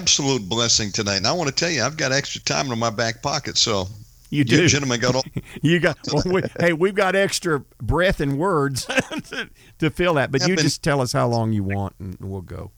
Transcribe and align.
absolute 0.00 0.48
blessing 0.48 0.90
tonight. 0.90 1.16
And 1.16 1.26
I 1.26 1.32
want 1.32 1.48
to 1.48 1.54
tell 1.54 1.70
you, 1.70 1.82
I've 1.82 1.96
got 1.96 2.12
extra 2.12 2.40
time 2.40 2.72
in 2.72 2.78
my 2.78 2.90
back 2.90 3.22
pocket. 3.22 3.58
So 3.58 3.86
you 4.30 4.44
do, 4.44 4.62
you 4.62 4.68
gentlemen, 4.68 5.00
got 5.00 5.14
all. 5.14 5.24
you 5.62 5.78
got. 5.78 5.98
Well, 6.12 6.22
we, 6.26 6.42
hey, 6.58 6.72
we've 6.72 6.94
got 6.94 7.14
extra 7.14 7.60
breath 7.78 8.20
and 8.20 8.38
words 8.38 8.86
to, 8.86 9.50
to 9.78 9.90
fill 9.90 10.14
that. 10.14 10.32
But 10.32 10.42
you 10.42 10.56
been, 10.56 10.64
just 10.64 10.82
tell 10.82 11.00
us 11.00 11.12
how 11.12 11.28
long 11.28 11.52
you 11.52 11.64
want, 11.64 11.94
and 11.98 12.16
we'll 12.20 12.40
go. 12.40 12.70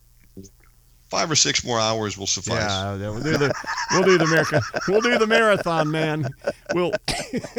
Five 1.10 1.30
or 1.30 1.36
six 1.36 1.62
more 1.62 1.78
hours 1.78 2.16
will 2.16 2.26
suffice. 2.26 2.58
Yeah, 2.58 2.96
we'll 2.96 3.20
do 3.20 3.36
the 3.36 3.54
we'll 3.92 4.02
do 4.02 4.16
the 4.16 4.26
marathon. 4.26 4.62
We'll 4.88 5.02
do 5.02 5.18
the 5.18 5.26
marathon, 5.26 5.90
man. 5.90 6.28
We'll 6.72 6.92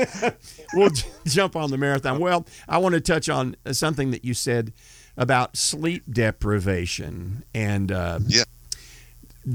we'll 0.73 0.89
j- 0.89 1.07
jump 1.25 1.55
on 1.55 1.69
the 1.69 1.77
marathon. 1.77 2.19
Well, 2.19 2.47
I 2.67 2.79
want 2.79 2.95
to 2.95 3.01
touch 3.01 3.29
on 3.29 3.55
something 3.71 4.09
that 4.09 4.25
you 4.25 4.33
said 4.33 4.73
about 5.15 5.55
sleep 5.55 6.03
deprivation 6.11 7.43
and 7.53 7.91
uh, 7.91 8.19
yeah. 8.27 8.43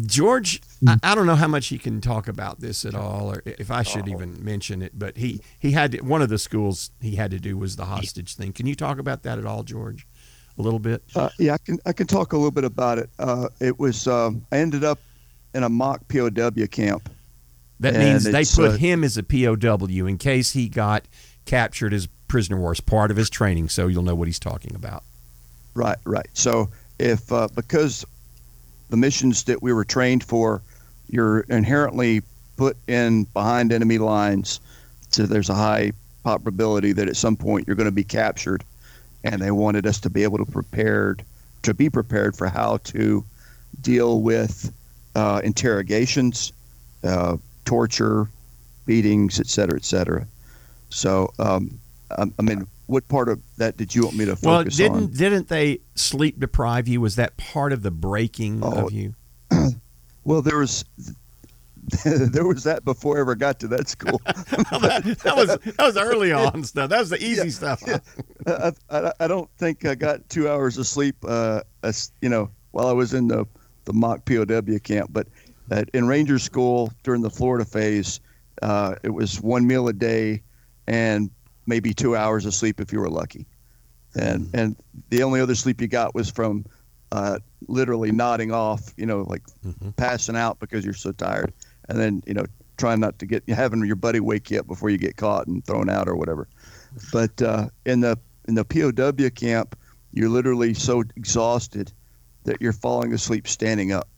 George, 0.05 0.61
I, 0.87 0.97
I, 1.03 1.15
don't 1.15 1.27
know 1.27 1.35
how 1.35 1.49
much 1.49 1.69
he 1.69 1.79
can 1.79 2.01
talk 2.01 2.29
about 2.29 2.61
this 2.61 2.85
at 2.85 2.95
all, 2.95 3.33
or 3.33 3.43
if 3.47 3.71
I 3.71 3.83
should 3.83 4.07
even 4.07 4.45
mention 4.45 4.83
it. 4.83 4.99
But 4.99 5.17
he 5.17 5.41
he 5.59 5.73
had 5.73 5.93
to, 5.93 6.01
one 6.01 6.21
of 6.21 6.29
the 6.29 6.39
schools 6.39 6.91
he 7.01 7.17
had 7.17 7.31
to 7.31 7.39
do 7.39 7.57
was 7.57 7.77
the 7.77 7.87
hostage 7.87 8.35
thing. 8.35 8.53
Can 8.53 8.67
you 8.67 8.75
talk 8.75 8.99
about 8.99 9.23
that 9.23 9.39
at 9.39 9.47
all, 9.47 9.63
George? 9.63 10.07
A 10.59 10.63
little 10.63 10.79
bit. 10.79 11.03
Uh, 11.15 11.31
yeah, 11.39 11.55
I 11.55 11.59
can 11.59 11.79
I 11.87 11.93
can 11.93 12.07
talk 12.07 12.35
a 12.35 12.37
little 12.37 12.51
bit 12.51 12.65
about 12.65 12.99
it. 12.99 13.09
Uh, 13.19 13.49
it 13.61 13.79
was 13.79 14.07
um, 14.07 14.45
I 14.53 14.59
ended 14.59 14.85
up 14.85 14.99
in 15.55 15.63
a 15.63 15.69
mock 15.69 16.07
POW 16.09 16.67
camp. 16.71 17.09
That 17.81 17.95
means 17.95 18.25
they 18.25 18.45
put 18.45 18.73
uh, 18.73 18.77
him 18.77 19.05
as 19.05 19.17
a 19.17 19.23
POW 19.23 20.07
in 20.07 20.19
case 20.19 20.53
he 20.53 20.69
got 20.69 21.07
captured 21.47 21.95
as 21.95 22.09
prisoner 22.27 22.59
war 22.59 22.73
as 22.73 22.81
part 22.81 23.11
of 23.11 23.17
his 23.17 23.31
training. 23.31 23.69
So 23.71 23.87
you'll 23.87 24.03
know 24.03 24.15
what 24.15 24.29
he's 24.29 24.41
talking 24.41 24.75
about. 24.75 25.05
Right, 25.75 25.99
right. 26.05 26.27
So 26.35 26.69
if 26.99 27.33
uh, 27.33 27.49
because 27.55 28.05
the 28.91 28.97
missions 28.97 29.45
that 29.45 29.63
we 29.63 29.73
were 29.73 29.85
trained 29.85 30.25
for, 30.25 30.63
you're 31.09 31.41
inherently 31.41 32.23
put 32.57 32.77
in 32.87 33.25
behind 33.25 33.73
enemy 33.73 33.99
lines, 33.99 34.61
so 35.11 35.25
there's 35.25 35.49
a 35.49 35.55
high 35.55 35.93
probability 36.23 36.93
that 36.93 37.09
at 37.09 37.17
some 37.17 37.37
point 37.37 37.67
you're 37.67 37.77
going 37.77 37.89
to 37.89 37.93
be 37.93 38.05
captured, 38.05 38.65
and 39.25 39.41
they 39.41 39.51
wanted 39.51 39.87
us 39.87 40.01
to 40.01 40.11
be 40.11 40.23
able 40.23 40.39
to 40.39 40.45
prepared 40.45 41.25
to 41.63 41.75
be 41.75 41.91
prepared 41.91 42.37
for 42.37 42.47
how 42.47 42.77
to 42.79 43.25
deal 43.81 44.21
with 44.21 44.73
uh, 45.17 45.41
interrogations, 45.43 46.53
uh, 47.05 47.37
torture, 47.65 48.29
beatings, 48.87 49.41
et 49.41 49.47
cetera, 49.47 49.77
et 49.77 49.85
cetera. 49.85 50.27
So, 50.91 51.33
um, 51.39 51.79
I, 52.17 52.25
I 52.39 52.43
mean, 52.43 52.67
what 52.89 53.07
part 53.07 53.29
of 53.29 53.41
that 53.59 53.77
did 53.77 53.95
you 53.95 54.03
want 54.03 54.17
me 54.17 54.25
to 54.25 54.35
focus 54.35 54.45
on? 54.49 54.53
well, 54.53 54.65
didn't, 54.65 55.11
on? 55.11 55.17
Didn't 55.17 55.49
they 55.49 55.81
sleep 55.95 56.41
deprive 56.41 56.89
you? 56.89 57.01
Was 57.01 57.17
that 57.17 57.37
part 57.37 57.73
of 57.73 57.83
the 57.83 57.91
breaking 57.91 58.61
oh, 58.63 58.87
of 58.87 58.93
you? 58.93 59.15
well, 60.25 60.43
there 60.43 60.59
was 60.59 60.85
there 62.05 62.47
was 62.47 62.65
that 62.65 62.85
before 62.85 63.19
I 63.19 63.21
ever 63.21 63.35
got 63.35 63.61
to 63.61 63.69
that 63.69 63.89
school. 63.89 64.21
that, 64.25 65.19
that, 65.23 65.37
was 65.37 65.49
that 65.49 65.79
was 65.79 65.97
early 65.97 66.33
on 66.45 66.65
stuff. 66.65 66.89
That 66.89 66.99
was 66.99 67.11
the 67.11 67.23
easy 67.23 67.45
yeah, 67.45 67.51
stuff. 67.51 67.83
Yeah. 67.87 67.99
I, 68.47 68.73
I, 68.91 69.13
I, 69.21 69.29
don't 69.29 69.51
think 69.59 69.85
I 69.85 69.95
got 69.95 70.27
two 70.31 70.49
hours 70.49 70.79
of 70.79 70.87
sleep. 70.87 71.17
Uh, 71.27 71.61
as, 71.83 72.11
you 72.23 72.31
know, 72.31 72.51
while 72.71 72.89
I 72.89 72.93
was 72.93 73.13
in 73.15 73.29
the 73.29 73.47
the 73.85 73.93
mock 73.93 74.25
POW 74.25 74.79
camp, 74.83 75.11
but 75.13 75.29
at, 75.71 75.91
in 75.91 76.07
Ranger 76.07 76.39
School 76.39 76.93
during 77.05 77.21
the 77.21 77.31
Florida 77.31 77.65
phase, 77.65 78.21
uh, 78.63 78.95
it 79.03 79.11
was 79.11 79.41
one 79.43 79.67
meal 79.67 79.89
a 79.89 79.93
day 79.93 80.43
and 80.89 81.31
maybe 81.69 81.95
two 81.95 82.17
hours 82.17 82.47
of 82.47 82.55
sleep 82.55 82.81
if 82.81 82.93
you 82.93 82.99
were 82.99 83.11
lucky, 83.11 83.47
and 84.15 84.47
mm-hmm. 84.47 84.57
and 84.57 84.77
the 85.11 85.23
only 85.23 85.41
other 85.41 85.55
sleep 85.55 85.81
you 85.81 85.87
got 85.87 86.15
was 86.15 86.31
from 86.31 86.65
uh, 87.13 87.39
literally 87.69 88.11
nodding 88.11 88.51
off, 88.51 88.93
you 88.97 89.07
know, 89.07 89.23
like 89.29 89.43
mm-hmm. 89.65 89.91
passing 89.91 90.37
out 90.37 90.59
because 90.59 90.85
you're 90.85 90.95
so 90.95 91.13
tired, 91.13 91.53
and 91.89 92.01
then 92.01 92.23
you 92.27 92.35
know 92.35 92.45
trying 92.79 93.01
not 93.01 93.19
to 93.19 93.27
get 93.27 93.49
having 93.49 93.85
your 93.85 93.97
buddy 93.97 94.21
wake 94.21 94.51
you 94.51 94.59
up 94.59 94.67
before 94.67 94.89
you 94.89 94.99
get 94.99 95.17
caught 95.17 95.47
and 95.47 95.65
thrown 95.65 95.91
out 95.91 96.09
or 96.09 96.17
whatever. 96.17 96.49
But 97.13 97.41
uh, 97.43 97.69
in 97.85 98.01
the 98.01 98.19
in 98.49 98.55
the 98.55 98.65
POW 98.65 99.29
camp, 99.31 99.77
you're 100.13 100.31
literally 100.31 100.75
so 100.75 101.05
exhausted 101.17 101.93
that 102.45 102.63
you're 102.63 102.73
falling 102.73 103.13
asleep 103.13 103.47
standing 103.47 103.93
up. 103.93 104.09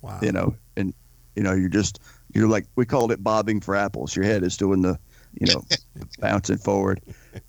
Wow. 0.00 0.18
You 0.22 0.32
know, 0.32 0.56
and 0.76 0.94
you 1.36 1.42
know 1.42 1.52
you're 1.52 1.68
just 1.68 2.00
you're 2.32 2.48
like 2.48 2.66
we 2.76 2.86
called 2.86 3.12
it 3.12 3.22
bobbing 3.22 3.60
for 3.60 3.76
apples. 3.76 4.16
Your 4.16 4.24
head 4.24 4.42
is 4.42 4.56
doing 4.56 4.82
the 4.82 4.98
you 5.40 5.52
know, 5.52 5.64
bouncing 6.18 6.58
forward, 6.58 7.00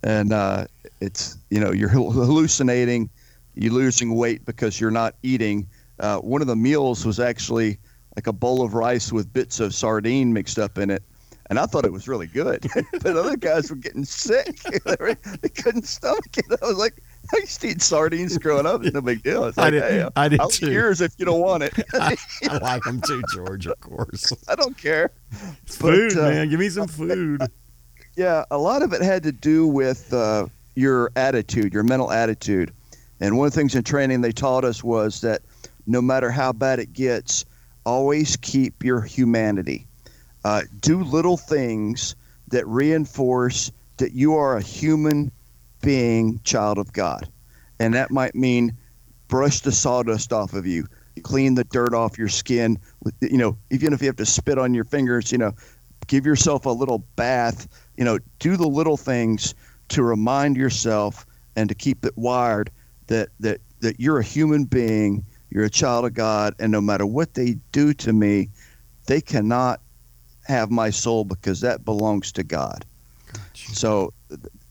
and 0.04 0.34
uh, 0.34 0.66
it's 1.02 1.38
you 1.50 1.60
know 1.60 1.72
you're 1.72 1.90
hallucinating, 1.90 3.10
you're 3.56 3.74
losing 3.74 4.16
weight 4.16 4.46
because 4.46 4.80
you're 4.80 4.92
not 4.92 5.16
eating. 5.24 5.68
Uh, 6.00 6.18
one 6.20 6.42
of 6.42 6.48
the 6.48 6.56
meals 6.56 7.06
was 7.06 7.20
actually 7.20 7.78
like 8.16 8.28
a 8.28 8.34
bowl 8.34 8.62
of 8.62 8.74
rice 8.74 9.12
with 9.12 9.32
bits 9.32 9.60
of 9.60 9.74
sardine 9.74 10.34
mixed 10.34 10.60
up 10.60 10.78
in 10.78 10.90
it, 10.90 11.04
and 11.50 11.60
I 11.60 11.66
thought 11.66 11.86
it 11.86 11.92
was 11.92 12.08
really 12.08 12.28
good. 12.28 12.66
but 13.02 13.16
other 13.16 13.38
guys 13.38 13.70
were 13.70 13.76
getting 13.76 14.06
sick; 14.06 14.60
they 14.86 15.50
couldn't 15.50 15.86
stomach 15.86 16.38
it. 16.38 16.46
I 16.62 16.66
was 16.66 16.78
like, 16.78 17.02
I 17.34 17.38
used 17.38 17.62
to 17.62 17.70
eat 17.70 17.82
sardines 17.82 18.38
growing 18.38 18.66
up. 18.66 18.84
It's 18.84 18.94
no 18.94 19.02
big 19.02 19.24
deal. 19.24 19.42
Like, 19.42 19.58
I 19.58 19.70
did, 19.70 19.84
hey, 19.84 20.10
I 20.16 20.28
did 20.28 20.40
I'll 20.40 20.50
too. 20.50 20.72
yours 20.72 21.02
if 21.02 21.14
you 21.18 21.26
don't 21.26 21.42
want 21.42 21.64
it. 21.64 21.74
I, 21.94 22.18
I, 22.50 22.58
like 22.58 22.84
them 22.84 23.02
too, 23.02 23.22
George. 23.34 23.68
Of 23.68 23.80
course. 23.80 24.34
I 24.48 24.56
don't 24.56 24.78
care. 24.78 25.12
Food, 25.66 26.14
but, 26.16 26.20
uh, 26.20 26.30
man. 26.30 26.50
Give 26.50 26.60
me 26.60 26.70
some 26.70 26.88
food. 26.88 27.42
Yeah, 28.16 28.46
a 28.50 28.58
lot 28.58 28.82
of 28.82 28.94
it 28.94 29.02
had 29.02 29.24
to 29.24 29.32
do 29.32 29.68
with 29.68 30.14
uh, 30.14 30.48
your 30.76 31.12
attitude, 31.16 31.74
your 31.74 31.84
mental 31.84 32.12
attitude. 32.12 32.72
And 33.20 33.38
one 33.38 33.48
of 33.48 33.54
the 33.54 33.60
things 33.60 33.76
in 33.76 33.84
training 33.84 34.22
they 34.22 34.32
taught 34.32 34.64
us 34.64 34.84
was 34.84 35.22
that 35.22 35.42
no 35.88 36.02
matter 36.02 36.32
how 36.32 36.54
bad 36.54 36.80
it 36.80 36.94
gets, 36.94 37.46
always 37.86 38.38
keep 38.38 38.84
your 38.84 39.02
humanity. 39.02 39.88
Uh, 40.44 40.62
do 40.82 41.04
little 41.04 41.38
things 41.38 42.16
that 42.50 42.66
reinforce 42.68 43.72
that 43.98 44.14
you 44.14 44.36
are 44.36 44.58
a 44.58 44.62
human 44.62 45.32
being, 45.82 46.40
child 46.44 46.78
of 46.78 46.94
God. 46.94 47.30
And 47.80 47.94
that 47.94 48.12
might 48.12 48.36
mean 48.36 48.78
brush 49.28 49.62
the 49.62 49.72
sawdust 49.72 50.32
off 50.32 50.54
of 50.54 50.66
you, 50.66 50.88
clean 51.24 51.56
the 51.56 51.64
dirt 51.66 51.94
off 51.94 52.18
your 52.18 52.28
skin. 52.28 52.78
You 53.22 53.38
know, 53.38 53.58
even 53.72 53.94
if 53.94 54.02
you 54.02 54.08
have 54.08 54.16
to 54.18 54.26
spit 54.26 54.58
on 54.58 54.74
your 54.74 54.86
fingers, 54.86 55.32
you 55.32 55.38
know, 55.38 55.54
give 56.08 56.26
yourself 56.26 56.66
a 56.66 56.70
little 56.70 57.00
bath 57.16 57.68
you 57.98 58.04
know, 58.04 58.20
do 58.40 58.58
the 58.58 58.68
little 58.68 58.98
things 58.98 59.56
to 59.90 60.04
remind 60.04 60.58
yourself 60.58 61.26
and 61.56 61.70
to 61.70 61.76
keep 61.76 62.06
it 62.06 62.18
wired 62.18 62.70
that 63.08 63.30
that 63.40 63.62
that 63.80 64.00
you're 64.00 64.20
a 64.20 64.24
human 64.24 64.66
being, 64.66 65.26
you're 65.50 65.66
a 65.66 65.70
child 65.70 66.06
of 66.06 66.14
God, 66.14 66.56
and 66.60 66.72
no 66.72 66.82
matter 66.82 67.06
what 67.06 67.34
they 67.36 67.58
do 67.72 67.94
to 67.94 68.14
me, 68.14 68.50
they 69.06 69.22
cannot 69.22 69.82
have 70.46 70.72
my 70.72 70.90
soul 70.90 71.24
because 71.24 71.62
that 71.62 71.86
belongs 71.86 72.32
to 72.32 72.44
God. 72.44 72.86
Gotcha. 73.32 73.76
So, 73.76 74.14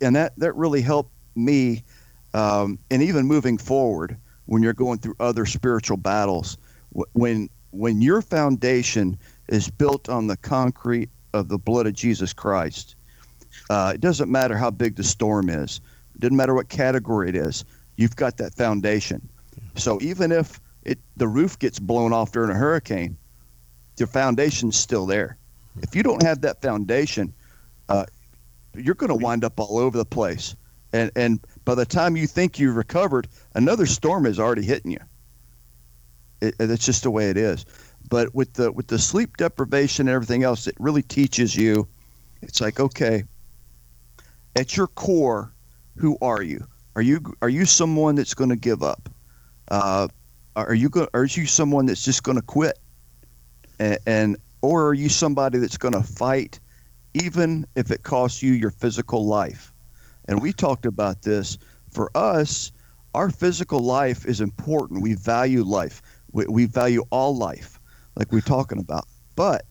and 0.01 0.17
that 0.17 0.33
that 0.39 0.55
really 0.55 0.83
helped 0.83 1.13
me, 1.37 1.85
um, 2.35 2.79
and 2.91 3.03
even 3.03 3.27
moving 3.27 3.59
forward 3.59 4.17
when 4.47 4.63
you're 4.63 4.73
going 4.73 4.99
through 4.99 5.17
other 5.21 5.47
spiritual 5.47 5.97
battles, 5.97 6.59
when 7.13 7.49
when 7.71 8.03
your 8.03 8.21
foundation 8.21 9.19
is 9.49 9.71
built 9.71 10.09
on 10.09 10.27
the 10.27 10.37
concrete 10.37 11.09
of 11.35 11.49
the 11.49 11.59
blood 11.59 11.87
of 11.87 11.93
Jesus 11.93 12.33
Christ, 12.33 12.95
uh, 13.69 13.93
it 13.95 14.01
doesn't 14.01 14.31
matter 14.31 14.57
how 14.57 14.71
big 14.71 14.97
the 14.97 15.05
storm 15.05 15.51
is. 15.51 15.81
It 16.15 16.21
doesn't 16.21 16.37
matter 16.37 16.55
what 16.55 16.69
category 16.69 17.29
it 17.29 17.37
is. 17.37 17.65
You've 17.97 18.17
got 18.17 18.39
that 18.39 18.55
foundation. 18.55 19.29
So 19.77 19.99
even 20.01 20.33
if 20.33 20.61
it 20.85 20.99
the 21.17 21.29
roof 21.29 21.59
gets 21.59 21.79
blown 21.79 22.13
off 22.13 22.33
during 22.33 22.51
a 22.51 22.55
hurricane, 22.55 23.17
your 23.99 24.07
foundation's 24.07 24.77
still 24.77 25.07
there. 25.07 25.37
If 25.83 25.97
you 25.97 26.03
don't 26.03 26.23
have 26.23 26.43
that 26.43 26.63
foundation, 26.63 27.35
uh, 27.89 28.07
you're 28.75 28.95
going 28.95 29.11
to 29.11 29.17
wind 29.17 29.45
up 29.45 29.59
all 29.59 29.79
over 29.79 29.99
the 29.99 30.05
place. 30.05 30.55
And 30.93 31.11
and 31.17 31.41
by 31.65 31.75
the 31.75 31.87
time 31.87 32.17
you 32.17 32.27
think 32.27 32.59
you've 32.59 32.77
recovered, 32.77 33.27
another 33.55 33.87
storm 33.87 34.27
is 34.27 34.39
already 34.39 34.63
hitting 34.63 34.93
you. 34.93 35.01
It, 36.41 36.55
it's 36.61 36.87
just 36.87 37.03
the 37.03 37.11
way 37.11 37.31
it 37.31 37.37
is. 37.37 37.65
But 38.15 38.33
with 38.33 38.53
the 38.53 38.71
with 38.71 38.87
the 38.87 38.99
sleep 39.01 39.39
deprivation 39.39 40.07
and 40.07 40.15
everything 40.15 40.45
else, 40.45 40.69
it 40.69 40.77
really 40.79 41.03
teaches 41.03 41.57
you. 41.57 41.89
It's 42.43 42.61
like 42.61 42.79
okay, 42.79 43.25
at 44.55 44.77
your 44.77 44.87
core, 44.87 45.53
who 45.97 46.17
are 46.23 46.41
you? 46.41 46.65
Are 46.95 47.03
you 47.03 47.35
are 47.43 47.49
you 47.49 47.65
someone 47.65 48.15
that's 48.15 48.33
going 48.33 48.51
to 48.51 48.57
give 48.57 48.85
up? 48.85 49.09
Uh, 49.67 50.07
are 50.55 50.75
you 50.75 50.89
are 51.13 51.25
you 51.25 51.45
someone 51.45 51.87
that's 51.87 52.05
just 52.05 52.23
going 52.23 52.37
to 52.37 52.43
quit? 52.43 52.79
And, 53.81 53.99
and 54.07 54.37
or 54.63 54.87
are 54.87 54.95
you 54.95 55.09
somebody 55.09 55.59
that's 55.59 55.77
going 55.77 55.95
to 55.95 56.05
fight, 56.05 56.61
even 57.15 57.67
if 57.75 57.91
it 57.91 58.05
costs 58.05 58.45
you 58.45 58.53
your 58.53 58.71
physical 58.71 59.27
life? 59.27 59.73
And 60.29 60.41
we 60.41 60.53
talked 60.53 60.87
about 60.87 61.23
this. 61.23 61.59
For 61.91 62.13
us, 62.15 62.71
our 63.13 63.29
physical 63.29 63.81
life 63.81 64.25
is 64.25 64.41
important. 64.41 65.03
We 65.03 65.15
value 65.15 65.65
life. 65.65 66.01
We, 66.31 66.47
we 66.47 66.67
value 66.67 67.03
all 67.11 67.37
life, 67.37 67.74
like 68.17 68.33
we're 68.33 68.41
talking 68.41 68.79
about. 68.79 69.07
But 69.37 69.65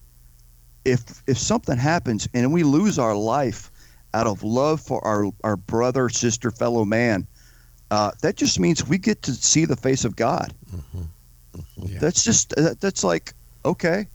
if 0.85 1.23
if 1.27 1.37
something 1.37 1.77
happens 1.77 2.27
and 2.33 2.51
we 2.51 2.63
lose 2.63 2.99
our 2.99 3.15
life 3.15 3.71
out 4.13 4.27
of 4.27 4.43
love 4.43 4.79
for 4.79 5.03
our, 5.05 5.31
our 5.43 5.57
brother, 5.57 6.07
sister, 6.09 6.51
fellow 6.51 6.85
man, 6.85 7.25
uh, 7.89 8.11
that 8.21 8.35
just 8.35 8.59
means 8.59 8.87
we 8.87 8.97
get 8.97 9.21
to 9.23 9.33
see 9.33 9.65
the 9.65 9.75
face 9.75 10.05
of 10.05 10.15
God. 10.15 10.53
Mm-hmm. 10.75 11.01
Yeah. 11.77 11.99
That's 11.99 12.23
just 12.23 12.49
that, 12.55 12.79
that's 12.79 13.03
like 13.03 13.33
okay. 13.65 14.07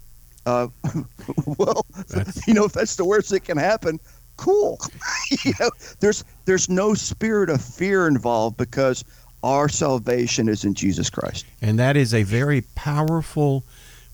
Uh, 0.47 0.69
well, 1.59 1.85
That's- 2.09 2.47
you 2.47 2.55
know, 2.55 2.65
if 2.65 2.73
that's 2.73 2.97
the 2.97 3.05
worst 3.05 3.31
that 3.31 3.41
can 3.41 3.59
happen, 3.59 3.99
cool. 4.37 4.79
you 5.45 5.53
know, 5.61 5.71
there's 6.01 6.25
there's 6.45 6.69
no 6.69 6.95
spirit 6.95 7.51
of 7.51 7.63
fear 7.63 8.07
involved 8.09 8.57
because 8.57 9.05
our 9.43 9.69
salvation 9.69 10.49
is 10.49 10.65
in 10.65 10.75
Jesus 10.75 11.11
Christ. 11.11 11.47
And 11.63 11.79
that 11.79 11.97
is 11.97 12.13
a 12.13 12.25
very 12.25 12.63
powerful, 12.75 13.65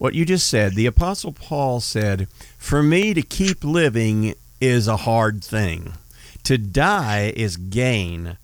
what 0.04 0.14
you 0.14 0.26
just 0.26 0.50
said. 0.50 0.74
The 0.74 0.84
Apostle 0.84 1.32
Paul 1.32 1.80
said, 1.80 2.28
For 2.58 2.82
me 2.82 3.14
to 3.14 3.22
keep 3.22 3.64
living 3.64 4.34
is 4.60 4.86
a 4.86 4.98
hard 4.98 5.42
thing, 5.42 5.94
to 6.42 6.58
die 6.58 7.32
is 7.34 7.56
gain. 7.56 8.36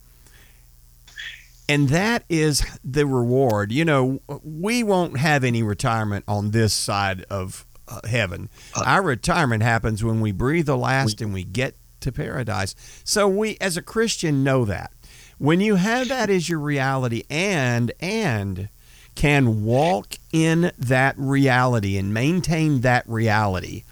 And 1.68 1.90
that 1.90 2.24
is 2.30 2.64
the 2.82 3.06
reward. 3.06 3.72
You 3.72 3.84
know, 3.84 4.22
we 4.42 4.82
won't 4.82 5.18
have 5.18 5.44
any 5.44 5.62
retirement 5.62 6.24
on 6.26 6.52
this 6.52 6.72
side 6.72 7.26
of 7.28 7.66
uh, 7.86 8.00
heaven. 8.08 8.48
Our 8.74 9.02
retirement 9.02 9.62
happens 9.62 10.02
when 10.02 10.22
we 10.22 10.32
breathe 10.32 10.64
the 10.64 10.78
last 10.78 11.20
and 11.20 11.34
we 11.34 11.44
get 11.44 11.74
to 12.00 12.10
paradise. 12.10 12.74
So 13.04 13.28
we, 13.28 13.58
as 13.60 13.76
a 13.76 13.82
Christian, 13.82 14.42
know 14.42 14.64
that. 14.64 14.92
When 15.36 15.60
you 15.60 15.74
have 15.74 16.08
that 16.08 16.30
as 16.30 16.48
your 16.48 16.58
reality 16.58 17.24
and, 17.28 17.92
and, 18.00 18.70
can 19.14 19.64
walk 19.64 20.14
in 20.32 20.72
that 20.78 21.14
reality 21.18 21.96
and 21.96 22.14
maintain 22.14 22.80
that 22.80 23.08
reality. 23.08 23.84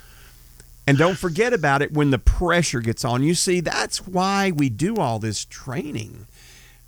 And 0.87 0.97
don't 0.97 1.19
forget 1.19 1.53
about 1.53 1.82
it 1.82 1.93
when 1.93 2.11
the 2.11 2.19
pressure 2.19 2.81
gets 2.81 3.05
on. 3.05 3.23
You 3.23 3.35
see, 3.35 3.61
that's 3.61 4.06
why 4.06 4.50
we 4.50 4.70
do 4.70 4.97
all 4.97 5.19
this 5.19 5.44
training. 5.44 6.26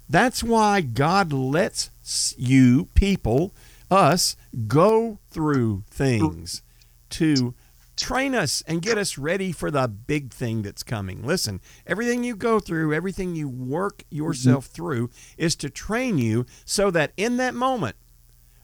That's 0.09 0.43
why 0.43 0.81
God 0.81 1.32
lets 1.32 1.91
you, 2.38 2.88
people, 2.94 3.53
us, 3.91 4.37
go 4.67 5.19
through 5.31 5.85
things 5.91 6.62
to 7.11 7.55
train 7.97 8.35
us 8.35 8.62
and 8.67 8.81
get 8.81 8.97
us 8.97 9.19
ready 9.19 9.53
for 9.53 9.71
the 9.71 9.87
big 9.87 10.32
thing 10.32 10.62
that's 10.62 10.82
coming. 10.82 11.23
Listen, 11.25 11.61
everything 11.87 12.25
you 12.25 12.35
go 12.35 12.59
through, 12.59 12.94
everything 12.94 13.35
you 13.35 13.49
work 13.49 14.05
yourself 14.11 14.65
mm-hmm. 14.65 14.75
through 14.75 15.11
is 15.37 15.55
to 15.56 15.69
train 15.69 16.19
you 16.19 16.47
so 16.65 16.91
that 16.91 17.12
in 17.17 17.37
that 17.37 17.55
moment, 17.55 17.97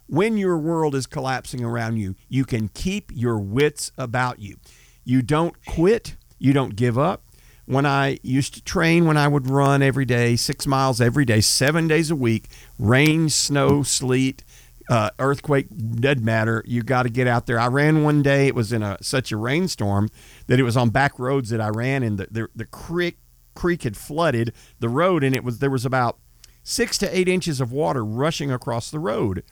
when 0.06 0.36
your 0.36 0.58
world 0.58 0.94
is 0.94 1.06
collapsing 1.06 1.64
around 1.64 1.96
you, 1.96 2.14
you 2.28 2.44
can 2.44 2.68
keep 2.68 3.10
your 3.14 3.38
wits 3.38 3.92
about 3.98 4.38
you. 4.38 4.56
You 5.04 5.22
don't 5.22 5.54
quit, 5.66 6.16
you 6.38 6.52
don't 6.52 6.76
give 6.76 6.98
up. 6.98 7.22
When 7.66 7.84
I 7.84 8.18
used 8.22 8.54
to 8.54 8.62
train, 8.62 9.06
when 9.06 9.16
I 9.16 9.26
would 9.26 9.50
run 9.50 9.82
every 9.82 10.04
day, 10.04 10.36
six 10.36 10.66
miles 10.66 11.00
every 11.00 11.24
day, 11.24 11.40
seven 11.40 11.88
days 11.88 12.10
a 12.10 12.16
week, 12.16 12.48
rain, 12.78 13.28
snow, 13.28 13.82
sleet, 13.82 14.44
uh, 14.88 15.10
earthquake, 15.18 15.66
dead 15.96 16.24
matter, 16.24 16.62
you 16.64 16.84
got 16.84 17.02
to 17.02 17.08
get 17.08 17.26
out 17.26 17.46
there. 17.46 17.58
I 17.58 17.66
ran 17.66 18.04
one 18.04 18.22
day, 18.22 18.46
it 18.46 18.54
was 18.54 18.72
in 18.72 18.84
a 18.84 18.98
such 19.00 19.32
a 19.32 19.36
rainstorm 19.36 20.10
that 20.46 20.60
it 20.60 20.62
was 20.62 20.76
on 20.76 20.90
back 20.90 21.18
roads 21.18 21.50
that 21.50 21.60
I 21.60 21.68
ran, 21.68 22.04
and 22.04 22.18
the, 22.18 22.28
the, 22.30 22.48
the 22.54 22.66
creek, 22.66 23.18
creek 23.56 23.82
had 23.82 23.96
flooded 23.96 24.52
the 24.78 24.88
road, 24.88 25.24
and 25.24 25.34
it 25.34 25.42
was 25.42 25.58
there 25.58 25.70
was 25.70 25.84
about 25.84 26.18
six 26.62 26.98
to 26.98 27.16
eight 27.16 27.28
inches 27.28 27.60
of 27.60 27.72
water 27.72 28.04
rushing 28.04 28.52
across 28.52 28.90
the 28.90 28.98
road. 29.00 29.42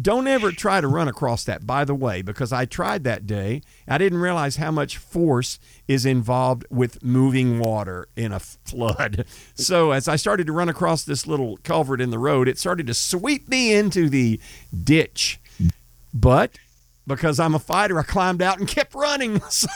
Don't 0.00 0.28
ever 0.28 0.52
try 0.52 0.80
to 0.80 0.86
run 0.86 1.08
across 1.08 1.42
that, 1.44 1.66
by 1.66 1.84
the 1.84 1.94
way, 1.94 2.22
because 2.22 2.52
I 2.52 2.66
tried 2.66 3.02
that 3.02 3.26
day. 3.26 3.62
I 3.88 3.98
didn't 3.98 4.18
realize 4.18 4.56
how 4.56 4.70
much 4.70 4.96
force 4.96 5.58
is 5.88 6.06
involved 6.06 6.64
with 6.70 7.02
moving 7.02 7.58
water 7.58 8.08
in 8.16 8.32
a 8.32 8.40
flood. 8.40 9.24
So, 9.54 9.90
as 9.90 10.06
I 10.06 10.14
started 10.14 10.46
to 10.46 10.52
run 10.52 10.68
across 10.68 11.04
this 11.04 11.26
little 11.26 11.56
culvert 11.58 12.00
in 12.00 12.10
the 12.10 12.18
road, 12.18 12.46
it 12.46 12.58
started 12.58 12.86
to 12.86 12.94
sweep 12.94 13.48
me 13.48 13.74
into 13.74 14.08
the 14.08 14.40
ditch. 14.84 15.40
But 16.14 16.58
because 17.06 17.40
I'm 17.40 17.54
a 17.54 17.58
fighter, 17.58 17.98
I 17.98 18.04
climbed 18.04 18.40
out 18.40 18.58
and 18.58 18.68
kept 18.76 18.94
running. 18.94 19.40
So, 19.50 19.68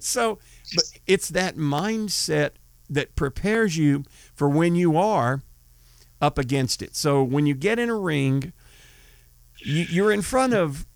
so 0.00 0.38
but 0.74 0.84
it's 1.06 1.28
that 1.28 1.56
mindset 1.56 2.52
that 2.88 3.14
prepares 3.14 3.76
you 3.76 4.04
for 4.34 4.48
when 4.48 4.74
you 4.74 4.96
are 4.96 5.42
up 6.20 6.38
against 6.38 6.80
it. 6.80 6.96
So, 6.96 7.22
when 7.22 7.44
you 7.46 7.54
get 7.54 7.78
in 7.78 7.90
a 7.90 7.96
ring, 7.96 8.52
you're 9.58 10.12
in 10.12 10.22
front 10.22 10.54
of 10.54 10.86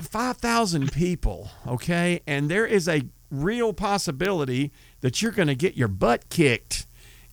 5,000 0.00 0.92
people, 0.92 1.50
okay? 1.66 2.20
And 2.26 2.50
there 2.50 2.66
is 2.66 2.88
a 2.88 3.02
real 3.30 3.72
possibility 3.72 4.72
that 5.00 5.20
you're 5.20 5.32
going 5.32 5.48
to 5.48 5.54
get 5.54 5.76
your 5.76 5.88
butt 5.88 6.28
kicked. 6.28 6.86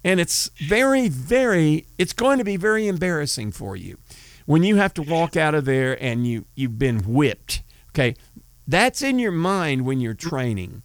And 0.03 0.19
it's 0.19 0.49
very, 0.57 1.09
very, 1.09 1.85
it's 1.97 2.13
going 2.13 2.37
to 2.37 2.43
be 2.43 2.57
very 2.57 2.87
embarrassing 2.87 3.51
for 3.51 3.75
you 3.75 3.97
when 4.45 4.63
you 4.63 4.75
have 4.75 4.93
to 4.93 5.01
walk 5.01 5.35
out 5.35 5.55
of 5.55 5.65
there 5.65 6.01
and 6.01 6.27
you, 6.27 6.45
you've 6.55 6.77
been 6.77 6.99
whipped, 6.99 7.63
okay? 7.89 8.15
That's 8.67 9.01
in 9.01 9.19
your 9.19 9.31
mind 9.31 9.85
when 9.85 9.99
you're 9.99 10.13
training. 10.13 10.83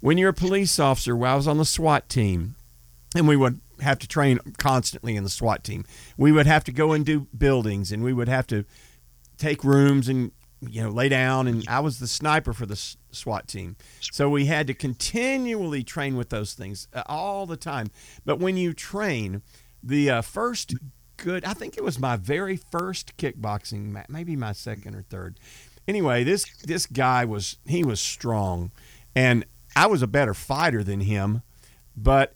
When 0.00 0.18
you're 0.18 0.30
a 0.30 0.34
police 0.34 0.78
officer, 0.78 1.16
well, 1.16 1.32
I 1.32 1.36
was 1.36 1.48
on 1.48 1.58
the 1.58 1.64
SWAT 1.64 2.08
team, 2.08 2.54
and 3.14 3.26
we 3.26 3.36
would 3.36 3.60
have 3.80 3.98
to 4.00 4.08
train 4.08 4.38
constantly 4.58 5.16
in 5.16 5.24
the 5.24 5.30
SWAT 5.30 5.64
team. 5.64 5.84
We 6.16 6.32
would 6.32 6.46
have 6.46 6.64
to 6.64 6.72
go 6.72 6.92
and 6.92 7.04
do 7.04 7.26
buildings, 7.36 7.90
and 7.90 8.02
we 8.02 8.12
would 8.12 8.28
have 8.28 8.46
to 8.48 8.64
take 9.38 9.64
rooms 9.64 10.08
and 10.08 10.32
you 10.60 10.82
know 10.82 10.90
lay 10.90 11.08
down 11.08 11.46
and 11.46 11.64
i 11.68 11.78
was 11.78 12.00
the 12.00 12.06
sniper 12.06 12.52
for 12.52 12.66
the 12.66 12.96
swat 13.10 13.48
team. 13.48 13.76
So 14.00 14.28
we 14.28 14.46
had 14.46 14.66
to 14.66 14.74
continually 14.74 15.82
train 15.82 16.16
with 16.16 16.30
those 16.30 16.54
things 16.54 16.88
uh, 16.92 17.02
all 17.06 17.46
the 17.46 17.56
time. 17.56 17.90
But 18.24 18.38
when 18.38 18.56
you 18.56 18.72
train 18.72 19.42
the 19.82 20.10
uh, 20.10 20.22
first 20.22 20.74
good 21.16 21.44
i 21.44 21.52
think 21.52 21.76
it 21.76 21.82
was 21.82 21.98
my 21.98 22.14
very 22.16 22.56
first 22.56 23.16
kickboxing 23.16 24.04
maybe 24.08 24.36
my 24.36 24.52
second 24.52 24.94
or 24.94 25.02
third. 25.02 25.38
Anyway 25.86 26.24
this 26.24 26.44
this 26.64 26.86
guy 26.86 27.24
was 27.24 27.58
he 27.66 27.82
was 27.82 28.00
strong 28.00 28.70
and 29.16 29.44
i 29.74 29.86
was 29.86 30.00
a 30.00 30.06
better 30.06 30.34
fighter 30.34 30.84
than 30.84 31.00
him 31.00 31.42
but 31.96 32.34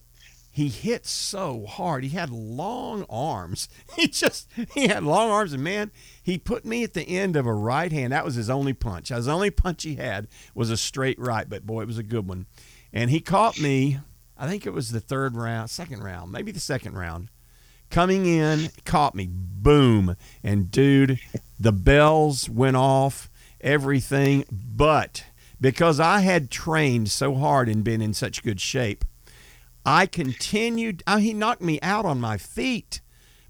he 0.55 0.69
hit 0.69 1.07
so 1.07 1.65
hard. 1.65 2.03
He 2.03 2.11
had 2.11 2.29
long 2.29 3.05
arms. 3.09 3.67
He 3.95 4.07
just 4.07 4.47
he 4.73 4.87
had 4.87 5.03
long 5.03 5.29
arms, 5.31 5.53
and 5.53 5.63
man, 5.63 5.91
he 6.21 6.37
put 6.37 6.63
me 6.63 6.83
at 6.83 6.93
the 6.93 7.07
end 7.07 7.35
of 7.35 7.45
a 7.45 7.53
right 7.53 7.91
hand. 7.91 8.13
That 8.13 8.25
was 8.25 8.35
his 8.35 8.49
only 8.49 8.73
punch. 8.73 9.09
His 9.09 9.27
only 9.27 9.49
punch 9.49 9.83
he 9.83 9.95
had 9.95 10.27
was 10.53 10.69
a 10.69 10.77
straight 10.77 11.17
right, 11.19 11.49
but 11.49 11.65
boy, 11.65 11.81
it 11.81 11.87
was 11.87 11.97
a 11.97 12.03
good 12.03 12.27
one. 12.27 12.45
And 12.91 13.09
he 13.09 13.19
caught 13.19 13.59
me. 13.59 13.99
I 14.37 14.47
think 14.47 14.65
it 14.65 14.73
was 14.73 14.91
the 14.91 14.99
third 14.99 15.35
round, 15.35 15.69
second 15.69 16.03
round, 16.03 16.31
maybe 16.31 16.51
the 16.51 16.59
second 16.59 16.95
round. 16.95 17.29
Coming 17.89 18.25
in, 18.25 18.69
caught 18.85 19.15
me. 19.15 19.27
Boom. 19.29 20.15
And 20.43 20.69
dude, 20.69 21.19
the 21.59 21.71
bells 21.71 22.49
went 22.49 22.77
off, 22.77 23.29
everything. 23.61 24.45
But 24.51 25.23
because 25.61 25.99
I 25.99 26.19
had 26.19 26.51
trained 26.51 27.09
so 27.09 27.35
hard 27.35 27.69
and 27.69 27.83
been 27.83 28.01
in 28.01 28.13
such 28.13 28.43
good 28.43 28.59
shape, 28.59 29.05
I 29.85 30.05
continued. 30.05 31.03
Uh, 31.05 31.17
he 31.17 31.33
knocked 31.33 31.61
me 31.61 31.79
out 31.81 32.05
on 32.05 32.21
my 32.21 32.37
feet, 32.37 33.01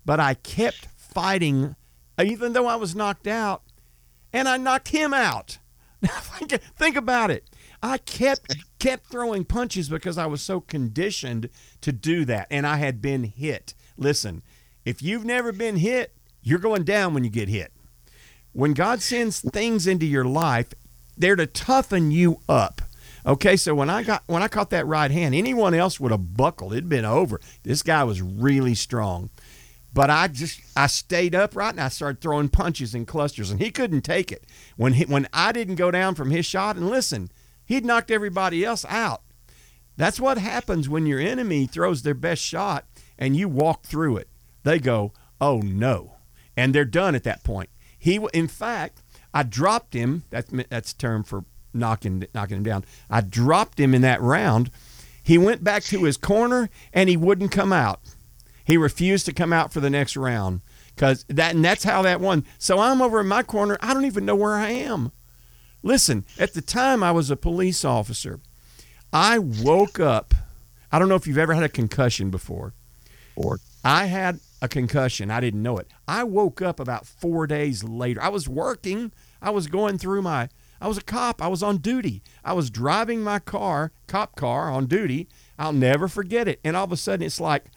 but 0.06 0.20
I 0.20 0.34
kept 0.34 0.88
fighting, 0.98 1.76
even 2.22 2.54
though 2.54 2.68
I 2.68 2.76
was 2.76 2.96
knocked 2.96 3.28
out, 3.28 3.64
and 4.32 4.48
I 4.48 4.58
knocked 4.58 4.90
him 4.90 5.14
out. 5.14 5.60
think, 6.06 6.52
think 6.76 6.96
about 6.96 7.32
it. 7.32 7.50
I 7.82 7.98
kept 7.98 8.56
kept 8.80 9.08
throwing 9.08 9.46
punches 9.46 9.90
because 9.90 10.18
I 10.18 10.26
was 10.26 10.42
so 10.42 10.60
conditioned 10.62 11.50
to 11.82 11.92
do 11.92 12.26
that, 12.26 12.48
and 12.50 12.66
I 12.66 12.78
had 12.78 13.02
been 13.02 13.26
hit. 13.26 13.74
Listen, 13.98 14.42
if 14.86 15.02
you've 15.02 15.26
never 15.26 15.52
been 15.52 15.78
hit, 15.78 16.14
you're 16.42 16.60
going 16.60 16.84
down 16.84 17.14
when 17.14 17.24
you 17.24 17.30
get 17.30 17.50
hit. 17.50 17.72
When 18.54 18.74
God 18.74 19.02
sends 19.02 19.40
things 19.42 19.88
into 19.88 20.06
your 20.06 20.26
life, 20.26 20.74
they're 21.18 21.36
to 21.36 21.48
toughen 21.48 22.12
you 22.12 22.40
up. 22.48 22.83
Okay, 23.26 23.56
so 23.56 23.74
when 23.74 23.90
I 23.90 24.04
got 24.04 24.24
when 24.28 24.44
I 24.44 24.48
caught 24.48 24.70
that 24.72 24.86
right 24.86 25.10
hand, 25.10 25.34
anyone 25.34 25.74
else 25.74 26.00
would 26.00 26.12
have 26.12 26.36
buckled. 26.36 26.74
It'd 26.74 26.90
been 26.90 27.06
over. 27.06 27.40
This 27.64 27.82
guy 27.82 28.04
was 28.04 28.22
really 28.22 28.76
strong. 28.76 29.30
But 29.94 30.10
I 30.10 30.28
just 30.28 30.60
I 30.76 30.88
stayed 30.88 31.36
upright 31.36 31.74
and 31.74 31.82
I 31.82 31.90
started 31.90 32.20
throwing 32.20 32.50
punches 32.50 32.96
in 32.96 33.06
clusters 33.06 33.52
and 33.52 33.62
he 33.62 33.72
couldn't 33.72 34.02
take 34.02 34.32
it. 34.32 34.44
When 34.76 34.94
he, 34.94 35.06
when 35.06 35.28
I 35.32 35.52
didn't 35.52 35.76
go 35.76 35.92
down 35.92 36.16
from 36.16 36.32
his 36.32 36.46
shot 36.46 36.76
and 36.76 36.90
listen, 36.90 37.32
he'd 37.66 37.86
knocked 37.86 38.12
everybody 38.12 38.66
else 38.66 38.86
out. 38.90 39.22
That's 39.96 40.20
what 40.20 40.40
happens 40.40 40.90
when 40.90 41.06
your 41.06 41.20
enemy 41.20 41.68
throws 41.68 42.02
their 42.02 42.16
best 42.16 42.42
shot 42.42 42.86
and 43.18 43.38
you 43.38 43.48
walk 43.48 43.84
through 43.84 44.18
it. 44.18 44.28
They 44.64 44.80
go, 44.80 45.14
"Oh 45.40 45.60
no." 45.60 46.16
And 46.58 46.74
they're 46.74 46.86
done 46.86 47.16
at 47.16 47.24
that 47.24 47.44
point. 47.44 47.70
He 47.98 48.20
in 48.34 48.48
fact, 48.48 49.04
I 49.34 49.44
dropped 49.44 49.94
him. 49.94 50.24
That's 50.32 50.50
that's 50.70 50.92
a 50.92 50.98
term 50.98 51.24
for 51.24 51.46
knocking 51.74 52.26
knocking 52.34 52.58
him 52.58 52.64
down. 52.64 52.86
I 53.10 53.22
dropped 53.22 53.80
him 53.80 53.94
in 53.94 54.02
that 54.02 54.22
round. 54.22 54.72
He 55.22 55.38
went 55.38 55.64
back 55.64 55.84
to 55.84 56.04
his 56.04 56.18
corner 56.18 56.70
and 56.94 57.10
he 57.10 57.18
wouldn't 57.18 57.52
come 57.52 57.72
out. 57.72 58.02
He 58.66 58.78
refused 58.78 59.26
to 59.26 59.34
come 59.34 59.54
out 59.54 59.74
for 59.74 59.80
the 59.80 59.90
next 59.90 60.16
round 60.16 60.62
because 60.96 61.26
that 61.30 61.56
and 61.56 61.64
that's 61.64 61.84
how 61.84 62.02
that 62.02 62.22
won. 62.22 62.46
So 62.58 62.80
I'm 62.80 63.02
over 63.02 63.22
in 63.22 63.28
my 63.28 63.44
corner. 63.44 63.78
I 63.82 63.94
don't 63.94 64.06
even 64.06 64.26
know 64.26 64.36
where 64.36 64.56
I 64.56 64.70
am. 64.72 65.12
Listen, 65.82 66.26
at 66.40 66.54
the 66.54 66.62
time 66.62 67.04
I 67.04 67.12
was 67.12 67.30
a 67.30 67.36
police 67.36 67.84
officer. 67.84 68.40
I 69.12 69.38
woke 69.38 70.00
up. 70.00 70.34
I 70.92 71.00
don't 71.00 71.10
know 71.10 71.16
if 71.16 71.28
you've 71.28 71.38
ever 71.38 71.54
had 71.54 71.64
a 71.64 71.70
concussion 71.70 72.30
before. 72.30 72.74
Or 73.36 73.60
I 73.84 74.06
had 74.06 74.40
a 74.62 74.68
concussion. 74.68 75.30
I 75.30 75.40
didn't 75.40 75.62
know 75.62 75.78
it. 75.78 75.88
I 76.08 76.24
woke 76.24 76.62
up 76.62 76.80
about 76.80 77.06
four 77.06 77.48
days 77.48 77.84
later. 77.84 78.22
I 78.22 78.30
was 78.30 78.48
working. 78.48 79.12
I 79.42 79.50
was 79.50 79.68
going 79.68 79.98
through 79.98 80.22
my. 80.22 80.50
I 80.84 80.88
was 80.88 80.98
a 80.98 81.02
cop. 81.02 81.42
I 81.42 81.48
was 81.48 81.64
on 81.64 81.78
duty. 81.78 82.22
I 82.44 82.52
was 82.52 82.70
driving 82.70 83.22
my 83.22 83.40
car, 83.40 83.94
cop 84.06 84.36
car, 84.36 84.70
on 84.70 84.88
duty. 84.88 85.30
I'll 85.58 85.72
never 85.72 86.10
forget 86.10 86.46
it. 86.50 86.60
And 86.62 86.76
all 86.76 86.84
of 86.84 86.92
a 86.92 86.98
sudden, 86.98 87.26
it's 87.26 87.40
like 87.40 87.68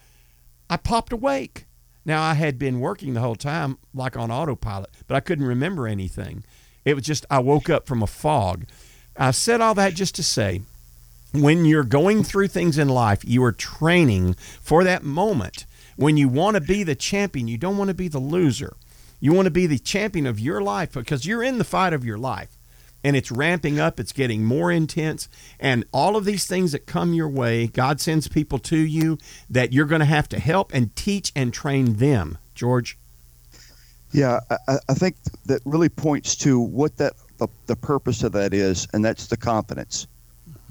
I 0.69 0.75
popped 0.75 1.13
awake. 1.13 1.67
Now 2.03 2.21
I 2.21 2.33
had 2.33 2.59
been 2.59 2.81
working 2.81 3.13
the 3.13 3.21
whole 3.21 3.37
time 3.37 3.77
like 3.93 4.17
on 4.17 4.29
autopilot, 4.29 4.89
but 5.07 5.15
I 5.15 5.21
couldn't 5.21 5.45
remember 5.45 5.87
anything. 5.87 6.43
It 6.83 6.95
was 6.95 7.05
just 7.05 7.25
I 7.29 7.39
woke 7.39 7.69
up 7.69 7.87
from 7.87 8.03
a 8.03 8.07
fog. 8.07 8.65
I 9.15 9.31
said 9.31 9.61
all 9.61 9.73
that 9.75 9.95
just 9.95 10.15
to 10.15 10.23
say 10.23 10.63
when 11.31 11.63
you're 11.63 11.85
going 11.85 12.25
through 12.25 12.49
things 12.49 12.77
in 12.77 12.89
life, 12.89 13.23
you 13.23 13.41
are 13.45 13.53
training 13.53 14.33
for 14.61 14.83
that 14.83 15.03
moment. 15.03 15.65
When 15.95 16.17
you 16.17 16.27
want 16.27 16.55
to 16.55 16.61
be 16.61 16.83
the 16.83 16.95
champion, 16.95 17.47
you 17.47 17.57
don't 17.57 17.77
want 17.77 17.87
to 17.87 17.93
be 17.93 18.09
the 18.09 18.19
loser. 18.19 18.75
You 19.21 19.31
want 19.31 19.45
to 19.45 19.51
be 19.51 19.65
the 19.65 19.79
champion 19.79 20.25
of 20.25 20.41
your 20.41 20.61
life 20.61 20.91
because 20.91 21.25
you're 21.25 21.41
in 21.41 21.57
the 21.57 21.63
fight 21.63 21.93
of 21.93 22.03
your 22.03 22.17
life. 22.17 22.56
And 23.07 23.15
it's 23.15 23.31
ramping 23.31 23.79
up, 23.79 24.01
it's 24.01 24.11
getting 24.11 24.43
more 24.43 24.69
intense. 24.69 25.29
And 25.61 25.85
all 25.93 26.17
of 26.17 26.25
these 26.25 26.45
things 26.45 26.73
that 26.73 26.85
come 26.87 27.13
your 27.13 27.29
way, 27.29 27.67
God 27.67 28.01
sends 28.01 28.27
people 28.27 28.59
to 28.59 28.75
you 28.75 29.17
that 29.49 29.71
you're 29.71 29.85
going 29.85 30.01
to 30.01 30.05
have 30.05 30.27
to 30.27 30.39
help 30.39 30.73
and 30.73 30.93
teach 30.93 31.31
and 31.33 31.53
train 31.53 31.93
them. 31.93 32.37
George? 32.53 32.97
Yeah, 34.11 34.41
I, 34.67 34.79
I 34.89 34.93
think 34.93 35.15
that 35.45 35.61
really 35.63 35.87
points 35.87 36.35
to 36.39 36.59
what 36.59 36.97
that 36.97 37.13
the, 37.37 37.47
the 37.67 37.77
purpose 37.77 38.23
of 38.23 38.33
that 38.33 38.53
is, 38.53 38.89
and 38.91 39.05
that's 39.05 39.27
the 39.27 39.37
confidence. 39.37 40.05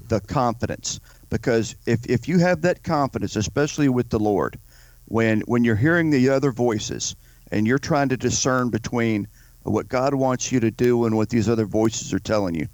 The 0.07 0.19
confidence. 0.21 0.99
Because 1.31 1.75
if, 1.87 2.05
if 2.05 2.27
you 2.27 2.37
have 2.37 2.61
that 2.61 2.83
confidence, 2.83 3.35
especially 3.35 3.89
with 3.89 4.09
the 4.09 4.19
Lord, 4.19 4.59
when 5.05 5.41
when 5.47 5.63
you're 5.63 5.75
hearing 5.75 6.11
the 6.11 6.29
other 6.29 6.51
voices 6.51 7.15
and 7.51 7.65
you're 7.65 7.79
trying 7.79 8.09
to 8.09 8.17
discern 8.17 8.69
between 8.69 9.27
what 9.71 9.87
God 9.87 10.13
wants 10.13 10.51
you 10.51 10.59
to 10.59 10.71
do 10.71 11.05
and 11.05 11.15
what 11.15 11.29
these 11.29 11.49
other 11.49 11.65
voices 11.65 12.13
are 12.13 12.19
telling 12.19 12.55
you, 12.55 12.67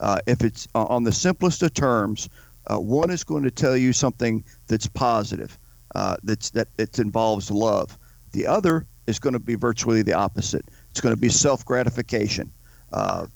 uh, 0.00 0.18
if 0.26 0.42
it's 0.42 0.68
uh, 0.74 0.84
on 0.84 1.04
the 1.04 1.12
simplest 1.12 1.62
of 1.62 1.74
terms, 1.74 2.28
uh, 2.68 2.78
one 2.78 3.10
is 3.10 3.24
going 3.24 3.42
to 3.42 3.50
tell 3.50 3.76
you 3.76 3.92
something 3.92 4.44
that's 4.66 4.86
positive, 4.86 5.58
uh, 5.94 6.16
that's 6.22 6.50
that 6.50 6.68
it 6.78 6.98
involves 6.98 7.50
love. 7.50 7.98
The 8.32 8.46
other 8.46 8.86
is 9.06 9.18
going 9.18 9.32
to 9.32 9.38
be 9.38 9.54
virtually 9.54 10.02
the 10.02 10.12
opposite. 10.12 10.64
It's 10.90 11.00
going 11.00 11.14
to 11.14 11.20
be 11.20 11.28
self 11.28 11.64
gratification, 11.64 12.52
uh, 12.92 13.26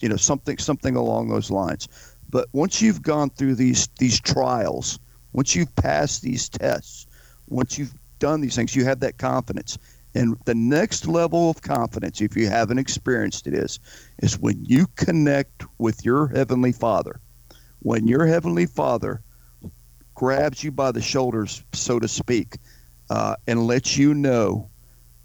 you 0.00 0.08
know, 0.08 0.16
something 0.16 0.58
something 0.58 0.96
along 0.96 1.28
those 1.28 1.50
lines. 1.50 1.88
But 2.28 2.48
once 2.52 2.80
you've 2.80 3.02
gone 3.02 3.30
through 3.30 3.56
these 3.56 3.88
these 3.98 4.20
trials, 4.20 4.98
once 5.32 5.56
you've 5.56 5.74
passed 5.76 6.22
these 6.22 6.48
tests, 6.48 7.06
once 7.48 7.78
you've 7.78 7.94
done 8.18 8.40
these 8.40 8.54
things, 8.54 8.76
you 8.76 8.84
have 8.84 9.00
that 9.00 9.18
confidence. 9.18 9.78
And 10.14 10.36
the 10.44 10.54
next 10.54 11.06
level 11.06 11.50
of 11.50 11.62
confidence, 11.62 12.20
if 12.20 12.36
you 12.36 12.48
haven't 12.48 12.78
experienced 12.78 13.46
it, 13.46 13.54
is 13.54 13.78
is 14.18 14.38
when 14.38 14.64
you 14.64 14.86
connect 14.96 15.64
with 15.78 16.04
your 16.04 16.28
heavenly 16.28 16.72
Father. 16.72 17.20
When 17.80 18.06
your 18.06 18.26
heavenly 18.26 18.66
Father 18.66 19.22
grabs 20.14 20.62
you 20.64 20.72
by 20.72 20.92
the 20.92 21.00
shoulders, 21.00 21.62
so 21.72 21.98
to 21.98 22.08
speak, 22.08 22.58
uh, 23.08 23.36
and 23.46 23.66
lets 23.66 23.96
you 23.96 24.14
know 24.14 24.68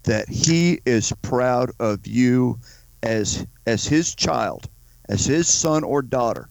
that 0.04 0.28
He 0.28 0.80
is 0.86 1.12
proud 1.22 1.70
of 1.80 2.06
you 2.06 2.58
as 3.02 3.46
as 3.66 3.86
His 3.86 4.14
child, 4.14 4.68
as 5.08 5.26
His 5.26 5.48
son 5.48 5.82
or 5.82 6.00
daughter. 6.00 6.48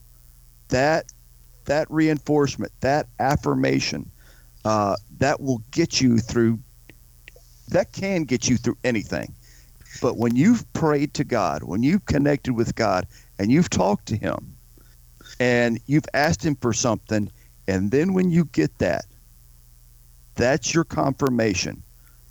That 0.68 1.06
that 1.65 1.89
reinforcement, 1.89 2.72
that 2.82 3.08
affirmation, 3.20 4.12
uh, 4.65 4.98
that 5.20 5.42
will 5.42 5.63
get 5.72 6.01
you 6.01 6.20
through 6.20 6.60
that 7.69 7.91
can 7.91 8.24
get 8.24 8.48
you 8.48 8.57
through 8.57 8.77
anything 8.84 9.34
but 10.01 10.17
when 10.17 10.36
you've 10.36 10.72
prayed 10.74 11.13
to 11.13 11.24
god 11.24 11.63
when 11.63 11.84
you've 11.84 12.05
connected 12.05 12.53
with 12.53 12.75
god 12.75 13.07
and 13.39 13.51
you've 13.51 13.69
talked 13.69 14.05
to 14.05 14.15
him 14.15 14.55
and 15.39 15.79
you've 15.86 16.05
asked 16.13 16.45
him 16.45 16.55
for 16.55 16.74
something 16.74 17.31
and 17.67 17.91
then 17.91 18.13
when 18.13 18.29
you 18.29 18.45
get 18.45 18.77
that 18.79 19.05
that's 20.36 20.74
your 20.74 20.84
confirmation 20.84 21.81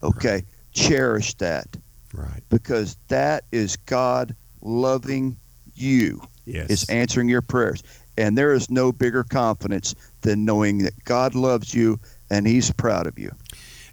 okay 0.03 0.35
right. 0.35 0.45
cherish 0.73 1.35
that 1.35 1.77
right 2.13 2.43
because 2.49 2.97
that 3.09 3.45
is 3.53 3.77
god 3.77 4.35
loving 4.63 5.37
you 5.75 6.21
yes. 6.45 6.71
is 6.71 6.89
answering 6.89 7.29
your 7.29 7.43
prayers 7.43 7.83
and 8.17 8.39
there 8.39 8.53
is 8.53 8.71
no 8.71 8.93
bigger 8.93 9.25
confidence 9.25 9.95
than 10.21 10.45
knowing 10.45 10.79
that 10.79 10.93
god 11.05 11.35
loves 11.35 11.75
you 11.75 11.99
and 12.31 12.47
he's 12.47 12.71
proud 12.73 13.07
of 13.07 13.19
you. 13.19 13.31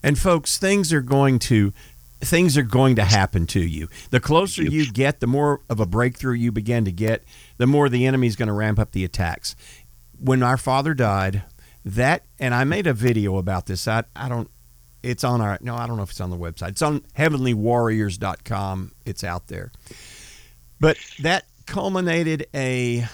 And 0.03 0.17
folks, 0.17 0.57
things 0.57 0.91
are 0.93 1.01
going 1.01 1.39
to 1.39 1.73
things 2.23 2.55
are 2.55 2.63
going 2.63 2.95
to 2.95 3.03
happen 3.03 3.47
to 3.47 3.59
you. 3.59 3.89
The 4.11 4.19
closer 4.19 4.61
you 4.61 4.91
get, 4.91 5.21
the 5.21 5.27
more 5.27 5.61
of 5.69 5.79
a 5.79 5.87
breakthrough 5.87 6.35
you 6.35 6.51
begin 6.51 6.85
to 6.85 6.91
get, 6.91 7.23
the 7.57 7.65
more 7.65 7.89
the 7.89 8.05
enemy's 8.05 8.35
going 8.35 8.47
to 8.47 8.53
ramp 8.53 8.77
up 8.77 8.91
the 8.91 9.03
attacks. 9.03 9.55
When 10.19 10.43
our 10.43 10.57
father 10.57 10.93
died, 10.93 11.43
that 11.83 12.25
and 12.39 12.53
I 12.53 12.63
made 12.63 12.85
a 12.85 12.93
video 12.93 13.37
about 13.37 13.65
this. 13.65 13.87
I 13.87 14.03
I 14.15 14.29
don't 14.29 14.49
it's 15.03 15.23
on 15.23 15.41
our 15.41 15.57
no, 15.61 15.75
I 15.75 15.87
don't 15.87 15.97
know 15.97 16.03
if 16.03 16.11
it's 16.11 16.21
on 16.21 16.29
the 16.29 16.37
website. 16.37 16.69
It's 16.69 16.81
on 16.81 17.01
heavenlywarriors.com. 17.17 18.91
It's 19.05 19.23
out 19.23 19.47
there. 19.47 19.71
But 20.79 20.97
that 21.21 21.45
culminated 21.65 22.47
a 22.55 23.07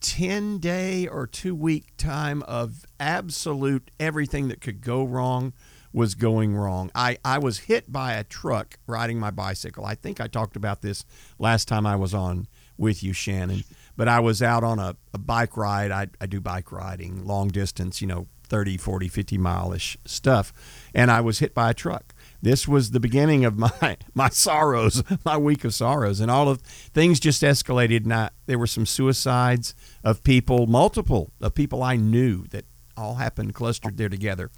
10 0.00 0.58
day 0.58 1.06
or 1.06 1.26
two 1.26 1.54
week 1.54 1.96
time 1.96 2.42
of 2.42 2.84
absolute 3.00 3.90
everything 3.98 4.48
that 4.48 4.60
could 4.60 4.80
go 4.80 5.04
wrong 5.04 5.52
was 5.92 6.14
going 6.14 6.54
wrong. 6.54 6.90
I, 6.94 7.18
I 7.24 7.38
was 7.38 7.60
hit 7.60 7.90
by 7.90 8.14
a 8.14 8.24
truck 8.24 8.78
riding 8.86 9.18
my 9.18 9.30
bicycle. 9.30 9.84
I 9.84 9.94
think 9.94 10.20
I 10.20 10.26
talked 10.26 10.56
about 10.56 10.82
this 10.82 11.04
last 11.38 11.68
time 11.68 11.86
I 11.86 11.96
was 11.96 12.14
on 12.14 12.46
with 12.76 13.02
you, 13.02 13.12
Shannon. 13.12 13.64
But 13.96 14.08
I 14.08 14.20
was 14.20 14.42
out 14.42 14.62
on 14.62 14.78
a, 14.78 14.96
a 15.12 15.18
bike 15.18 15.56
ride. 15.56 15.90
I, 15.90 16.08
I 16.20 16.26
do 16.26 16.40
bike 16.40 16.70
riding, 16.70 17.26
long 17.26 17.48
distance, 17.48 18.00
you 18.00 18.06
know, 18.06 18.28
30, 18.48 18.76
40, 18.76 19.08
50 19.08 19.38
mile 19.38 19.72
ish 19.72 19.98
stuff. 20.04 20.52
And 20.94 21.10
I 21.10 21.20
was 21.20 21.40
hit 21.40 21.54
by 21.54 21.70
a 21.70 21.74
truck 21.74 22.14
this 22.42 22.68
was 22.68 22.90
the 22.90 23.00
beginning 23.00 23.44
of 23.44 23.58
my 23.80 23.96
my 24.14 24.28
sorrows, 24.28 25.02
my 25.24 25.36
week 25.36 25.64
of 25.64 25.74
sorrows, 25.74 26.20
and 26.20 26.30
all 26.30 26.48
of 26.48 26.60
things 26.60 27.20
just 27.20 27.42
escalated. 27.42 28.04
And 28.04 28.14
I, 28.14 28.30
there 28.46 28.58
were 28.58 28.66
some 28.66 28.86
suicides 28.86 29.74
of 30.04 30.22
people, 30.22 30.66
multiple 30.66 31.32
of 31.40 31.54
people 31.54 31.82
I 31.82 31.96
knew 31.96 32.46
that 32.48 32.64
all 32.96 33.16
happened 33.16 33.54
clustered 33.54 33.96
there 33.96 34.08
together. 34.08 34.50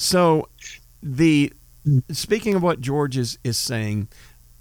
So, 0.00 0.48
the 1.02 1.52
speaking 2.12 2.54
of 2.54 2.62
what 2.62 2.80
George 2.80 3.16
is 3.16 3.36
is 3.42 3.58
saying, 3.58 4.06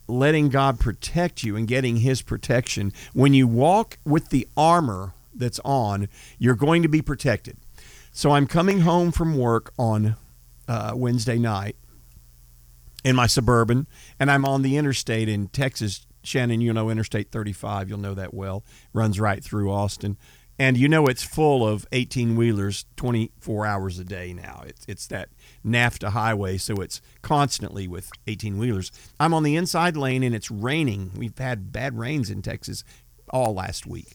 letting 0.07 0.49
God 0.49 0.79
protect 0.79 1.43
you 1.43 1.55
and 1.55 1.67
getting 1.67 1.97
His 1.97 2.23
protection. 2.23 2.91
When 3.13 3.35
you 3.35 3.47
walk 3.47 3.99
with 4.03 4.29
the 4.29 4.47
armor 4.57 5.13
that's 5.35 5.59
on, 5.63 6.07
you're 6.39 6.55
going 6.55 6.81
to 6.81 6.87
be 6.87 7.03
protected. 7.03 7.55
So 8.11 8.31
I'm 8.31 8.47
coming 8.47 8.79
home 8.79 9.11
from 9.11 9.37
work 9.37 9.73
on 9.77 10.15
uh, 10.67 10.93
Wednesday 10.95 11.37
night 11.37 11.75
in 13.05 13.15
my 13.15 13.27
suburban, 13.27 13.85
and 14.19 14.31
I'm 14.31 14.43
on 14.43 14.63
the 14.63 14.75
interstate 14.75 15.29
in 15.29 15.49
Texas. 15.49 16.07
Shannon, 16.23 16.61
you 16.61 16.73
know 16.73 16.89
Interstate 16.89 17.31
35, 17.31 17.89
you'll 17.89 17.99
know 17.99 18.15
that 18.15 18.33
well, 18.33 18.63
runs 18.91 19.19
right 19.19 19.43
through 19.43 19.71
Austin. 19.71 20.17
And 20.59 20.75
you 20.75 20.89
know 20.89 21.05
it's 21.05 21.23
full 21.23 21.67
of 21.67 21.85
18 21.91 22.35
wheelers 22.35 22.85
24 22.95 23.65
hours 23.65 23.99
a 23.99 24.03
day 24.03 24.33
now. 24.33 24.63
It's, 24.65 24.85
it's 24.87 25.07
that 25.07 25.29
NAFTA 25.65 26.09
highway, 26.09 26.57
so 26.57 26.75
it's 26.75 26.99
constantly 27.21 27.87
with 27.87 28.09
18 28.25 28.57
wheelers. 28.57 28.91
I'm 29.19 29.33
on 29.33 29.43
the 29.43 29.55
inside 29.55 29.95
lane 29.95 30.23
and 30.23 30.33
it's 30.33 30.49
raining. 30.49 31.11
We've 31.15 31.37
had 31.37 31.71
bad 31.71 31.97
rains 31.97 32.31
in 32.31 32.41
Texas 32.41 32.83
all 33.29 33.53
last 33.53 33.85
week. 33.85 34.13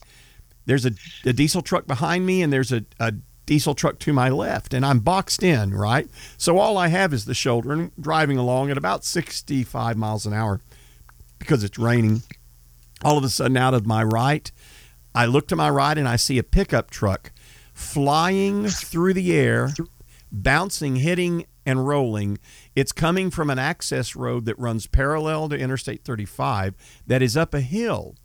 There's 0.65 0.85
a, 0.85 0.91
a 1.25 1.33
diesel 1.33 1.61
truck 1.61 1.87
behind 1.87 2.25
me, 2.25 2.41
and 2.41 2.51
there's 2.51 2.71
a, 2.71 2.85
a 2.99 3.13
diesel 3.45 3.75
truck 3.75 3.99
to 3.99 4.13
my 4.13 4.29
left 4.29 4.73
and 4.73 4.85
I'm 4.85 4.99
boxed 4.99 5.43
in, 5.43 5.73
right? 5.73 6.07
So 6.37 6.57
all 6.57 6.77
I 6.77 6.87
have 6.87 7.13
is 7.13 7.25
the 7.25 7.33
shoulder 7.33 7.73
and 7.73 7.91
driving 7.99 8.37
along 8.37 8.71
at 8.71 8.77
about 8.77 9.03
65 9.03 9.97
miles 9.97 10.25
an 10.25 10.33
hour 10.33 10.61
because 11.39 11.63
it's 11.63 11.77
raining. 11.77 12.23
All 13.03 13.17
of 13.17 13.23
a 13.23 13.29
sudden, 13.29 13.57
out 13.57 13.73
of 13.73 13.85
my 13.85 14.01
right, 14.01 14.49
I 15.15 15.25
look 15.25 15.47
to 15.49 15.55
my 15.55 15.69
right 15.69 15.97
and 15.97 16.07
I 16.07 16.15
see 16.15 16.37
a 16.37 16.43
pickup 16.43 16.89
truck 16.89 17.31
flying 17.73 18.67
through 18.67 19.13
the 19.13 19.33
air, 19.35 19.73
bouncing, 20.31 20.97
hitting, 20.97 21.45
and 21.65 21.87
rolling. 21.87 22.39
It's 22.75 22.91
coming 22.91 23.29
from 23.29 23.49
an 23.49 23.59
access 23.59 24.15
road 24.15 24.45
that 24.45 24.59
runs 24.59 24.87
parallel 24.87 25.49
to 25.49 25.57
Interstate 25.57 26.03
35 26.03 26.75
that 27.07 27.21
is 27.21 27.37
up 27.37 27.53
a 27.53 27.61
hill. 27.61 28.15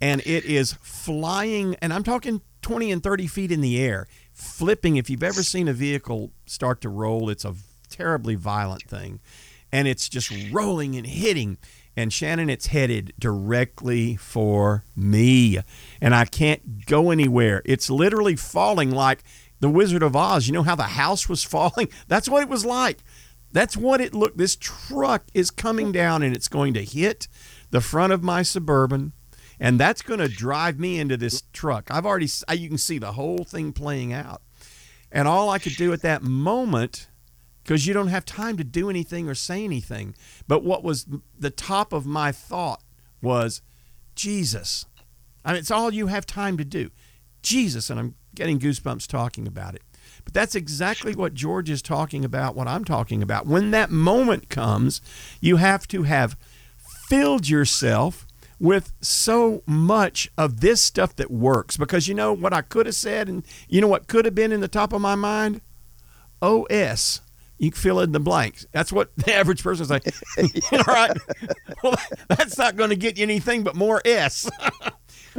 And 0.00 0.20
it 0.26 0.44
is 0.44 0.74
flying, 0.82 1.74
and 1.76 1.92
I'm 1.92 2.02
talking 2.02 2.42
20 2.62 2.92
and 2.92 3.02
30 3.02 3.26
feet 3.26 3.52
in 3.52 3.60
the 3.60 3.80
air 3.80 4.06
flipping. 4.32 4.96
If 4.96 5.08
you've 5.08 5.22
ever 5.22 5.42
seen 5.42 5.66
a 5.66 5.72
vehicle 5.72 6.32
start 6.44 6.82
to 6.82 6.90
roll, 6.90 7.30
it's 7.30 7.44
a 7.44 7.54
terribly 7.88 8.34
violent 8.34 8.82
thing. 8.82 9.20
And 9.72 9.88
it's 9.88 10.08
just 10.08 10.32
rolling 10.52 10.94
and 10.96 11.06
hitting. 11.06 11.58
And 11.96 12.12
Shannon, 12.12 12.50
it's 12.50 12.66
headed 12.66 13.14
directly 13.18 14.16
for 14.16 14.84
me. 14.94 15.58
And 16.00 16.14
I 16.14 16.26
can't 16.26 16.84
go 16.84 17.10
anywhere. 17.10 17.62
It's 17.64 17.88
literally 17.88 18.36
falling 18.36 18.90
like 18.90 19.24
the 19.60 19.70
Wizard 19.70 20.02
of 20.02 20.14
Oz. 20.14 20.46
You 20.46 20.52
know 20.52 20.62
how 20.62 20.74
the 20.74 20.82
house 20.84 21.28
was 21.28 21.42
falling? 21.54 21.88
That's 22.06 22.28
what 22.28 22.42
it 22.42 22.48
was 22.48 22.64
like. 22.64 22.98
That's 23.52 23.76
what 23.76 24.02
it 24.02 24.14
looked. 24.14 24.36
This 24.36 24.56
truck 24.56 25.24
is 25.32 25.50
coming 25.50 25.90
down 25.90 26.22
and 26.22 26.36
it's 26.36 26.48
going 26.48 26.74
to 26.74 26.84
hit 26.84 27.28
the 27.70 27.80
front 27.80 28.12
of 28.12 28.22
my 28.22 28.42
suburban, 28.42 29.12
and 29.58 29.80
that's 29.80 30.02
going 30.02 30.20
to 30.20 30.28
drive 30.28 30.78
me 30.78 30.98
into 30.98 31.16
this 31.16 31.42
truck. 31.52 31.88
I've 31.90 32.06
already 32.06 32.28
you 32.52 32.68
can 32.68 32.78
see 32.78 32.98
the 32.98 33.12
whole 33.12 33.44
thing 33.44 33.72
playing 33.72 34.12
out, 34.12 34.42
and 35.10 35.26
all 35.26 35.50
I 35.50 35.58
could 35.58 35.76
do 35.76 35.92
at 35.92 36.02
that 36.02 36.22
moment 36.22 37.08
because 37.66 37.84
you 37.84 37.92
don't 37.92 38.08
have 38.08 38.24
time 38.24 38.56
to 38.56 38.62
do 38.62 38.88
anything 38.88 39.28
or 39.28 39.34
say 39.34 39.64
anything. 39.64 40.14
But 40.46 40.62
what 40.62 40.84
was 40.84 41.04
the 41.36 41.50
top 41.50 41.92
of 41.92 42.06
my 42.06 42.30
thought 42.30 42.80
was 43.20 43.60
Jesus. 44.14 44.86
I 45.44 45.50
mean, 45.50 45.58
it's 45.58 45.72
all 45.72 45.92
you 45.92 46.06
have 46.06 46.26
time 46.26 46.56
to 46.58 46.64
do. 46.64 46.90
Jesus, 47.42 47.90
and 47.90 47.98
I'm 47.98 48.14
getting 48.36 48.60
goosebumps 48.60 49.08
talking 49.08 49.48
about 49.48 49.74
it. 49.74 49.82
But 50.24 50.32
that's 50.32 50.54
exactly 50.54 51.16
what 51.16 51.34
George 51.34 51.68
is 51.68 51.82
talking 51.82 52.24
about, 52.24 52.54
what 52.54 52.68
I'm 52.68 52.84
talking 52.84 53.20
about. 53.20 53.46
When 53.48 53.72
that 53.72 53.90
moment 53.90 54.48
comes, 54.48 55.00
you 55.40 55.56
have 55.56 55.88
to 55.88 56.04
have 56.04 56.36
filled 57.08 57.48
yourself 57.48 58.28
with 58.60 58.92
so 59.00 59.64
much 59.66 60.30
of 60.38 60.60
this 60.60 60.80
stuff 60.82 61.16
that 61.16 61.32
works. 61.32 61.76
Because 61.76 62.06
you 62.06 62.14
know 62.14 62.32
what 62.32 62.52
I 62.52 62.62
could 62.62 62.86
have 62.86 62.94
said, 62.94 63.28
and 63.28 63.44
you 63.68 63.80
know 63.80 63.88
what 63.88 64.06
could 64.06 64.24
have 64.24 64.36
been 64.36 64.52
in 64.52 64.60
the 64.60 64.68
top 64.68 64.92
of 64.92 65.00
my 65.00 65.16
mind? 65.16 65.62
OS 66.40 67.22
you 67.58 67.70
fill 67.70 68.00
in 68.00 68.12
the 68.12 68.20
blanks. 68.20 68.66
That's 68.72 68.92
what 68.92 69.14
the 69.16 69.34
average 69.34 69.62
person 69.62 69.86
say. 69.86 70.00
All 70.72 70.82
right. 70.86 71.16
Well, 71.82 71.94
that's 72.28 72.56
not 72.56 72.76
going 72.76 72.90
to 72.90 72.96
get 72.96 73.18
you 73.18 73.22
anything 73.24 73.62
but 73.62 73.76
more 73.76 74.00
S. 74.04 74.48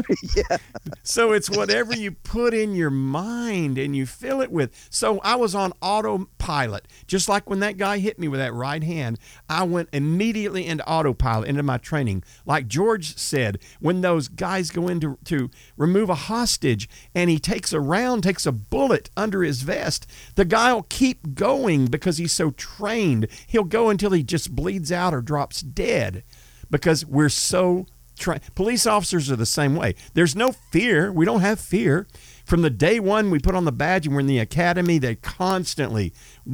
yeah. 0.35 0.57
So 1.03 1.31
it's 1.31 1.49
whatever 1.49 1.95
you 1.95 2.11
put 2.11 2.53
in 2.53 2.75
your 2.75 2.89
mind 2.89 3.77
and 3.77 3.95
you 3.95 4.05
fill 4.05 4.41
it 4.41 4.51
with. 4.51 4.71
So 4.89 5.19
I 5.19 5.35
was 5.35 5.55
on 5.55 5.73
autopilot. 5.81 6.87
Just 7.07 7.29
like 7.29 7.49
when 7.49 7.59
that 7.59 7.77
guy 7.77 7.99
hit 7.99 8.19
me 8.19 8.27
with 8.27 8.39
that 8.39 8.53
right 8.53 8.83
hand, 8.83 9.19
I 9.49 9.63
went 9.63 9.89
immediately 9.93 10.65
into 10.65 10.87
autopilot, 10.87 11.49
into 11.49 11.63
my 11.63 11.77
training. 11.77 12.23
Like 12.45 12.67
George 12.67 13.17
said, 13.17 13.59
when 13.79 14.01
those 14.01 14.27
guys 14.27 14.71
go 14.71 14.87
in 14.87 14.99
to, 15.01 15.17
to 15.25 15.49
remove 15.75 16.09
a 16.09 16.15
hostage 16.15 16.89
and 17.13 17.29
he 17.29 17.39
takes 17.39 17.73
a 17.73 17.79
round, 17.79 18.23
takes 18.23 18.45
a 18.45 18.51
bullet 18.51 19.09
under 19.15 19.43
his 19.43 19.61
vest, 19.61 20.07
the 20.35 20.45
guy 20.45 20.73
will 20.73 20.83
keep 20.83 21.35
going 21.35 21.85
because 21.85 22.17
he's 22.17 22.33
so 22.33 22.51
trained. 22.51 23.27
He'll 23.47 23.63
go 23.63 23.89
until 23.89 24.11
he 24.11 24.23
just 24.23 24.55
bleeds 24.55 24.91
out 24.91 25.13
or 25.13 25.21
drops 25.21 25.61
dead 25.61 26.23
because 26.69 27.05
we're 27.05 27.29
so 27.29 27.85
Tra- 28.17 28.41
police 28.55 28.85
officers 28.85 29.29
are 29.31 29.35
the 29.35 29.45
same 29.45 29.75
way. 29.75 29.95
There's 30.13 30.35
no 30.35 30.51
fear. 30.51 31.11
We 31.11 31.25
don't 31.25 31.41
have 31.41 31.59
fear. 31.59 32.07
From 32.45 32.61
the 32.61 32.69
day 32.69 32.99
one 32.99 33.29
we 33.29 33.39
put 33.39 33.55
on 33.55 33.65
the 33.65 33.71
badge 33.71 34.05
and 34.05 34.15
we're 34.15 34.21
in 34.21 34.27
the 34.27 34.39
academy, 34.39 34.97
they 34.99 35.15
constantly, 35.15 36.13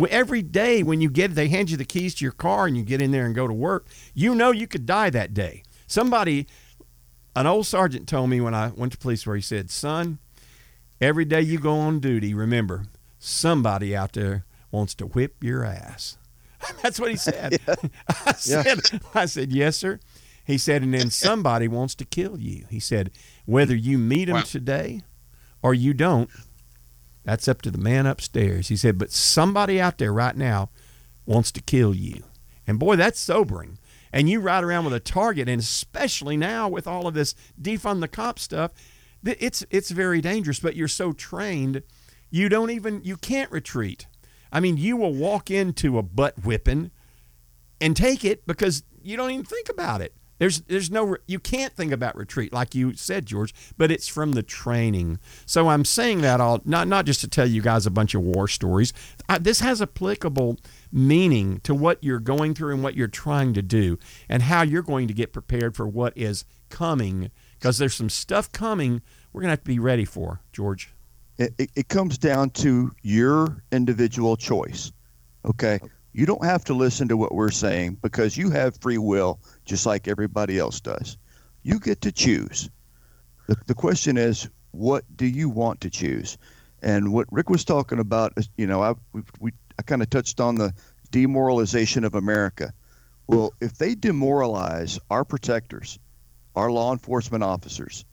every 0.09 0.41
day 0.41 0.83
when 0.83 1.01
you 1.01 1.09
get, 1.09 1.35
they 1.35 1.47
hand 1.47 1.69
you 1.69 1.77
the 1.77 1.85
keys 1.85 2.15
to 2.15 2.25
your 2.25 2.31
car 2.31 2.65
and 2.65 2.75
you 2.75 2.83
get 2.83 3.01
in 3.01 3.11
there 3.11 3.25
and 3.25 3.35
go 3.35 3.47
to 3.47 3.53
work. 3.53 3.87
You 4.13 4.35
know 4.35 4.51
you 4.51 4.67
could 4.67 4.85
die 4.85 5.09
that 5.11 5.33
day. 5.33 5.63
Somebody, 5.87 6.47
an 7.35 7.47
old 7.47 7.67
sergeant 7.67 8.07
told 8.07 8.29
me 8.29 8.41
when 8.41 8.55
I 8.55 8.69
went 8.69 8.91
to 8.93 8.97
police 8.97 9.25
where 9.27 9.35
he 9.35 9.41
said, 9.41 9.69
"Son, 9.69 10.17
every 10.99 11.25
day 11.25 11.41
you 11.41 11.59
go 11.59 11.77
on 11.77 11.99
duty, 11.99 12.33
remember 12.33 12.85
somebody 13.19 13.95
out 13.95 14.13
there 14.13 14.45
wants 14.71 14.95
to 14.95 15.05
whip 15.05 15.43
your 15.43 15.63
ass." 15.63 16.17
That's 16.81 16.99
what 16.99 17.11
he 17.11 17.17
said. 17.17 17.59
yeah. 17.67 17.75
I 18.25 18.33
said, 18.33 18.79
yeah. 18.91 18.99
I 19.13 19.25
said, 19.25 19.51
yes, 19.51 19.77
sir. 19.77 19.99
He 20.45 20.57
said, 20.57 20.81
and 20.81 20.93
then 20.93 21.09
somebody 21.09 21.67
wants 21.67 21.95
to 21.95 22.05
kill 22.05 22.39
you. 22.39 22.65
He 22.69 22.79
said, 22.79 23.11
whether 23.45 23.75
you 23.75 23.97
meet 23.97 24.29
him 24.29 24.35
wow. 24.35 24.41
today 24.41 25.01
or 25.61 25.73
you 25.73 25.93
don't, 25.93 26.29
that's 27.23 27.47
up 27.47 27.61
to 27.63 27.71
the 27.71 27.77
man 27.77 28.05
upstairs. 28.05 28.67
He 28.67 28.75
said, 28.75 28.97
but 28.97 29.11
somebody 29.11 29.79
out 29.79 29.97
there 29.97 30.13
right 30.13 30.35
now 30.35 30.69
wants 31.25 31.51
to 31.53 31.61
kill 31.61 31.95
you. 31.95 32.23
And 32.67 32.79
boy, 32.79 32.95
that's 32.95 33.19
sobering. 33.19 33.77
And 34.11 34.29
you 34.29 34.39
ride 34.39 34.63
around 34.63 34.85
with 34.85 34.93
a 34.93 34.99
target, 34.99 35.49
and 35.49 35.59
especially 35.59 36.37
now 36.37 36.69
with 36.69 36.85
all 36.85 37.07
of 37.07 37.13
this 37.13 37.33
defund 37.59 38.01
the 38.01 38.07
cop 38.07 38.37
stuff, 38.37 38.71
it's 39.23 39.65
it's 39.71 39.89
very 39.89 40.21
dangerous. 40.21 40.59
But 40.59 40.75
you're 40.75 40.87
so 40.87 41.13
trained, 41.13 41.81
you 42.29 42.47
don't 42.47 42.69
even 42.69 43.01
you 43.03 43.17
can't 43.17 43.51
retreat. 43.51 44.05
I 44.51 44.59
mean, 44.59 44.77
you 44.77 44.97
will 44.97 45.13
walk 45.13 45.49
into 45.49 45.97
a 45.97 46.03
butt 46.03 46.43
whipping 46.45 46.91
and 47.81 47.97
take 47.97 48.23
it 48.23 48.45
because 48.45 48.83
you 49.01 49.17
don't 49.17 49.31
even 49.31 49.45
think 49.45 49.67
about 49.67 50.01
it. 50.01 50.13
There's 50.39 50.61
there's 50.61 50.91
no 50.91 51.17
you 51.27 51.39
can't 51.39 51.73
think 51.73 51.91
about 51.91 52.15
retreat 52.15 52.51
like 52.51 52.75
you 52.75 52.95
said, 52.95 53.25
George, 53.25 53.53
but 53.77 53.91
it's 53.91 54.07
from 54.07 54.33
the 54.33 54.43
training. 54.43 55.19
So 55.45 55.69
I'm 55.69 55.85
saying 55.85 56.21
that 56.21 56.41
all 56.41 56.61
not 56.65 56.87
not 56.87 57.05
just 57.05 57.21
to 57.21 57.27
tell 57.27 57.47
you 57.47 57.61
guys 57.61 57.85
a 57.85 57.91
bunch 57.91 58.15
of 58.15 58.21
war 58.21 58.47
stories. 58.47 58.93
I, 59.29 59.37
this 59.37 59.59
has 59.61 59.81
applicable 59.81 60.59
meaning 60.91 61.59
to 61.63 61.73
what 61.73 62.03
you're 62.03 62.19
going 62.19 62.53
through 62.55 62.73
and 62.73 62.83
what 62.83 62.95
you're 62.95 63.07
trying 63.07 63.53
to 63.53 63.61
do, 63.61 63.97
and 64.27 64.43
how 64.43 64.63
you're 64.63 64.81
going 64.81 65.07
to 65.07 65.13
get 65.13 65.33
prepared 65.33 65.75
for 65.75 65.87
what 65.87 66.13
is 66.17 66.45
coming. 66.69 67.31
Because 67.59 67.77
there's 67.77 67.95
some 67.95 68.09
stuff 68.09 68.51
coming 68.51 69.01
we're 69.33 69.41
gonna 69.41 69.51
have 69.51 69.63
to 69.63 69.65
be 69.65 69.79
ready 69.79 70.05
for, 70.05 70.39
George. 70.53 70.93
It, 71.37 71.53
it, 71.57 71.69
it 71.75 71.87
comes 71.89 72.17
down 72.19 72.51
to 72.51 72.91
your 73.01 73.63
individual 73.71 74.37
choice. 74.37 74.91
Okay. 75.43 75.79
You 76.13 76.27
don't 76.27 76.45
have 76.45 76.63
to 76.65 76.73
listen 76.73 77.07
to 77.07 77.17
what 77.17 77.33
we're 77.33 77.51
saying 77.51 77.97
because 78.01 78.37
you 78.37 78.51
have 78.51 78.79
free 78.79 78.99
will 78.99 79.39
just 79.65 79.85
like 79.85 80.07
everybody 80.07 80.59
else 80.59 80.79
does. 80.79 81.17
You 81.63 81.79
get 81.79 82.01
to 82.01 82.11
choose. 82.11 82.69
The, 83.47 83.57
the 83.65 83.73
question 83.73 84.17
is, 84.17 84.47
what 84.71 85.03
do 85.15 85.25
you 85.25 85.49
want 85.49 85.81
to 85.81 85.89
choose? 85.89 86.37
And 86.83 87.13
what 87.13 87.31
Rick 87.31 87.49
was 87.49 87.65
talking 87.65 87.99
about, 87.99 88.33
you 88.57 88.67
know, 88.67 88.81
I 88.81 88.93
we, 89.13 89.21
we 89.39 89.51
I 89.79 89.81
kind 89.81 90.01
of 90.01 90.09
touched 90.09 90.39
on 90.39 90.55
the 90.55 90.73
demoralization 91.11 92.03
of 92.03 92.15
America. 92.15 92.73
Well, 93.27 93.53
if 93.61 93.77
they 93.77 93.95
demoralize 93.95 94.99
our 95.09 95.23
protectors, 95.23 95.97
our 96.55 96.69
law 96.69 96.91
enforcement 96.91 97.43
officers, 97.43 98.05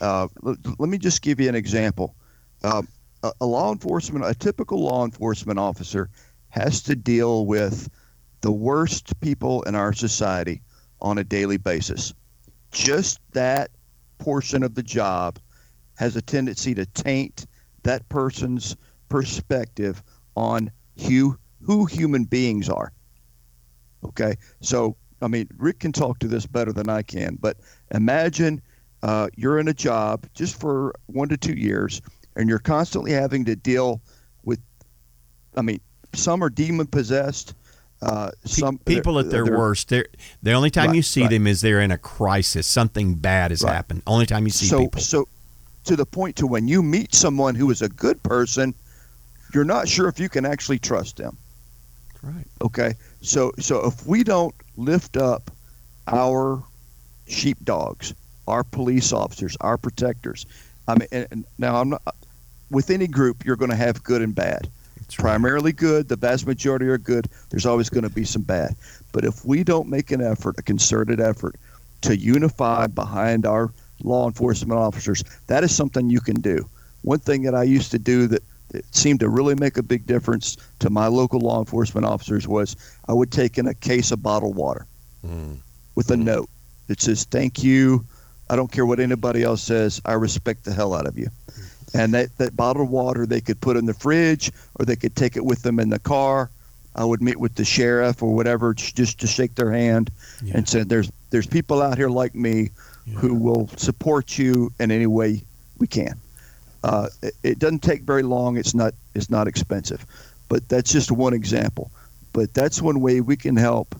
uh, 0.00 0.28
let, 0.42 0.56
let, 0.78 0.88
me 0.88 0.98
just 0.98 1.20
give 1.22 1.40
you 1.40 1.48
an 1.48 1.54
example. 1.54 2.14
Uh, 2.62 2.82
a, 3.22 3.32
a 3.40 3.46
law 3.46 3.72
enforcement, 3.72 4.24
a 4.24 4.34
typical 4.34 4.82
law 4.82 5.04
enforcement 5.04 5.58
officer 5.58 6.08
has 6.56 6.82
to 6.82 6.96
deal 6.96 7.46
with 7.46 7.88
the 8.40 8.50
worst 8.50 9.18
people 9.20 9.62
in 9.62 9.74
our 9.74 9.92
society 9.92 10.62
on 11.00 11.18
a 11.18 11.24
daily 11.24 11.58
basis. 11.58 12.14
Just 12.72 13.20
that 13.32 13.70
portion 14.18 14.62
of 14.62 14.74
the 14.74 14.82
job 14.82 15.38
has 15.96 16.16
a 16.16 16.22
tendency 16.22 16.74
to 16.74 16.86
taint 16.86 17.46
that 17.82 18.08
person's 18.08 18.76
perspective 19.08 20.02
on 20.34 20.70
who, 21.06 21.38
who 21.62 21.84
human 21.84 22.24
beings 22.24 22.68
are. 22.68 22.92
Okay, 24.04 24.34
so 24.60 24.96
I 25.20 25.28
mean, 25.28 25.48
Rick 25.56 25.80
can 25.80 25.92
talk 25.92 26.18
to 26.20 26.28
this 26.28 26.46
better 26.46 26.72
than 26.72 26.88
I 26.88 27.02
can, 27.02 27.36
but 27.40 27.58
imagine 27.90 28.62
uh, 29.02 29.28
you're 29.36 29.58
in 29.58 29.68
a 29.68 29.74
job 29.74 30.26
just 30.34 30.58
for 30.60 30.94
one 31.06 31.28
to 31.28 31.36
two 31.36 31.54
years, 31.54 32.00
and 32.34 32.48
you're 32.48 32.58
constantly 32.58 33.12
having 33.12 33.44
to 33.46 33.56
deal 33.56 34.00
with, 34.44 34.60
I 35.56 35.62
mean, 35.62 35.80
some 36.16 36.42
are 36.42 36.50
demon 36.50 36.86
possessed, 36.86 37.54
uh, 38.02 38.30
some 38.44 38.78
people 38.78 39.18
at 39.18 39.30
their 39.30 39.46
worst. 39.46 39.88
They're, 39.88 40.06
the 40.42 40.52
only 40.52 40.70
time 40.70 40.88
right, 40.88 40.96
you 40.96 41.02
see 41.02 41.22
right. 41.22 41.30
them 41.30 41.46
is 41.46 41.60
they're 41.60 41.80
in 41.80 41.90
a 41.90 41.98
crisis. 41.98 42.66
Something 42.66 43.14
bad 43.14 43.50
has 43.50 43.62
right. 43.62 43.72
happened. 43.72 44.02
Only 44.06 44.26
time 44.26 44.44
you 44.44 44.50
see 44.50 44.66
so, 44.66 44.80
people. 44.80 45.00
So, 45.00 45.28
to 45.84 45.96
the 45.96 46.04
point 46.04 46.36
to 46.36 46.46
when 46.46 46.68
you 46.68 46.82
meet 46.82 47.14
someone 47.14 47.54
who 47.54 47.70
is 47.70 47.80
a 47.80 47.88
good 47.88 48.22
person, 48.22 48.74
you're 49.54 49.64
not 49.64 49.88
sure 49.88 50.08
if 50.08 50.18
you 50.18 50.28
can 50.28 50.44
actually 50.44 50.78
trust 50.78 51.16
them. 51.16 51.36
Right. 52.22 52.46
Okay. 52.60 52.94
So, 53.22 53.52
so 53.58 53.86
if 53.86 54.06
we 54.06 54.24
don't 54.24 54.54
lift 54.76 55.16
up 55.16 55.50
our 56.08 56.62
sheepdogs, 57.28 58.14
our 58.46 58.64
police 58.64 59.12
officers, 59.12 59.56
our 59.60 59.78
protectors, 59.78 60.44
I 60.88 60.98
mean, 60.98 61.08
and, 61.12 61.26
and 61.30 61.44
now 61.58 61.80
I'm 61.80 61.90
not 61.90 62.02
with 62.70 62.90
any 62.90 63.06
group. 63.06 63.44
You're 63.44 63.56
going 63.56 63.70
to 63.70 63.76
have 63.76 64.02
good 64.02 64.22
and 64.22 64.34
bad. 64.34 64.68
It's 65.06 65.14
primarily 65.14 65.72
good. 65.72 66.08
The 66.08 66.16
vast 66.16 66.46
majority 66.46 66.86
are 66.86 66.98
good. 66.98 67.28
There's 67.50 67.66
always 67.66 67.88
going 67.88 68.02
to 68.02 68.10
be 68.10 68.24
some 68.24 68.42
bad. 68.42 68.74
But 69.12 69.24
if 69.24 69.44
we 69.44 69.62
don't 69.62 69.88
make 69.88 70.10
an 70.10 70.20
effort, 70.20 70.56
a 70.58 70.62
concerted 70.62 71.20
effort, 71.20 71.56
to 72.02 72.16
unify 72.16 72.88
behind 72.88 73.46
our 73.46 73.72
law 74.02 74.26
enforcement 74.26 74.78
officers, 74.78 75.22
that 75.46 75.62
is 75.62 75.74
something 75.74 76.10
you 76.10 76.20
can 76.20 76.40
do. 76.40 76.68
One 77.02 77.20
thing 77.20 77.42
that 77.42 77.54
I 77.54 77.62
used 77.62 77.92
to 77.92 78.00
do 78.00 78.26
that, 78.26 78.42
that 78.70 78.94
seemed 78.94 79.20
to 79.20 79.28
really 79.28 79.54
make 79.54 79.76
a 79.76 79.82
big 79.82 80.06
difference 80.06 80.56
to 80.80 80.90
my 80.90 81.06
local 81.06 81.38
law 81.38 81.60
enforcement 81.60 82.04
officers 82.04 82.48
was 82.48 82.76
I 83.08 83.12
would 83.12 83.30
take 83.30 83.58
in 83.58 83.68
a 83.68 83.74
case 83.74 84.10
of 84.10 84.22
bottled 84.24 84.56
water 84.56 84.86
mm. 85.24 85.56
with 85.94 86.10
a 86.10 86.16
note 86.16 86.50
that 86.88 87.00
says, 87.00 87.24
Thank 87.24 87.62
you. 87.62 88.04
I 88.50 88.56
don't 88.56 88.70
care 88.70 88.86
what 88.86 89.00
anybody 89.00 89.44
else 89.44 89.62
says. 89.62 90.00
I 90.04 90.14
respect 90.14 90.64
the 90.64 90.72
hell 90.72 90.94
out 90.94 91.06
of 91.06 91.16
you 91.16 91.28
and 91.96 92.14
that, 92.14 92.36
that 92.38 92.56
bottled 92.56 92.90
water 92.90 93.26
they 93.26 93.40
could 93.40 93.60
put 93.60 93.76
in 93.76 93.86
the 93.86 93.94
fridge 93.94 94.52
or 94.74 94.84
they 94.84 94.96
could 94.96 95.16
take 95.16 95.36
it 95.36 95.44
with 95.44 95.62
them 95.62 95.80
in 95.80 95.88
the 95.88 95.98
car. 95.98 96.50
I 96.94 97.04
would 97.04 97.22
meet 97.22 97.38
with 97.38 97.54
the 97.54 97.64
sheriff 97.64 98.22
or 98.22 98.34
whatever 98.34 98.72
just 98.72 99.20
to 99.20 99.26
shake 99.26 99.54
their 99.54 99.70
hand 99.70 100.10
yeah. 100.42 100.56
and 100.56 100.68
say, 100.68 100.82
"There's 100.82 101.10
there's 101.30 101.46
people 101.46 101.82
out 101.82 101.98
here 101.98 102.08
like 102.08 102.34
me 102.34 102.70
yeah. 103.06 103.18
who 103.18 103.34
will 103.34 103.68
support 103.76 104.38
you 104.38 104.72
in 104.80 104.90
any 104.90 105.06
way 105.06 105.42
we 105.78 105.86
can." 105.86 106.18
Uh, 106.82 107.08
it, 107.22 107.34
it, 107.42 107.58
doesn't 107.58 107.82
take 107.82 108.02
very 108.02 108.22
long. 108.22 108.56
It's 108.56 108.74
not 108.74 108.94
it's 109.14 109.28
not 109.28 109.46
expensive, 109.46 110.06
but 110.48 110.66
that's 110.68 110.90
just 110.90 111.10
one 111.10 111.34
example. 111.34 111.90
but 112.32 112.52
that's 112.52 112.82
one 112.82 113.00
way 113.00 113.20
we 113.20 113.36
can 113.36 113.56
help. 113.56 113.94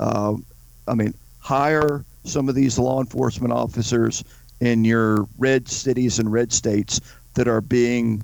Um, 0.00 0.44
I 0.88 0.94
mean, 0.94 1.14
hire 1.40 2.04
some 2.24 2.48
of 2.48 2.54
these 2.54 2.78
law 2.78 3.00
enforcement 3.00 3.52
officers 3.52 4.24
in 4.60 4.84
your 4.84 5.26
red 5.38 5.68
cities 5.68 6.18
and 6.18 6.32
red 6.32 6.52
states 6.52 7.00
that 7.34 7.48
are 7.48 7.60
being 7.60 8.22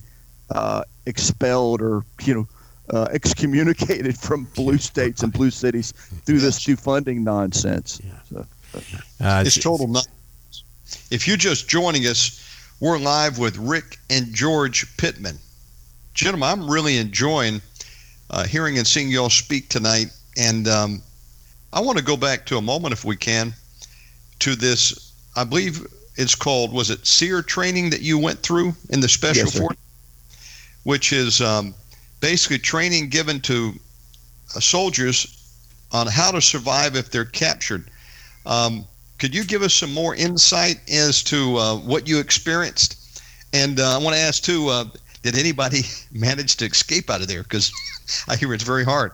uh, 0.51 0.83
expelled 1.07 1.81
or 1.83 2.05
you 2.23 2.35
know 2.35 2.49
uh, 2.91 3.09
excommunicated 3.13 4.19
from 4.27 4.45
blue 4.55 4.79
states 4.79 5.23
and 5.23 5.33
blue 5.33 5.51
cities 5.51 5.93
through 6.25 6.39
this 6.41 6.65
defunding 6.65 7.19
nonsense. 7.19 8.01
Yeah. 8.05 8.13
So, 8.29 8.47
Uh, 9.21 9.43
It's 9.47 9.59
total 9.63 9.89
nonsense. 9.89 10.15
If 11.11 11.27
you're 11.27 11.37
just 11.37 11.69
joining 11.69 12.07
us, 12.07 12.45
we're 12.81 12.99
live 12.99 13.39
with 13.39 13.57
Rick 13.59 13.99
and 14.09 14.33
George 14.33 14.97
Pittman. 14.97 15.39
Gentlemen, 16.15 16.49
I'm 16.49 16.71
really 16.71 16.97
enjoying 16.97 17.61
uh, 18.31 18.45
hearing 18.45 18.79
and 18.79 18.87
seeing 18.87 19.09
y'all 19.09 19.31
speak 19.31 19.69
tonight. 19.69 20.07
And 20.37 20.69
um, 20.69 21.03
I 21.73 21.81
want 21.81 21.99
to 21.99 22.05
go 22.05 22.17
back 22.17 22.47
to 22.47 22.57
a 22.57 22.63
moment, 22.63 22.93
if 22.93 23.05
we 23.05 23.17
can, 23.17 23.55
to 24.41 24.55
this. 24.55 25.13
I 25.37 25.45
believe 25.45 25.87
it's 26.19 26.35
called, 26.35 26.73
was 26.73 26.91
it 26.91 27.07
SERE 27.07 27.43
training 27.43 27.91
that 27.91 28.03
you 28.03 28.19
went 28.19 28.41
through 28.41 28.75
in 28.91 29.01
the 29.01 29.09
Special 29.09 29.45
Yes. 29.45 29.59
Force? 29.59 29.77
Which 30.83 31.13
is 31.13 31.41
um, 31.41 31.75
basically 32.21 32.59
training 32.59 33.09
given 33.09 33.41
to 33.43 33.73
uh, 34.55 34.61
soldiers 34.61 35.35
on 35.93 36.07
how 36.07 36.31
to 36.31 36.43
survive 36.43 36.97
if 36.97 37.11
they're 37.11 37.25
captured. 37.25 37.91
Um, 38.45 38.85
could 39.19 39.35
you 39.35 39.45
give 39.45 39.63
us 39.63 39.73
some 39.73 39.93
more 39.93 40.15
insight 40.15 40.81
as 40.91 41.23
to 41.25 41.57
uh, 41.57 41.77
what 41.77 42.09
you 42.09 42.19
experienced? 42.19 43.23
And 43.53 43.81
uh, 43.81 43.99
I 43.99 44.03
want 44.03 44.15
to 44.15 44.21
ask 44.21 44.43
too, 44.43 44.69
uh, 44.69 44.85
did 45.23 45.39
anybody 45.39 45.83
manage 46.13 46.57
to 46.57 46.67
escape 46.67 47.11
out 47.11 47.21
of 47.21 47.29
there? 47.29 47.43
Because 47.43 47.73
I 48.29 48.37
hear 48.37 48.53
it's 48.53 48.65
very 48.65 48.85
hard. 48.85 49.13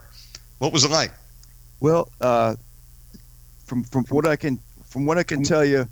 What 0.59 0.73
was 0.73 0.85
it 0.85 0.91
like? 0.91 1.13
well, 1.81 2.09
uh, 2.23 2.55
from 3.67 3.85
from 3.85 4.05
what 4.05 4.27
I 4.27 4.37
can 4.37 4.59
from 4.87 5.05
what 5.05 5.19
I 5.19 5.23
can 5.23 5.43
tell 5.43 5.65
you, 5.65 5.87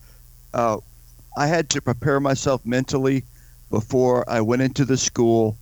uh, 0.55 0.79
I 1.37 1.47
had 1.47 1.69
to 1.71 1.81
prepare 1.81 2.21
myself 2.21 2.65
mentally 2.65 3.25
before 3.71 4.29
I 4.29 4.41
went 4.41 4.63
into 4.63 4.85
the 4.85 4.97
school 4.97 5.57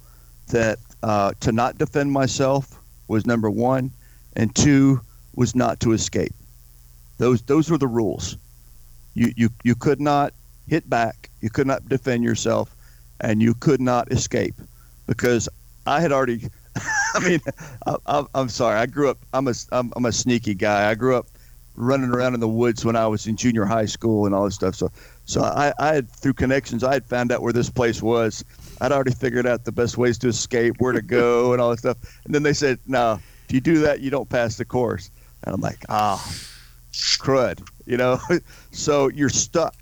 that 0.48 0.78
uh, 1.02 1.32
to 1.40 1.52
not 1.52 1.78
defend 1.78 2.12
myself 2.12 2.80
was 3.08 3.26
number 3.26 3.50
one, 3.50 3.90
and 4.36 4.54
two 4.54 5.00
was 5.34 5.54
not 5.54 5.80
to 5.80 5.92
escape. 5.92 6.34
Those 7.18 7.42
those 7.42 7.70
were 7.70 7.78
the 7.78 7.86
rules. 7.86 8.36
You 9.14 9.32
you 9.36 9.48
you 9.64 9.74
could 9.74 10.00
not 10.00 10.34
hit 10.66 10.88
back. 10.88 11.30
You 11.40 11.50
could 11.50 11.66
not 11.66 11.88
defend 11.88 12.24
yourself, 12.24 12.74
and 13.20 13.42
you 13.42 13.54
could 13.54 13.80
not 13.80 14.10
escape 14.12 14.54
because 15.06 15.48
I 15.86 16.00
had 16.00 16.12
already. 16.12 16.48
I 17.14 17.28
mean, 17.28 17.40
I, 18.06 18.24
I'm 18.34 18.48
sorry. 18.48 18.78
I 18.78 18.86
grew 18.86 19.10
up. 19.10 19.18
I'm 19.32 19.48
a 19.48 19.54
I'm, 19.72 19.92
I'm 19.96 20.04
a 20.04 20.12
sneaky 20.12 20.54
guy. 20.54 20.90
I 20.90 20.94
grew 20.94 21.16
up 21.16 21.26
running 21.76 22.10
around 22.10 22.34
in 22.34 22.40
the 22.40 22.48
woods 22.48 22.84
when 22.84 22.96
I 22.96 23.06
was 23.06 23.26
in 23.26 23.36
junior 23.36 23.64
high 23.64 23.86
school 23.86 24.26
and 24.26 24.34
all 24.34 24.44
this 24.44 24.54
stuff. 24.54 24.74
So 24.74 24.90
so 25.30 25.44
I, 25.44 25.72
I 25.78 25.94
had 25.94 26.10
through 26.10 26.32
connections. 26.32 26.82
I 26.82 26.92
had 26.92 27.06
found 27.06 27.30
out 27.30 27.40
where 27.40 27.52
this 27.52 27.70
place 27.70 28.02
was. 28.02 28.44
I'd 28.80 28.90
already 28.90 29.12
figured 29.12 29.46
out 29.46 29.64
the 29.64 29.70
best 29.70 29.96
ways 29.96 30.18
to 30.18 30.28
escape, 30.28 30.74
where 30.80 30.92
to 30.92 31.02
go, 31.02 31.52
and 31.52 31.62
all 31.62 31.70
that 31.70 31.78
stuff. 31.78 31.98
And 32.24 32.34
then 32.34 32.42
they 32.42 32.52
said, 32.52 32.80
"No, 32.84 33.20
if 33.46 33.54
you 33.54 33.60
do 33.60 33.78
that, 33.78 34.00
you 34.00 34.10
don't 34.10 34.28
pass 34.28 34.56
the 34.56 34.64
course." 34.64 35.08
And 35.44 35.54
I'm 35.54 35.60
like, 35.60 35.84
"Ah, 35.88 36.18
crud," 36.92 37.64
you 37.86 37.96
know. 37.96 38.18
so 38.72 39.08
you're 39.08 39.28
stuck. 39.28 39.76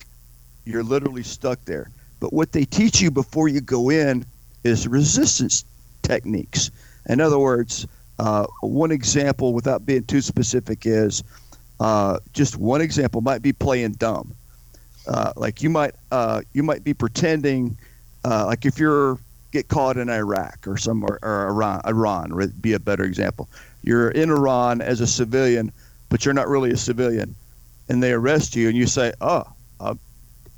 You're 0.66 0.82
literally 0.82 1.22
stuck 1.22 1.64
there. 1.64 1.90
But 2.20 2.34
what 2.34 2.52
they 2.52 2.66
teach 2.66 3.00
you 3.00 3.10
before 3.10 3.48
you 3.48 3.62
go 3.62 3.88
in 3.88 4.26
is 4.64 4.86
resistance 4.86 5.64
techniques. 6.02 6.70
In 7.08 7.22
other 7.22 7.38
words, 7.38 7.86
uh, 8.18 8.44
one 8.60 8.90
example, 8.90 9.54
without 9.54 9.86
being 9.86 10.04
too 10.04 10.20
specific, 10.20 10.84
is 10.84 11.24
uh, 11.80 12.18
just 12.34 12.58
one 12.58 12.82
example 12.82 13.22
might 13.22 13.40
be 13.40 13.54
playing 13.54 13.92
dumb. 13.92 14.34
Uh, 15.08 15.32
like 15.36 15.62
you 15.62 15.70
might 15.70 15.94
uh, 16.12 16.42
you 16.52 16.62
might 16.62 16.84
be 16.84 16.92
pretending, 16.92 17.76
uh, 18.24 18.44
like 18.46 18.66
if 18.66 18.78
you're 18.78 19.18
get 19.50 19.68
caught 19.68 19.96
in 19.96 20.10
Iraq 20.10 20.66
or 20.66 20.76
somewhere 20.76 21.18
or 21.22 21.48
Iran, 21.48 21.80
Iran 21.86 22.36
would 22.36 22.60
be 22.60 22.74
a 22.74 22.78
better 22.78 23.04
example. 23.04 23.48
You're 23.82 24.10
in 24.10 24.30
Iran 24.30 24.82
as 24.82 25.00
a 25.00 25.06
civilian, 25.06 25.72
but 26.10 26.24
you're 26.24 26.34
not 26.34 26.48
really 26.48 26.70
a 26.70 26.76
civilian, 26.76 27.34
and 27.88 28.02
they 28.02 28.12
arrest 28.12 28.54
you, 28.54 28.68
and 28.68 28.76
you 28.76 28.86
say, 28.86 29.12
"Oh, 29.20 29.44
uh, 29.80 29.94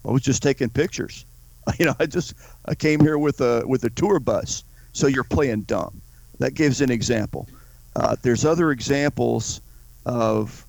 I 0.05 0.11
was 0.11 0.23
just 0.23 0.43
taking 0.43 0.69
pictures." 0.69 1.25
You 1.79 1.87
know, 1.87 1.95
I 2.01 2.07
just 2.07 2.35
I 2.65 2.75
came 2.75 2.99
here 2.99 3.17
with 3.19 3.41
a 3.41 3.63
with 3.65 3.85
a 3.85 3.91
tour 3.91 4.19
bus. 4.19 4.65
So 4.93 5.07
you're 5.07 5.23
playing 5.23 5.63
dumb. 5.63 6.01
That 6.39 6.55
gives 6.55 6.81
an 6.81 6.91
example. 6.91 7.47
Uh, 7.95 8.17
there's 8.23 8.45
other 8.45 8.73
examples 8.73 9.61
of 10.07 10.67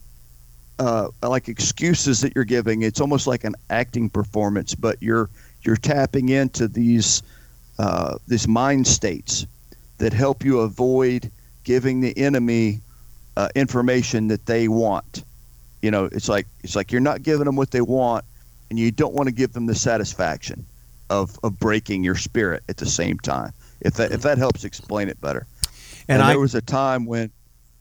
uh, 0.81 1.09
like 1.21 1.47
excuses 1.47 2.21
that 2.21 2.33
you're 2.35 2.43
giving. 2.43 2.81
It's 2.81 2.99
almost 2.99 3.27
like 3.27 3.43
an 3.43 3.53
acting 3.69 4.09
performance, 4.09 4.73
but 4.73 4.97
you're 4.99 5.29
you're 5.61 5.77
tapping 5.77 6.29
into 6.29 6.67
these 6.67 7.21
uh, 7.77 8.17
these 8.27 8.47
mind 8.47 8.87
states 8.87 9.45
that 9.99 10.11
help 10.11 10.43
you 10.43 10.61
avoid 10.61 11.29
giving 11.63 12.01
the 12.01 12.17
enemy 12.17 12.81
uh, 13.37 13.49
information 13.53 14.27
that 14.29 14.47
they 14.47 14.67
want. 14.67 15.23
You 15.83 15.91
know, 15.91 16.05
it's 16.05 16.27
like 16.27 16.47
it's 16.63 16.75
like 16.75 16.91
you're 16.91 16.99
not 16.99 17.21
giving 17.21 17.45
them 17.45 17.55
what 17.55 17.69
they 17.69 17.81
want, 17.81 18.25
and 18.71 18.79
you 18.79 18.89
don't 18.89 19.13
want 19.13 19.27
to 19.27 19.35
give 19.35 19.53
them 19.53 19.67
the 19.67 19.75
satisfaction 19.75 20.65
of 21.11 21.37
of 21.43 21.59
breaking 21.59 22.03
your 22.03 22.15
spirit 22.15 22.63
at 22.69 22.77
the 22.77 22.87
same 22.87 23.19
time. 23.19 23.53
If 23.81 23.93
that 23.95 24.11
if 24.11 24.23
that 24.23 24.39
helps 24.39 24.63
explain 24.63 25.09
it 25.09 25.21
better. 25.21 25.45
and 26.07 26.15
And, 26.15 26.23
I 26.23 26.29
there 26.29 26.39
was 26.39 26.55
a 26.55 26.61
time 26.61 27.05
when, 27.05 27.31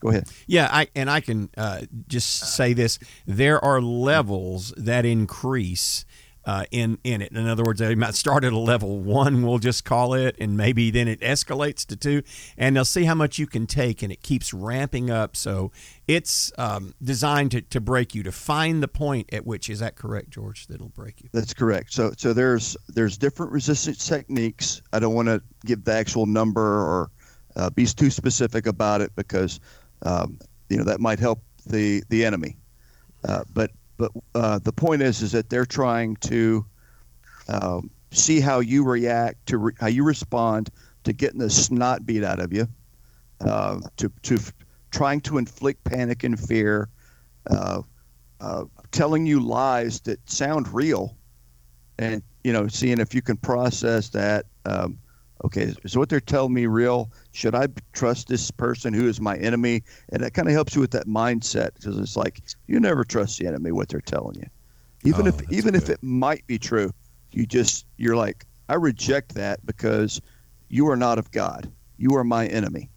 go 0.00 0.08
ahead. 0.08 0.28
Yeah, 0.46 0.68
I 0.70 0.88
and 0.94 1.10
I 1.10 1.20
can 1.20 1.50
uh, 1.56 1.82
just 2.08 2.54
say 2.54 2.72
this: 2.72 2.98
there 3.26 3.62
are 3.64 3.80
levels 3.80 4.72
that 4.76 5.04
increase 5.04 6.04
uh, 6.44 6.64
in 6.70 6.98
in 7.04 7.22
it. 7.22 7.32
In 7.32 7.46
other 7.46 7.62
words, 7.62 7.80
they 7.80 7.94
might 7.94 8.14
start 8.14 8.44
at 8.44 8.52
a 8.52 8.58
level 8.58 8.98
one, 9.00 9.42
we'll 9.42 9.58
just 9.58 9.84
call 9.84 10.14
it, 10.14 10.36
and 10.40 10.56
maybe 10.56 10.90
then 10.90 11.08
it 11.08 11.20
escalates 11.20 11.86
to 11.86 11.96
two, 11.96 12.22
and 12.56 12.74
they'll 12.74 12.84
see 12.84 13.04
how 13.04 13.14
much 13.14 13.38
you 13.38 13.46
can 13.46 13.66
take, 13.66 14.02
and 14.02 14.12
it 14.12 14.22
keeps 14.22 14.52
ramping 14.52 15.10
up. 15.10 15.36
So 15.36 15.70
it's 16.08 16.50
um, 16.58 16.94
designed 17.02 17.52
to, 17.52 17.60
to 17.62 17.80
break 17.80 18.14
you, 18.14 18.22
to 18.22 18.32
find 18.32 18.82
the 18.82 18.88
point 18.88 19.32
at 19.32 19.46
which 19.46 19.68
is 19.68 19.80
that 19.80 19.96
correct, 19.96 20.30
George? 20.30 20.66
That'll 20.66 20.88
break 20.88 21.22
you. 21.22 21.28
That's 21.32 21.54
correct. 21.54 21.92
So 21.92 22.12
so 22.16 22.32
there's 22.32 22.76
there's 22.88 23.18
different 23.18 23.52
resistance 23.52 24.06
techniques. 24.08 24.82
I 24.92 24.98
don't 24.98 25.14
want 25.14 25.28
to 25.28 25.42
give 25.64 25.84
the 25.84 25.92
actual 25.92 26.26
number 26.26 26.62
or 26.62 27.10
uh, 27.56 27.70
be 27.70 27.84
too 27.86 28.10
specific 28.10 28.66
about 28.66 29.00
it 29.00 29.14
because 29.16 29.60
um, 30.02 30.38
you 30.68 30.76
know 30.76 30.84
that 30.84 31.00
might 31.00 31.18
help 31.18 31.42
the 31.66 32.02
the 32.08 32.24
enemy. 32.24 32.56
Uh, 33.24 33.44
but 33.52 33.70
but 33.96 34.12
uh, 34.34 34.58
the 34.60 34.72
point 34.72 35.02
is 35.02 35.22
is 35.22 35.32
that 35.32 35.50
they're 35.50 35.66
trying 35.66 36.16
to 36.16 36.64
um, 37.48 37.90
see 38.12 38.40
how 38.40 38.60
you 38.60 38.84
react 38.84 39.46
to 39.46 39.58
re- 39.58 39.74
how 39.78 39.88
you 39.88 40.04
respond 40.04 40.70
to 41.04 41.12
getting 41.12 41.38
the 41.38 41.50
snot 41.50 42.06
beat 42.06 42.24
out 42.24 42.40
of 42.40 42.52
you, 42.52 42.66
uh, 43.40 43.80
to 43.96 44.10
to 44.22 44.36
f- 44.36 44.52
trying 44.90 45.20
to 45.22 45.38
inflict 45.38 45.82
panic 45.84 46.24
and 46.24 46.38
fear, 46.38 46.88
uh, 47.50 47.82
uh, 48.40 48.64
telling 48.92 49.26
you 49.26 49.40
lies 49.40 50.00
that 50.00 50.18
sound 50.30 50.72
real, 50.72 51.16
and 51.98 52.22
you 52.44 52.52
know 52.52 52.68
seeing 52.68 53.00
if 53.00 53.14
you 53.14 53.22
can 53.22 53.36
process 53.36 54.08
that. 54.10 54.46
Um, 54.64 54.98
okay, 55.44 55.74
is 55.84 55.96
what 55.96 56.08
they're 56.08 56.20
telling 56.20 56.52
me 56.54 56.66
real? 56.66 57.10
Should 57.32 57.54
I 57.54 57.68
trust 57.92 58.28
this 58.28 58.50
person 58.50 58.92
who 58.94 59.08
is 59.08 59.20
my 59.20 59.36
enemy? 59.36 59.82
And 60.10 60.22
that 60.22 60.34
kind 60.34 60.48
of 60.48 60.54
helps 60.54 60.74
you 60.74 60.80
with 60.80 60.90
that 60.92 61.06
mindset 61.06 61.74
because 61.74 61.98
it's 61.98 62.16
like 62.16 62.42
you 62.66 62.80
never 62.80 63.04
trust 63.04 63.38
the 63.38 63.46
enemy 63.46 63.72
what 63.72 63.88
they're 63.88 64.00
telling 64.00 64.36
you, 64.36 64.46
even 65.04 65.26
Oh, 65.26 65.28
if 65.28 65.52
even 65.52 65.74
if 65.74 65.88
it 65.88 66.02
might 66.02 66.46
be 66.46 66.58
true. 66.58 66.92
You 67.32 67.46
just 67.46 67.86
you're 67.96 68.16
like 68.16 68.44
I 68.68 68.74
reject 68.74 69.34
that 69.34 69.64
because 69.64 70.20
you 70.68 70.88
are 70.88 70.96
not 70.96 71.18
of 71.18 71.30
God. 71.30 71.70
You 71.96 72.16
are 72.16 72.24
my 72.24 72.46
enemy. 72.46 72.90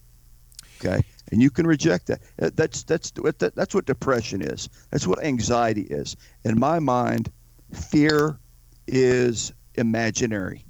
Okay, 0.79 1.01
and 1.31 1.41
you 1.41 1.49
can 1.49 1.65
reject 1.65 2.07
that. 2.07 2.21
Uh, 2.41 2.49
That's 2.53 2.83
that's 2.83 3.11
that's 3.11 3.73
what 3.75 3.85
depression 3.85 4.41
is. 4.41 4.69
That's 4.91 5.07
what 5.07 5.23
anxiety 5.23 5.83
is. 5.83 6.15
In 6.43 6.59
my 6.59 6.79
mind, 6.79 7.31
fear 7.71 8.39
is 8.87 9.53
imaginary. 9.75 10.65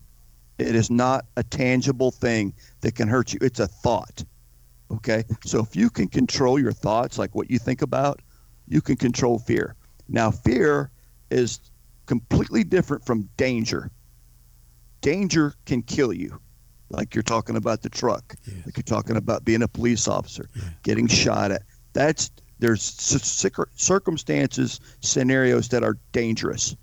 It 0.58 0.76
is 0.76 0.90
not 0.90 1.26
a 1.36 1.44
tangible 1.44 2.12
thing 2.12 2.54
that 2.82 2.96
can 2.96 3.08
hurt 3.08 3.34
you. 3.34 3.40
It's 3.42 3.60
a 3.60 3.68
thought. 3.68 4.24
Okay, 4.92 5.24
so 5.44 5.60
if 5.60 5.76
you 5.76 5.90
can 5.90 6.08
control 6.08 6.60
your 6.60 6.72
thoughts, 6.72 7.18
like 7.18 7.34
what 7.34 7.50
you 7.50 7.58
think 7.58 7.82
about, 7.82 8.22
you 8.68 8.80
can 8.82 8.96
control 8.96 9.40
fear. 9.40 9.76
Now, 10.08 10.30
fear 10.30 10.92
is 11.32 11.60
completely 12.06 12.64
different 12.64 13.04
from 13.04 13.28
danger. 13.36 13.90
Danger 15.02 15.56
can 15.66 15.82
kill 15.82 16.14
you, 16.14 16.40
like 16.90 17.16
you're 17.16 17.24
talking 17.24 17.56
about 17.56 17.82
the 17.82 17.90
truck, 17.90 18.36
Yes. 18.46 18.66
like 18.66 18.78
you're 18.78 18.84
talking 18.84 19.18
about 19.18 19.44
being 19.44 19.64
a 19.64 19.68
police 19.68 20.08
officer, 20.08 20.50
Yeah. 20.56 20.64
getting 20.84 21.08
shot 21.08 21.52
at. 21.52 21.64
That's 21.94 22.30
there's 22.60 22.82
circumstances, 23.76 24.80
scenarios 25.02 25.68
that 25.70 25.84
are 25.84 25.98
dangerous, 26.14 26.76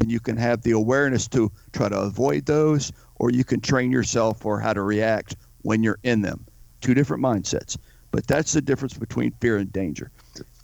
and 0.00 0.10
you 0.10 0.18
can 0.18 0.36
have 0.36 0.62
the 0.62 0.72
awareness 0.72 1.28
to 1.28 1.52
try 1.72 1.88
to 1.88 1.98
avoid 1.98 2.46
those, 2.46 2.90
or 3.16 3.30
you 3.30 3.44
can 3.44 3.60
train 3.60 3.92
yourself 3.92 4.40
for 4.40 4.58
how 4.58 4.72
to 4.72 4.82
react 4.82 5.36
when 5.62 5.82
you're 5.82 5.98
in 6.02 6.22
them. 6.22 6.44
Two 6.80 6.94
different 6.94 7.22
mindsets. 7.22 7.76
But 8.10 8.26
that's 8.26 8.52
the 8.52 8.62
difference 8.62 8.94
between 8.94 9.30
fear 9.40 9.58
and 9.58 9.72
danger. 9.72 10.10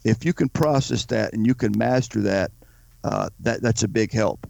If 0.04 0.24
you 0.24 0.32
can 0.32 0.48
process 0.48 1.04
that 1.06 1.32
and 1.32 1.46
you 1.46 1.54
can 1.54 1.76
master 1.76 2.20
that, 2.22 2.50
uh, 3.04 3.28
that 3.40 3.62
that's 3.62 3.82
a 3.82 3.88
big 3.88 4.10
help. 4.10 4.46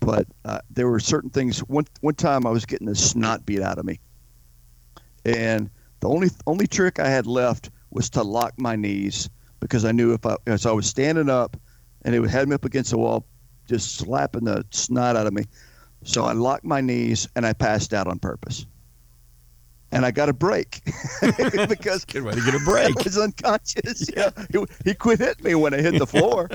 But 0.00 0.26
uh, 0.44 0.60
there 0.70 0.88
were 0.88 1.00
certain 1.00 1.30
things. 1.30 1.58
One 1.60 1.86
one 2.00 2.14
time 2.14 2.46
I 2.46 2.50
was 2.50 2.64
getting 2.64 2.86
the 2.86 2.94
snot 2.94 3.44
beat 3.44 3.62
out 3.62 3.78
of 3.78 3.84
me, 3.84 4.00
and 5.24 5.70
the 6.00 6.08
only 6.08 6.28
only 6.46 6.66
trick 6.66 6.98
I 6.98 7.08
had 7.08 7.26
left 7.26 7.70
was 7.90 8.10
to 8.10 8.22
lock 8.22 8.52
my 8.58 8.76
knees 8.76 9.30
because 9.60 9.84
I 9.84 9.92
knew 9.92 10.12
if 10.12 10.26
I 10.26 10.36
as 10.46 10.66
I 10.66 10.72
was 10.72 10.86
standing 10.86 11.30
up, 11.30 11.56
and 12.02 12.14
it 12.14 12.20
would 12.20 12.30
had 12.30 12.48
me 12.48 12.54
up 12.54 12.66
against 12.66 12.90
the 12.90 12.98
wall, 12.98 13.24
just 13.66 13.96
slapping 13.96 14.44
the 14.44 14.64
snot 14.70 15.16
out 15.16 15.26
of 15.26 15.32
me. 15.32 15.44
So 16.02 16.24
I 16.24 16.32
locked 16.32 16.64
my 16.64 16.80
knees 16.80 17.28
and 17.34 17.46
I 17.46 17.52
passed 17.52 17.94
out 17.94 18.06
on 18.06 18.18
purpose. 18.18 18.66
And 19.92 20.04
I 20.04 20.10
got 20.10 20.28
a 20.28 20.32
break 20.32 20.80
because 21.68 22.04
Good 22.04 22.24
way 22.24 22.34
to 22.34 22.40
get 22.40 22.54
a 22.54 22.64
break. 22.64 22.96
I 23.00 23.02
was 23.04 23.16
unconscious. 23.16 24.10
Yeah, 24.14 24.30
he, 24.50 24.64
he 24.84 24.94
quit 24.94 25.20
hitting 25.20 25.44
me 25.44 25.54
when 25.54 25.72
I 25.72 25.80
hit 25.80 25.98
the 25.98 26.06
floor. 26.06 26.50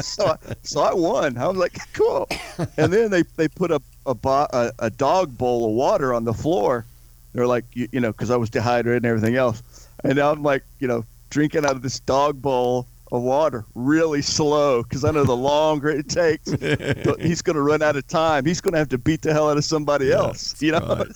so, 0.00 0.26
I, 0.26 0.36
so 0.62 0.82
I 0.82 0.94
won. 0.94 1.36
I 1.38 1.48
was 1.48 1.56
like, 1.56 1.76
cool. 1.92 2.28
And 2.76 2.92
then 2.92 3.10
they, 3.10 3.22
they 3.36 3.48
put 3.48 3.72
a 3.72 3.80
a, 4.08 4.14
bo- 4.14 4.48
a 4.50 4.72
a 4.78 4.90
dog 4.90 5.36
bowl 5.36 5.66
of 5.66 5.72
water 5.72 6.12
on 6.14 6.24
the 6.24 6.34
floor. 6.34 6.84
They're 7.32 7.46
like, 7.46 7.64
you, 7.74 7.88
you 7.92 8.00
know, 8.00 8.10
because 8.10 8.30
I 8.30 8.36
was 8.36 8.50
dehydrated 8.50 9.04
and 9.04 9.06
everything 9.06 9.36
else. 9.36 9.62
And 10.02 10.16
now 10.16 10.32
I'm 10.32 10.42
like, 10.42 10.64
you 10.80 10.88
know, 10.88 11.04
drinking 11.30 11.64
out 11.64 11.72
of 11.72 11.82
this 11.82 12.00
dog 12.00 12.40
bowl 12.40 12.86
of 13.10 13.22
water 13.22 13.64
really 13.74 14.22
slow 14.22 14.82
because 14.82 15.04
I 15.04 15.10
know 15.10 15.24
the 15.24 15.36
longer 15.36 15.88
it 15.88 16.08
takes, 16.08 16.50
he's 17.20 17.42
going 17.42 17.56
to 17.56 17.62
run 17.62 17.82
out 17.82 17.96
of 17.96 18.06
time. 18.06 18.44
He's 18.44 18.60
going 18.60 18.72
to 18.72 18.78
have 18.78 18.88
to 18.90 18.98
beat 18.98 19.22
the 19.22 19.32
hell 19.32 19.50
out 19.50 19.56
of 19.56 19.64
somebody 19.64 20.12
else. 20.12 20.54
You 20.60 20.72
know. 20.72 20.78
right. 20.80 21.06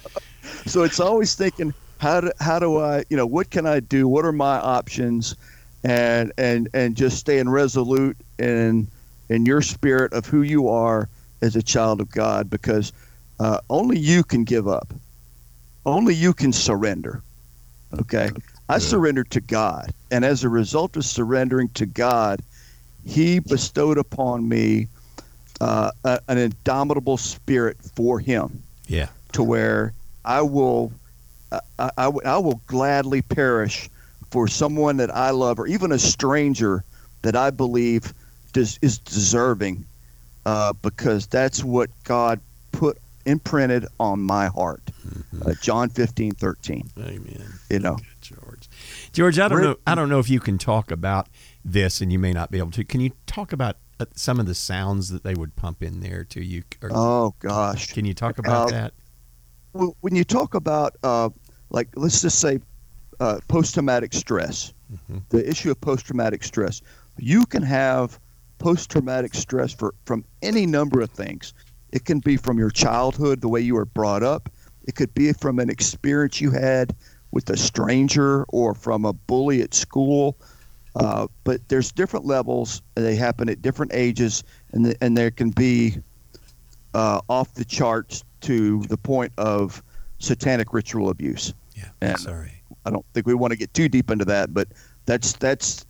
so 0.66 0.82
it's 0.82 1.00
always 1.00 1.34
thinking 1.34 1.72
how 1.98 2.20
do 2.20 2.32
how 2.40 2.58
do 2.58 2.78
I 2.78 3.04
you 3.10 3.16
know 3.16 3.26
what 3.26 3.50
can 3.50 3.66
I 3.66 3.80
do? 3.80 4.08
What 4.08 4.24
are 4.24 4.32
my 4.32 4.58
options? 4.58 5.36
And 5.84 6.32
and 6.38 6.68
and 6.74 6.96
just 6.96 7.18
staying 7.18 7.48
resolute 7.48 8.16
in 8.38 8.88
in 9.28 9.46
your 9.46 9.62
spirit 9.62 10.12
of 10.12 10.26
who 10.26 10.42
you 10.42 10.68
are 10.68 11.08
as 11.40 11.56
a 11.56 11.62
child 11.62 12.00
of 12.00 12.10
God 12.10 12.50
because 12.50 12.92
uh, 13.40 13.58
only 13.70 13.98
you 13.98 14.22
can 14.22 14.44
give 14.44 14.68
up. 14.68 14.92
Only 15.84 16.14
you 16.14 16.32
can 16.32 16.52
surrender. 16.52 17.22
Okay. 17.98 18.30
I 18.68 18.78
surrendered 18.78 19.30
to 19.32 19.40
God. 19.40 19.92
And 20.10 20.24
as 20.24 20.44
a 20.44 20.48
result 20.48 20.96
of 20.96 21.04
surrendering 21.04 21.68
to 21.70 21.86
God, 21.86 22.40
He 23.04 23.38
bestowed 23.40 23.98
upon 23.98 24.48
me 24.48 24.88
uh, 25.60 25.90
a, 26.04 26.20
an 26.28 26.38
indomitable 26.38 27.16
spirit 27.16 27.76
for 27.94 28.18
Him 28.18 28.62
Yeah. 28.86 29.08
to 29.32 29.42
where 29.42 29.92
I 30.24 30.42
will, 30.42 30.92
I, 31.50 31.60
I, 31.78 32.10
I 32.24 32.38
will- 32.38 32.60
gladly 32.66 33.22
perish 33.22 33.88
for 34.30 34.48
someone 34.48 34.96
that 34.96 35.14
I 35.14 35.30
love, 35.30 35.58
or 35.58 35.66
even 35.66 35.92
a 35.92 35.98
stranger 35.98 36.84
that 37.22 37.36
I 37.36 37.50
believe 37.50 38.14
does, 38.54 38.78
is 38.80 38.98
deserving, 38.98 39.84
uh, 40.46 40.72
because 40.82 41.26
that's 41.26 41.62
what 41.62 41.90
God 42.04 42.40
put 42.72 42.96
imprinted 43.26 43.86
on 44.00 44.20
my 44.20 44.46
heart. 44.46 44.82
Uh, 45.44 45.54
John 45.60 45.88
15, 45.90 46.32
13. 46.32 46.90
Amen. 46.98 47.52
You 47.70 47.78
know, 47.78 47.98
George. 49.12 49.38
I 49.38 49.48
don't 49.48 49.58
We're- 49.58 49.68
know. 49.70 49.76
I 49.86 49.94
don't 49.94 50.08
know 50.08 50.18
if 50.18 50.28
you 50.30 50.40
can 50.40 50.58
talk 50.58 50.90
about 50.90 51.28
this, 51.64 52.00
and 52.00 52.12
you 52.12 52.18
may 52.18 52.32
not 52.32 52.50
be 52.50 52.58
able 52.58 52.70
to. 52.72 52.84
Can 52.84 53.00
you 53.00 53.10
talk 53.26 53.52
about 53.52 53.76
uh, 54.00 54.06
some 54.14 54.40
of 54.40 54.46
the 54.46 54.54
sounds 54.54 55.10
that 55.10 55.22
they 55.22 55.34
would 55.34 55.54
pump 55.54 55.82
in 55.82 56.00
there 56.00 56.24
to 56.24 56.42
you? 56.42 56.62
Or 56.82 56.90
oh 56.92 57.34
gosh. 57.38 57.92
can 57.92 58.04
you 58.04 58.14
talk 58.14 58.38
about 58.38 58.68
uh, 58.68 58.70
that? 58.72 58.94
Well, 59.74 59.96
when 60.00 60.14
you 60.16 60.24
talk 60.24 60.54
about 60.54 60.96
uh, 61.02 61.28
like 61.70 61.88
let's 61.94 62.20
just 62.22 62.40
say 62.40 62.58
uh, 63.20 63.38
post-traumatic 63.48 64.12
stress 64.14 64.72
Mhm. 65.10 65.22
the 65.30 65.48
issue 65.48 65.70
of 65.70 65.80
post-traumatic 65.80 66.44
stress 66.44 66.82
you 67.16 67.46
can 67.46 67.62
have 67.62 68.20
post-traumatic 68.58 69.34
stress 69.34 69.72
for 69.72 69.94
from 70.04 70.22
any 70.42 70.66
number 70.66 71.00
of 71.00 71.08
things 71.10 71.54
it 71.92 72.04
can 72.04 72.18
be 72.18 72.36
from 72.36 72.58
your 72.58 72.68
childhood 72.68 73.40
the 73.40 73.48
way 73.48 73.58
you 73.60 73.74
were 73.74 73.86
brought 73.86 74.22
up 74.22 74.50
it 74.84 74.94
could 74.94 75.14
be 75.14 75.32
from 75.32 75.58
an 75.58 75.70
experience 75.70 76.42
you 76.42 76.50
had 76.50 76.94
with 77.32 77.50
a 77.50 77.56
stranger 77.56 78.44
or 78.44 78.74
from 78.74 79.04
a 79.04 79.12
bully 79.12 79.62
at 79.62 79.74
school 79.74 80.36
uh, 80.96 81.26
but 81.44 81.66
there's 81.68 81.90
different 81.90 82.26
levels 82.26 82.82
and 82.96 83.04
they 83.04 83.16
happen 83.16 83.48
at 83.48 83.62
different 83.62 83.90
ages 83.94 84.44
and, 84.72 84.84
the, 84.84 84.96
and 85.02 85.16
there 85.16 85.30
can 85.30 85.50
be 85.50 85.96
uh, 86.94 87.20
off 87.28 87.54
the 87.54 87.64
charts 87.64 88.24
to 88.42 88.82
the 88.82 88.96
point 88.98 89.32
of 89.38 89.82
satanic 90.18 90.72
ritual 90.74 91.08
abuse 91.08 91.54
Yeah. 91.74 91.84
and- 92.00 92.18
Sorry. 92.20 92.52
I 92.84 92.90
don't 92.90 93.06
think 93.14 93.26
we 93.28 93.34
want 93.34 93.52
to 93.52 93.56
get 93.56 93.72
too 93.74 93.88
deep 93.88 94.10
into 94.10 94.24
that, 94.24 94.52
but 94.52 94.66
that's 95.06 95.34
that's 95.34 95.86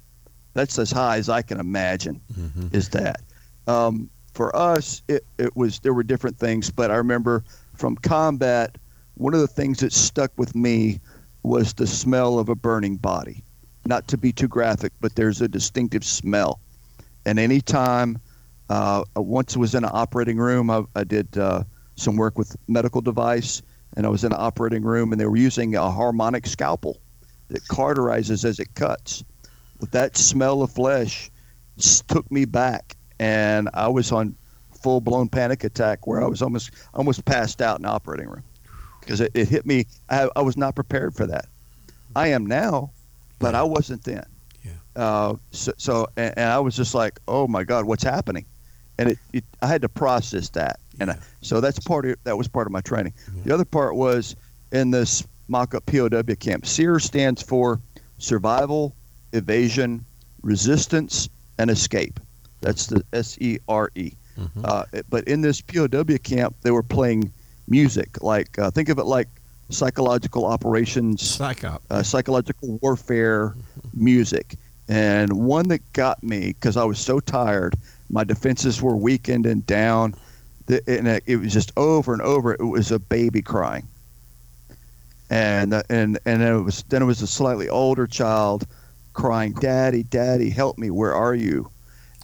that's 0.53 0.79
as 0.79 0.91
high 0.91 1.17
as 1.17 1.31
I 1.31 1.41
can 1.41 1.59
imagine. 1.59 2.21
hmm 2.35 2.67
Is 2.73 2.91
that 2.91 3.23
um, 3.67 4.11
for 4.35 4.55
us? 4.55 5.03
It, 5.09 5.25
it 5.39 5.57
was 5.57 5.79
there 5.81 5.95
were 5.95 6.03
different 6.03 6.37
things, 6.39 6.71
but 6.71 6.91
I 6.91 6.97
remember 6.97 7.45
from 7.79 7.97
combat, 7.97 8.77
one 9.15 9.33
of 9.33 9.41
the 9.41 9.47
things 9.47 9.79
that 9.81 9.95
stuck 9.95 10.33
with 10.37 10.55
me 10.55 11.01
was 11.43 11.75
the 11.75 11.87
smell 11.87 12.39
of 12.39 12.49
a 12.49 12.55
burning 12.55 12.97
body. 12.97 13.43
Not 13.85 14.07
to 14.09 14.17
be 14.17 14.33
too 14.33 14.49
graphic, 14.49 14.93
but 15.01 15.15
there's 15.17 15.41
a 15.41 15.49
distinctive 15.49 16.05
smell, 16.05 16.61
and 17.27 17.39
anytime 17.39 18.19
uh, 18.71 19.03
once 19.17 19.57
I 19.57 19.59
was 19.59 19.75
in 19.75 19.85
an 19.85 19.91
operating 19.93 20.39
room, 20.39 20.71
I, 20.71 20.85
I 20.95 21.05
did 21.05 21.37
uh, 21.37 21.65
some 21.97 22.17
work 22.17 22.39
with 22.39 22.57
medical 22.69 23.01
device 23.01 23.63
and 23.97 24.07
I 24.07 24.09
was 24.09 24.25
in 24.25 24.33
an 24.33 24.39
operating 24.41 24.83
room, 24.83 25.13
and 25.13 25.21
they 25.21 25.27
were 25.27 25.37
using 25.37 25.75
a 25.75 25.91
harmonic 25.91 26.47
scalpel 26.47 26.99
that 27.49 27.63
cauterizes 27.65 28.45
as 28.45 28.59
it 28.59 28.75
cuts. 28.75 29.23
But 29.81 29.93
that 29.93 30.17
smell 30.17 30.63
of 30.63 30.71
flesh, 30.71 31.31
took 32.09 32.31
me 32.31 32.45
back, 32.45 32.97
and 33.19 33.69
I 33.75 33.89
was 33.89 34.13
on 34.13 34.37
full 34.83 35.01
blown 35.01 35.29
panic 35.29 35.65
attack 35.65 36.07
where 36.07 36.23
I 36.23 36.27
was 36.27 36.43
almost 36.43 36.71
almost 36.95 37.25
passed 37.25 37.63
out 37.63 37.79
in 37.79 37.83
the 37.83 37.89
operating 37.89 38.29
room 38.29 38.43
because 39.03 39.21
it, 39.21 39.31
it 39.35 39.49
hit 39.49 39.67
me. 39.67 39.87
I, 40.09 40.29
I 40.37 40.41
was 40.43 40.57
not 40.57 40.75
prepared 40.75 41.15
for 41.15 41.27
that. 41.27 41.47
I 42.17 42.29
am 42.29 42.47
now, 42.47 42.91
but 43.39 43.55
I 43.55 43.63
wasn't 43.63 44.05
then. 44.05 44.25
Yeah. 44.65 44.73
Uh, 44.97 45.35
so, 45.51 45.73
so 45.77 46.07
and, 46.17 46.33
and 46.37 46.51
I 46.51 46.59
was 46.59 46.77
just 46.77 46.95
like, 46.95 47.21
oh 47.29 47.47
my 47.47 47.65
God, 47.65 47.85
what's 47.85 48.03
happening? 48.03 48.45
And 48.99 49.11
it, 49.11 49.19
it 49.33 49.45
I 49.63 49.67
had 49.67 49.83
to 49.83 49.89
process 49.89 50.49
that, 50.51 50.79
and 51.01 51.11
I, 51.11 51.19
so 51.41 51.61
that's 51.61 51.79
part 51.81 52.07
of 52.07 52.17
that 52.25 52.37
was 52.37 52.47
part 52.49 52.67
of 52.67 52.73
my 52.73 52.81
training. 52.83 53.15
Yeah. 53.37 53.43
The 53.45 53.55
other 53.55 53.65
part 53.65 53.97
was 53.97 54.37
in 54.71 54.91
this 54.91 55.27
mock-up 55.49 55.85
POW 55.87 56.23
camp. 56.39 56.67
SERE 56.67 56.99
stands 56.99 57.43
for 57.43 57.81
Survival, 58.19 58.95
Evasion, 59.33 60.05
Resistance, 60.43 61.29
and 61.59 61.71
Escape. 61.71 62.21
That's 62.61 62.87
the 62.87 63.03
S 63.13 63.37
E 63.41 63.59
R 63.69 63.91
E. 63.97 64.13
Mhm. 64.39 64.49
Uh, 64.65 64.85
But 65.11 65.25
in 65.25 65.41
this 65.41 65.61
POW 65.61 66.19
camp, 66.23 66.55
they 66.63 66.71
were 66.71 66.83
playing 66.83 67.33
music. 67.69 68.23
Like 68.23 68.59
uh, 68.59 68.71
think 68.71 68.89
of 68.89 68.99
it 68.99 69.05
like 69.05 69.29
psychological 69.71 70.45
operations 70.45 71.23
Psychop. 71.39 71.81
uh, 71.91 72.03
psychological 72.03 72.79
warfare 72.83 73.55
music. 73.95 74.57
And 74.89 75.33
one 75.33 75.69
that 75.69 75.81
got 75.95 76.23
me 76.23 76.49
because 76.49 76.77
I 76.77 76.85
was 76.85 76.99
so 76.99 77.21
tired, 77.21 77.75
my 78.11 78.25
defenses 78.25 78.83
were 78.83 78.97
weakened 78.97 79.47
and 79.47 79.65
down. 79.67 80.15
The, 80.67 80.83
and 80.87 81.09
it, 81.09 81.23
it 81.27 81.37
was 81.37 81.53
just 81.53 81.73
over 81.77 82.13
and 82.13 82.21
over. 82.23 82.53
It 82.53 82.65
was 82.65 82.91
a 82.93 82.99
baby 82.99 83.43
crying, 83.43 83.87
and 85.31 85.73
uh, 85.75 85.83
and 85.89 86.19
and 86.27 86.43
then 86.43 86.55
it 86.57 86.61
was 86.63 86.85
then 86.89 87.03
it 87.03 87.07
was 87.07 87.23
a 87.23 87.27
slightly 87.27 87.69
older 87.69 88.07
child 88.07 88.67
crying, 89.13 89.53
"Daddy, 89.55 90.03
Daddy, 90.05 90.51
help 90.51 90.79
me! 90.79 90.91
Where 90.91 91.15
are 91.15 91.35
you?" 91.35 91.71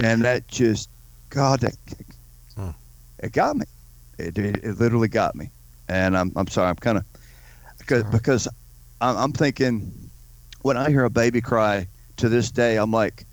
And 0.00 0.22
that 0.24 0.46
just, 0.46 0.88
God, 1.30 1.60
that, 1.60 1.74
Hmm. 2.54 2.70
it 3.18 3.32
got 3.32 3.56
me. 3.56 3.66
It, 4.18 4.36
it, 4.38 4.64
it 4.64 4.78
literally 4.80 5.08
got 5.08 5.34
me. 5.34 5.50
And 5.88 6.16
I'm 6.16 6.32
I'm 6.36 6.48
sorry. 6.48 6.68
I'm 6.68 6.76
kind 6.76 6.98
of 6.98 7.04
because 7.78 8.04
because 8.04 8.48
I'm, 9.00 9.16
I'm 9.16 9.32
thinking 9.32 10.10
when 10.62 10.76
I 10.76 10.90
hear 10.90 11.04
a 11.04 11.10
baby 11.10 11.40
cry 11.40 11.86
to 12.18 12.28
this 12.28 12.50
day, 12.50 12.76
I'm 12.76 12.90
like, 12.90 13.24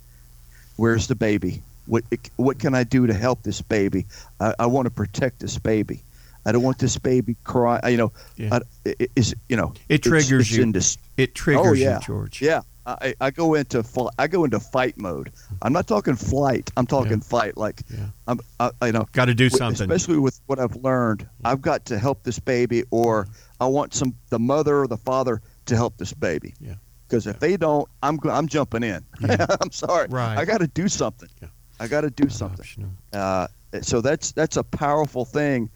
where's 0.78 1.08
the 1.08 1.16
baby? 1.16 1.62
What 1.88 2.04
what 2.38 2.60
can 2.60 2.74
I 2.74 2.84
do 2.84 3.08
to 3.08 3.14
help 3.14 3.44
this 3.44 3.62
baby? 3.62 4.06
I, 4.40 4.54
I 4.60 4.66
want 4.68 4.86
to 4.86 4.92
protect 4.92 5.40
this 5.40 5.58
baby. 5.58 6.02
I 6.46 6.52
don't 6.52 6.62
want 6.64 6.78
this 6.80 6.98
baby 6.98 7.36
cry. 7.44 7.80
You 7.90 7.98
know, 7.98 8.12
Yeah. 8.38 8.50
I, 8.54 8.60
it- 8.86 9.12
it's 9.16 9.34
you 9.50 9.58
know, 9.58 9.74
It 9.90 10.04
triggers 10.04 10.32
it's 10.48 10.52
you. 10.52 10.64
in 10.64 10.72
dis- 10.72 10.98
It 11.18 11.34
triggers 11.36 11.66
oh, 11.66 11.74
yeah. 11.74 11.96
you, 12.00 12.06
George. 12.06 12.42
yeah, 12.42 12.62
I, 12.88 13.16
I 13.20 13.32
go 13.32 13.56
into 13.56 13.82
fl- 13.84 14.10
I 14.20 14.28
go 14.28 14.44
into 14.44 14.60
fight 14.60 14.98
mode. 14.98 15.32
I'm 15.62 15.74
not 15.74 15.88
talking 15.88 16.16
flight. 16.16 16.70
I'm 16.78 16.86
talking 16.86 17.14
Yeah. 17.14 17.20
fight. 17.24 17.58
Like 17.58 17.82
Yeah. 17.90 18.06
I'm, 18.28 18.40
I, 18.60 18.70
you 18.86 18.92
know, 18.92 19.08
Got 19.12 19.26
to 19.26 19.34
do 19.34 19.50
something. 19.50 19.90
especially 19.92 20.20
with 20.20 20.40
what 20.46 20.60
I've 20.60 20.76
learned. 20.78 21.28
I've 21.44 21.62
got 21.62 21.86
to 21.86 21.98
help 21.98 22.24
this 22.24 22.38
baby, 22.40 22.84
or 22.92 23.28
I 23.60 23.66
want 23.68 23.94
some 23.94 24.14
the 24.30 24.40
mother 24.40 24.82
or 24.82 24.88
the 24.88 24.98
father 24.98 25.42
to 25.66 25.76
help 25.76 25.98
this 25.98 26.14
baby. 26.14 26.54
Yeah. 26.60 26.76
Because 27.08 27.26
if 27.28 27.40
they 27.40 27.58
don't, 27.58 27.88
I'm 28.04 28.20
I'm 28.26 28.48
jumping 28.48 28.84
in. 28.84 29.04
Yeah. 29.22 29.46
I'm 29.62 29.72
sorry. 29.72 30.08
Right. 30.10 30.38
I 30.38 30.46
got 30.46 30.60
to 30.60 30.68
do 30.68 30.88
something. 30.88 31.30
Yeah. 31.42 31.48
I 31.80 31.88
got 31.88 32.02
to 32.02 32.10
do 32.10 32.30
something. 32.30 32.96
Uh, 33.14 33.48
so 33.82 34.00
that's 34.02 34.32
that's 34.32 34.58
a 34.58 34.64
powerful 34.64 35.26
thing. 35.26 35.70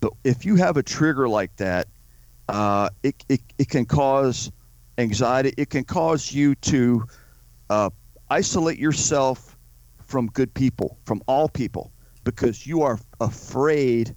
But 0.00 0.12
if 0.24 0.44
you 0.46 0.56
have 0.56 0.76
a 0.76 0.82
trigger 0.82 1.28
like 1.28 1.54
that, 1.56 1.88
uh, 2.48 2.88
it, 3.02 3.22
it, 3.28 3.40
it 3.58 3.68
can 3.68 3.84
cause 3.84 4.50
anxiety. 5.00 5.52
It 5.56 5.70
can 5.70 5.84
cause 5.84 6.32
you 6.32 6.54
to 6.56 7.04
uh, 7.70 7.90
isolate 8.30 8.78
yourself 8.78 9.56
from 10.04 10.26
good 10.28 10.52
people, 10.54 10.98
from 11.04 11.22
all 11.26 11.48
people, 11.48 11.92
because 12.24 12.66
you 12.66 12.82
are 12.82 12.98
afraid 13.20 14.14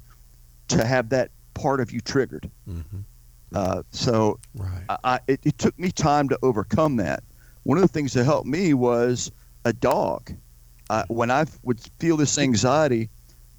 to 0.69 0.86
have 0.86 1.10
that 1.10 1.32
part 1.54 1.80
of 1.80 1.91
you 1.91 2.00
triggered. 2.02 2.50
Mm-hmm. 2.67 3.00
Uh, 3.54 3.84
so 3.91 4.39
Right. 4.56 4.84
I, 4.89 4.98
I, 5.04 5.19
it, 5.28 5.39
it 5.43 5.58
took 5.58 5.78
me 5.78 5.91
time 5.91 6.30
to 6.30 6.39
overcome 6.41 6.96
that. 6.98 7.24
One 7.63 7.78
of 7.78 7.84
the 7.84 7.88
things 7.88 8.13
that 8.13 8.26
helped 8.26 8.48
me 8.48 8.74
was 8.74 9.32
a 9.65 9.74
dog. 9.74 10.32
Uh, 10.89 11.04
when 11.08 11.32
I 11.32 11.46
would 11.63 11.80
feel 12.00 12.17
this 12.17 12.38
anxiety, 12.38 13.10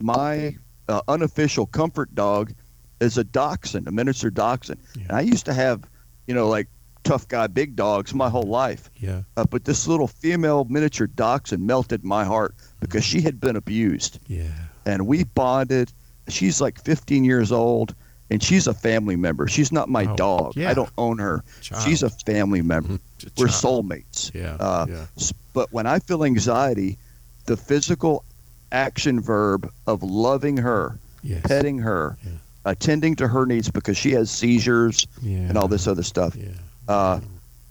my 0.01 0.57
uh, 0.89 1.01
unofficial 1.09 1.67
comfort 1.67 2.15
dog 2.15 2.53
is 3.01 3.17
a 3.17 3.25
dachshund, 3.25 3.89
a 3.89 3.93
miniature 3.93 4.31
dachshund. 4.31 4.81
Yeah. 4.97 5.05
And 5.09 5.13
I 5.13 5.21
used 5.21 5.47
to 5.47 5.55
have, 5.55 5.85
you 6.27 6.35
know, 6.35 6.49
like 6.49 6.69
tough 7.05 7.29
guy 7.29 7.47
big 7.47 7.77
dogs 7.77 8.15
my 8.15 8.29
whole 8.29 8.43
life. 8.49 8.91
Yeah. 8.97 9.23
Uh, 9.37 9.45
but 9.45 9.65
this 9.65 9.87
little 9.87 10.09
female 10.09 10.67
miniature 10.69 11.07
dachshund 11.07 11.65
melted 11.67 12.03
my 12.05 12.25
heart 12.25 12.55
because 12.81 13.05
she 13.05 13.21
had 13.21 13.41
been 13.41 13.57
abused. 13.57 14.19
Yeah. 14.27 14.49
And 14.87 15.07
we 15.07 15.25
bonded. 15.25 15.93
She's 16.29 16.61
like 16.61 16.83
15 16.83 17.25
years 17.25 17.53
old 17.53 17.95
and 18.31 18.43
she's 18.43 18.67
a 18.67 18.75
family 18.75 19.17
member. 19.17 19.47
She's 19.47 19.71
not 19.71 19.89
my 19.89 20.07
Oh, 20.07 20.17
dog. 20.17 20.53
yeah. 20.57 20.71
I 20.71 20.75
don't 20.75 20.91
own 20.99 21.19
her. 21.19 21.45
Child. 21.61 21.83
She's 21.85 22.03
a 22.03 22.11
family 22.11 22.63
member. 22.63 22.95
A 23.25 23.31
We're 23.39 23.47
soulmates. 23.47 24.33
Yeah. 24.35 24.57
Uh, 24.61 24.87
yeah. 24.89 25.07
But 25.55 25.73
when 25.73 25.87
I 25.87 25.99
feel 25.99 26.25
anxiety, 26.25 26.99
the 27.47 27.57
physical 27.57 28.25
action 28.73 29.21
verb 29.21 29.71
of 29.87 30.03
loving 30.03 30.57
her, 30.59 30.99
Yes. 31.23 31.43
petting 31.47 31.79
her, 31.79 32.17
Yeah. 32.25 32.33
attending 32.67 33.15
to 33.17 33.29
her 33.29 33.47
needs 33.47 33.71
because 33.71 33.97
she 33.97 34.11
has 34.13 34.31
seizures 34.31 35.07
Yeah. 35.23 35.39
and 35.39 35.57
all 35.57 35.69
this 35.69 35.87
other 35.87 36.03
stuff. 36.03 36.35
Yeah. 36.37 36.49
Uh, 36.89 37.21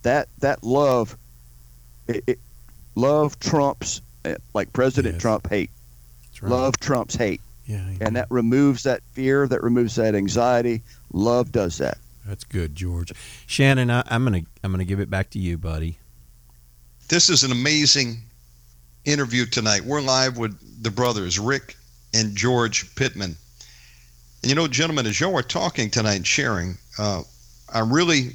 that 0.03 0.27
that 0.39 0.63
love, 0.63 1.17
it, 2.07 2.23
it, 2.27 2.39
love 2.95 3.39
trumps 3.39 4.01
uh, 4.25 4.35
like 4.53 4.71
President 4.73 5.15
Yes. 5.15 5.21
Trump 5.21 5.49
hate. 5.49 5.69
Right. 6.41 6.51
Love 6.51 6.77
trumps 6.79 7.15
hate, 7.15 7.39
Yeah. 7.67 7.85
and 8.01 8.15
that 8.17 8.27
removes 8.29 8.83
that 8.83 9.01
fear. 9.13 9.47
That 9.47 9.63
removes 9.63 9.95
that 9.95 10.13
anxiety. 10.15 10.81
Love 11.13 11.51
does 11.53 11.77
that. 11.77 11.97
That's 12.25 12.43
good, 12.43 12.75
George. 12.75 13.13
Shannon, 13.45 13.89
I, 13.89 14.03
I'm 14.07 14.23
gonna 14.25 14.41
I'm 14.63 14.71
gonna 14.71 14.83
give 14.85 14.99
it 14.99 15.09
back 15.09 15.29
to 15.31 15.39
you, 15.39 15.57
buddy. 15.57 15.97
This 17.07 17.29
is 17.29 17.43
an 17.43 17.51
amazing 17.51 18.17
interview 19.05 19.45
tonight. 19.45 19.85
We're 19.85 20.01
live 20.01 20.37
with 20.37 20.57
the 20.83 20.91
brothers, 20.91 21.37
Rick 21.39 21.75
and 22.13 22.35
George 22.35 22.93
Pittman. 22.95 23.35
And 24.41 24.49
you 24.49 24.55
know, 24.55 24.67
gentlemen, 24.67 25.05
as 25.05 25.19
y'all 25.19 25.37
are 25.37 25.41
talking 25.43 25.89
tonight 25.89 26.15
and 26.15 26.27
sharing, 26.27 26.77
uh, 26.97 27.23
I 27.73 27.79
really 27.79 28.31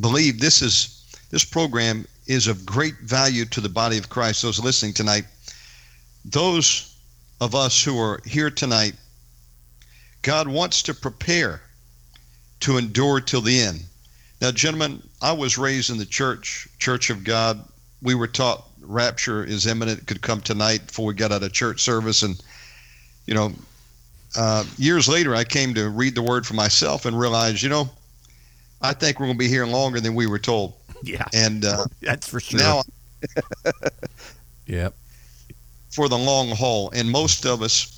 believe 0.00 0.40
this 0.40 0.62
is 0.62 0.92
this 1.30 1.44
program 1.44 2.06
is 2.26 2.46
of 2.46 2.64
great 2.64 2.98
value 3.00 3.44
to 3.46 3.60
the 3.60 3.68
body 3.68 3.98
of 3.98 4.08
Christ. 4.08 4.42
Those 4.42 4.58
listening 4.58 4.94
tonight, 4.94 5.24
those 6.24 6.94
of 7.40 7.54
us 7.54 7.82
who 7.82 7.98
are 7.98 8.20
here 8.24 8.50
tonight, 8.50 8.94
God 10.22 10.48
wants 10.48 10.82
to 10.82 10.94
prepare 10.94 11.62
to 12.60 12.78
endure 12.78 13.20
till 13.20 13.42
the 13.42 13.60
end. 13.60 13.84
Now, 14.40 14.50
gentlemen, 14.50 15.02
I 15.22 15.32
was 15.32 15.58
raised 15.58 15.90
in 15.90 15.98
the 15.98 16.06
church, 16.06 16.68
Church 16.78 17.10
of 17.10 17.24
God. 17.24 17.62
We 18.02 18.14
were 18.14 18.26
taught 18.26 18.64
rapture 18.80 19.44
is 19.44 19.66
imminent, 19.66 20.06
could 20.06 20.22
come 20.22 20.40
tonight 20.40 20.86
before 20.88 21.06
we 21.06 21.14
got 21.14 21.32
out 21.32 21.42
of 21.42 21.52
church 21.52 21.80
service. 21.80 22.22
And, 22.22 22.40
you 23.26 23.34
know, 23.34 23.52
uh, 24.36 24.64
years 24.78 25.08
later, 25.08 25.34
I 25.34 25.44
came 25.44 25.74
to 25.74 25.88
read 25.88 26.14
the 26.14 26.22
word 26.22 26.46
for 26.46 26.54
myself 26.54 27.06
and 27.06 27.18
realized, 27.18 27.62
you 27.62 27.68
know, 27.68 27.90
I 28.82 28.92
think 28.92 29.18
we're 29.18 29.26
going 29.26 29.38
to 29.38 29.44
be 29.44 29.48
here 29.48 29.66
longer 29.66 30.00
than 30.00 30.14
we 30.14 30.26
were 30.26 30.38
told. 30.38 30.74
Yeah. 31.02 31.24
And 31.32 31.64
uh, 31.64 31.86
That's 32.02 32.28
for 32.28 32.40
sure. 32.40 32.60
now, 32.60 32.82
yep. 34.66 34.94
for 35.90 36.08
the 36.08 36.18
long 36.18 36.50
haul, 36.50 36.90
and 36.90 37.10
most 37.10 37.46
of 37.46 37.62
us 37.62 37.92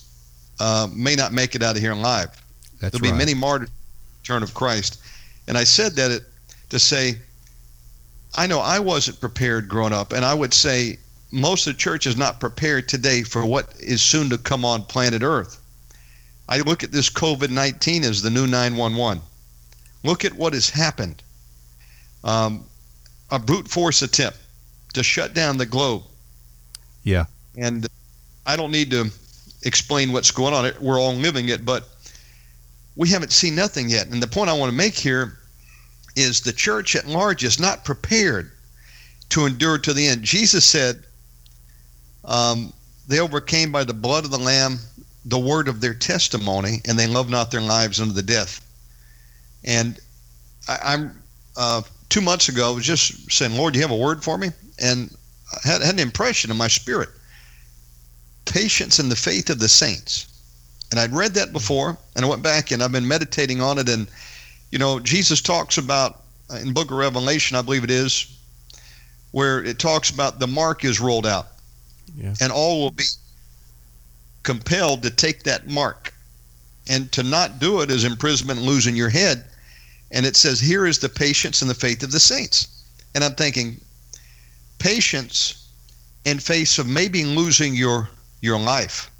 uh, 0.60 0.88
may 0.92 1.14
not 1.14 1.32
make 1.32 1.54
it 1.54 1.62
out 1.62 1.76
of 1.76 1.82
here 1.82 1.92
alive. 1.92 2.30
That's 2.80 2.98
There'll 2.98 3.10
right. 3.10 3.18
be 3.18 3.18
many 3.18 3.34
martyrs 3.34 3.70
return 4.28 4.42
of 4.42 4.54
Christ. 4.54 5.00
And 5.46 5.56
I 5.56 5.64
said 5.64 5.92
that 5.96 6.10
it, 6.10 6.22
to 6.68 6.78
say, 6.78 7.14
I 8.36 8.46
know 8.46 8.60
I 8.60 8.78
wasn't 8.78 9.20
prepared 9.20 9.68
growing 9.68 9.92
up, 9.92 10.12
and 10.12 10.24
I 10.24 10.34
would 10.34 10.52
say 10.52 10.98
most 11.30 11.66
of 11.66 11.74
the 11.74 11.78
church 11.78 12.06
is 12.06 12.16
not 12.16 12.40
prepared 12.40 12.88
today 12.88 13.22
for 13.22 13.44
what 13.44 13.72
is 13.80 14.02
soon 14.02 14.28
to 14.30 14.38
come 14.38 14.64
on 14.64 14.82
planet 14.82 15.22
Earth. 15.22 15.60
I 16.48 16.60
look 16.60 16.82
at 16.84 16.92
this 16.92 17.08
COVID 17.10 17.50
19 17.50 18.04
as 18.04 18.22
the 18.22 18.30
new 18.30 18.46
911. 18.46 19.22
Look 20.04 20.24
at 20.24 20.32
what 20.32 20.52
has 20.52 20.70
happened. 20.70 21.22
Um, 22.24 22.64
a 23.30 23.38
brute 23.38 23.68
force 23.68 24.02
attempt 24.02 24.38
to 24.94 25.02
shut 25.02 25.34
down 25.34 25.58
the 25.58 25.66
globe. 25.66 26.02
Yeah. 27.04 27.24
And 27.56 27.86
I 28.46 28.56
don't 28.56 28.70
need 28.70 28.90
to 28.92 29.10
explain 29.62 30.12
what's 30.12 30.30
going 30.30 30.54
on. 30.54 30.70
We're 30.80 31.00
all 31.00 31.14
living 31.14 31.48
it, 31.48 31.64
but 31.64 31.88
we 32.96 33.08
haven't 33.08 33.32
seen 33.32 33.54
nothing 33.54 33.88
yet. 33.88 34.08
And 34.08 34.22
the 34.22 34.26
point 34.26 34.50
I 34.50 34.54
want 34.54 34.70
to 34.70 34.76
make 34.76 34.94
here 34.94 35.38
is 36.16 36.40
the 36.40 36.52
church 36.52 36.96
at 36.96 37.06
large 37.06 37.44
is 37.44 37.60
not 37.60 37.84
prepared 37.84 38.50
to 39.30 39.46
endure 39.46 39.78
to 39.78 39.92
the 39.92 40.06
end. 40.06 40.22
Jesus 40.22 40.64
said, 40.64 41.04
um, 42.24 42.72
they 43.06 43.20
overcame 43.20 43.72
by 43.72 43.84
the 43.84 43.94
blood 43.94 44.24
of 44.24 44.30
the 44.30 44.38
Lamb, 44.38 44.78
the 45.24 45.38
word 45.38 45.68
of 45.68 45.80
their 45.80 45.94
testimony, 45.94 46.80
and 46.86 46.98
they 46.98 47.06
loved 47.06 47.30
not 47.30 47.50
their 47.50 47.60
lives 47.60 48.00
unto 48.00 48.12
the 48.12 48.22
death. 48.22 48.60
And 49.64 49.98
I, 50.68 50.78
I'm 50.84 51.22
uh, 51.56 51.82
two 52.08 52.20
months 52.20 52.48
ago 52.48 52.70
I 52.70 52.74
was 52.74 52.84
just 52.84 53.30
saying, 53.30 53.56
Lord, 53.56 53.72
do 53.72 53.78
you 53.78 53.84
have 53.84 53.92
a 53.92 53.96
word 53.96 54.22
for 54.22 54.38
me? 54.38 54.48
And 54.80 55.14
I 55.52 55.68
had, 55.68 55.82
had 55.82 55.94
an 55.94 56.00
impression 56.00 56.50
in 56.50 56.56
my 56.56 56.68
spirit. 56.68 57.08
Patience 58.44 58.98
in 58.98 59.08
the 59.08 59.16
faith 59.16 59.50
of 59.50 59.58
the 59.58 59.68
saints. 59.68 60.26
And 60.90 60.98
I'd 60.98 61.12
read 61.12 61.34
that 61.34 61.52
before, 61.52 61.98
and 62.16 62.24
I 62.24 62.28
went 62.28 62.42
back 62.42 62.70
and 62.70 62.82
I've 62.82 62.92
been 62.92 63.06
meditating 63.06 63.60
on 63.60 63.78
it. 63.78 63.88
And, 63.88 64.08
you 64.70 64.78
know, 64.78 64.98
Jesus 65.00 65.42
talks 65.42 65.76
about 65.76 66.22
uh, 66.50 66.56
in 66.56 66.72
book 66.72 66.90
of 66.90 66.96
Revelation, 66.96 67.56
I 67.56 67.62
believe 67.62 67.84
it 67.84 67.90
is, 67.90 68.38
where 69.32 69.62
it 69.62 69.78
talks 69.78 70.08
about 70.08 70.38
the 70.38 70.46
mark 70.46 70.84
is 70.84 70.98
rolled 70.98 71.26
out. 71.26 71.48
Yeah. 72.16 72.34
And 72.40 72.50
all 72.50 72.80
will 72.80 72.90
be 72.90 73.04
compelled 74.42 75.02
to 75.02 75.10
take 75.10 75.42
that 75.42 75.68
mark. 75.68 76.14
And 76.88 77.12
to 77.12 77.22
not 77.22 77.58
do 77.58 77.82
it 77.82 77.90
is 77.90 78.04
imprisonment 78.04 78.60
and 78.60 78.66
losing 78.66 78.96
your 78.96 79.10
head. 79.10 79.44
And 80.10 80.24
it 80.24 80.36
says, 80.36 80.60
here 80.60 80.86
is 80.86 80.98
the 80.98 81.08
patience 81.08 81.60
and 81.60 81.70
the 81.70 81.74
faith 81.74 82.02
of 82.02 82.12
the 82.12 82.20
saints. 82.20 82.84
And 83.14 83.22
I'm 83.22 83.34
thinking, 83.34 83.80
patience 84.78 85.68
in 86.24 86.38
face 86.38 86.78
of 86.78 86.86
maybe 86.86 87.24
losing 87.24 87.74
your 87.74 88.08
your 88.40 88.58
life 88.58 89.10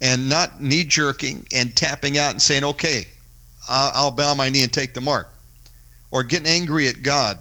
and 0.00 0.28
not 0.28 0.60
knee 0.60 0.84
jerking 0.84 1.46
and 1.54 1.74
tapping 1.74 2.18
out 2.18 2.32
and 2.32 2.42
saying, 2.42 2.64
okay, 2.64 3.06
I'll, 3.68 3.90
I'll 3.94 4.10
bow 4.10 4.34
my 4.34 4.48
knee 4.48 4.62
and 4.62 4.72
take 4.72 4.94
the 4.94 5.00
mark, 5.00 5.28
or 6.10 6.22
getting 6.22 6.46
angry 6.46 6.88
at 6.88 7.02
God. 7.02 7.38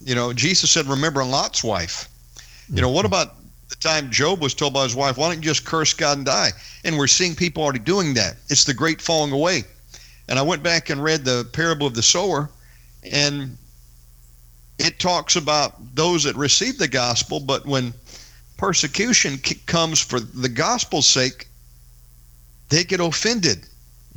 You 0.00 0.14
know, 0.14 0.32
Jesus 0.32 0.70
said, 0.70 0.86
remember 0.86 1.24
Lot's 1.24 1.64
wife. 1.64 2.08
You 2.68 2.82
know, 2.82 2.90
what 2.90 3.06
mm-hmm. 3.06 3.14
about 3.14 3.36
the 3.68 3.76
time 3.76 4.10
Job 4.10 4.40
was 4.40 4.54
told 4.54 4.74
by 4.74 4.84
his 4.84 4.94
wife, 4.94 5.16
why 5.16 5.28
don't 5.28 5.38
you 5.38 5.50
just 5.50 5.64
curse 5.64 5.94
God 5.94 6.18
and 6.18 6.26
die? 6.26 6.50
And 6.84 6.98
we're 6.98 7.06
seeing 7.06 7.34
people 7.34 7.62
already 7.62 7.78
doing 7.78 8.14
that. 8.14 8.36
It's 8.48 8.64
the 8.64 8.74
great 8.74 9.00
falling 9.00 9.32
away. 9.32 9.64
And 10.28 10.38
I 10.38 10.42
went 10.42 10.62
back 10.62 10.90
and 10.90 11.02
read 11.02 11.24
the 11.24 11.48
parable 11.52 11.86
of 11.86 11.94
the 11.94 12.02
sower, 12.02 12.48
and 13.12 13.56
it 14.78 14.98
talks 14.98 15.36
about 15.36 15.94
those 15.94 16.24
that 16.24 16.36
receive 16.36 16.78
the 16.78 16.88
gospel, 16.88 17.40
but 17.40 17.66
when 17.66 17.92
persecution 18.56 19.38
comes 19.66 20.00
for 20.00 20.20
the 20.20 20.48
gospel's 20.48 21.06
sake, 21.06 21.48
they 22.68 22.84
get 22.84 23.00
offended. 23.00 23.66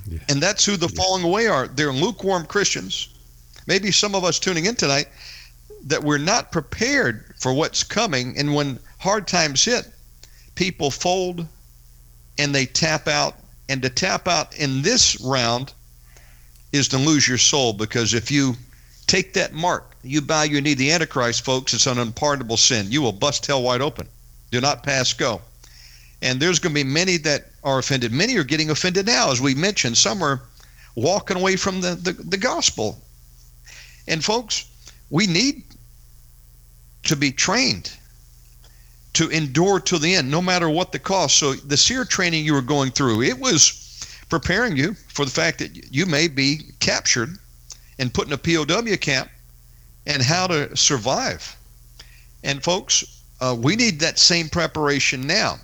Yeah. 0.07 0.19
And 0.29 0.41
that's 0.41 0.65
who 0.65 0.77
the 0.77 0.89
falling 0.89 1.23
away 1.23 1.47
are. 1.47 1.67
They're 1.67 1.91
lukewarm 1.91 2.45
Christians. 2.45 3.09
Maybe 3.67 3.91
some 3.91 4.13
of 4.13 4.23
us 4.23 4.39
tuning 4.39 4.65
in 4.65 4.75
tonight 4.75 5.07
that 5.85 6.03
we're 6.03 6.19
not 6.19 6.51
prepared 6.51 7.33
for 7.39 7.53
what's 7.53 7.83
coming. 7.83 8.37
And 8.37 8.53
when 8.53 8.79
hard 8.99 9.27
times 9.27 9.65
hit, 9.65 9.87
people 10.53 10.91
fold 10.91 11.47
and 12.37 12.53
they 12.53 12.65
tap 12.65 13.07
out. 13.07 13.35
And 13.67 13.81
to 13.81 13.89
tap 13.89 14.27
out 14.27 14.55
in 14.55 14.83
this 14.83 15.19
round 15.21 15.73
is 16.75 16.87
to 16.89 16.97
lose 16.97 17.27
your 17.27 17.37
soul 17.37 17.73
because 17.73 18.13
if 18.13 18.29
you 18.29 18.55
take 19.07 19.33
that 19.33 19.53
mark, 19.53 19.95
you 20.03 20.21
bow 20.21 20.43
your 20.43 20.61
knee. 20.61 20.73
The 20.73 20.91
Antichrist, 20.91 21.43
folks, 21.43 21.73
it's 21.73 21.87
an 21.87 21.97
unpardonable 21.97 22.57
sin. 22.57 22.91
You 22.91 23.01
will 23.01 23.11
bust 23.11 23.45
hell 23.45 23.63
wide 23.63 23.81
open. 23.81 24.07
Do 24.51 24.61
not 24.61 24.83
pass 24.83 25.13
go. 25.13 25.41
And 26.21 26.39
there's 26.39 26.59
going 26.59 26.73
to 26.73 26.83
be 26.83 26.89
many 26.89 27.17
that 27.17 27.51
are 27.63 27.79
offended. 27.79 28.11
Many 28.11 28.37
are 28.37 28.43
getting 28.43 28.69
offended 28.69 29.05
now, 29.05 29.31
as 29.31 29.41
we 29.41 29.55
mentioned. 29.55 29.97
Some 29.97 30.23
are 30.23 30.41
walking 30.95 31.37
away 31.37 31.55
from 31.55 31.81
the, 31.81 31.95
the, 31.95 32.13
the 32.13 32.37
gospel. 32.37 33.01
And 34.07 34.23
folks, 34.23 34.65
we 35.09 35.27
need 35.27 35.63
to 37.03 37.15
be 37.15 37.31
trained 37.31 37.91
to 39.13 39.29
endure 39.29 39.79
to 39.79 39.97
the 39.97 40.15
end, 40.15 40.29
no 40.29 40.41
matter 40.41 40.69
what 40.69 40.91
the 40.91 40.99
cost. 40.99 41.37
So 41.37 41.53
the 41.53 41.77
SERE 41.77 42.05
training 42.05 42.45
you 42.45 42.53
were 42.53 42.61
going 42.61 42.91
through, 42.91 43.21
it 43.21 43.39
was 43.39 43.81
preparing 44.29 44.75
you 44.75 44.95
for 45.15 45.23
the 45.23 45.31
fact 45.31 45.59
that 45.59 45.93
you 45.93 46.05
may 46.05 46.27
be 46.27 46.59
captured 46.81 47.37
and 47.97 48.13
put 48.13 48.27
in 48.27 48.33
a 48.33 48.37
POW 48.37 48.97
camp 48.97 49.29
and 50.05 50.21
how 50.21 50.45
to 50.45 50.75
survive. 50.75 51.55
And 52.43 52.61
folks, 52.61 53.21
uh, 53.39 53.55
we 53.57 53.77
need 53.77 54.01
that 54.01 54.19
same 54.19 54.49
preparation 54.49 55.25
now 55.25 55.57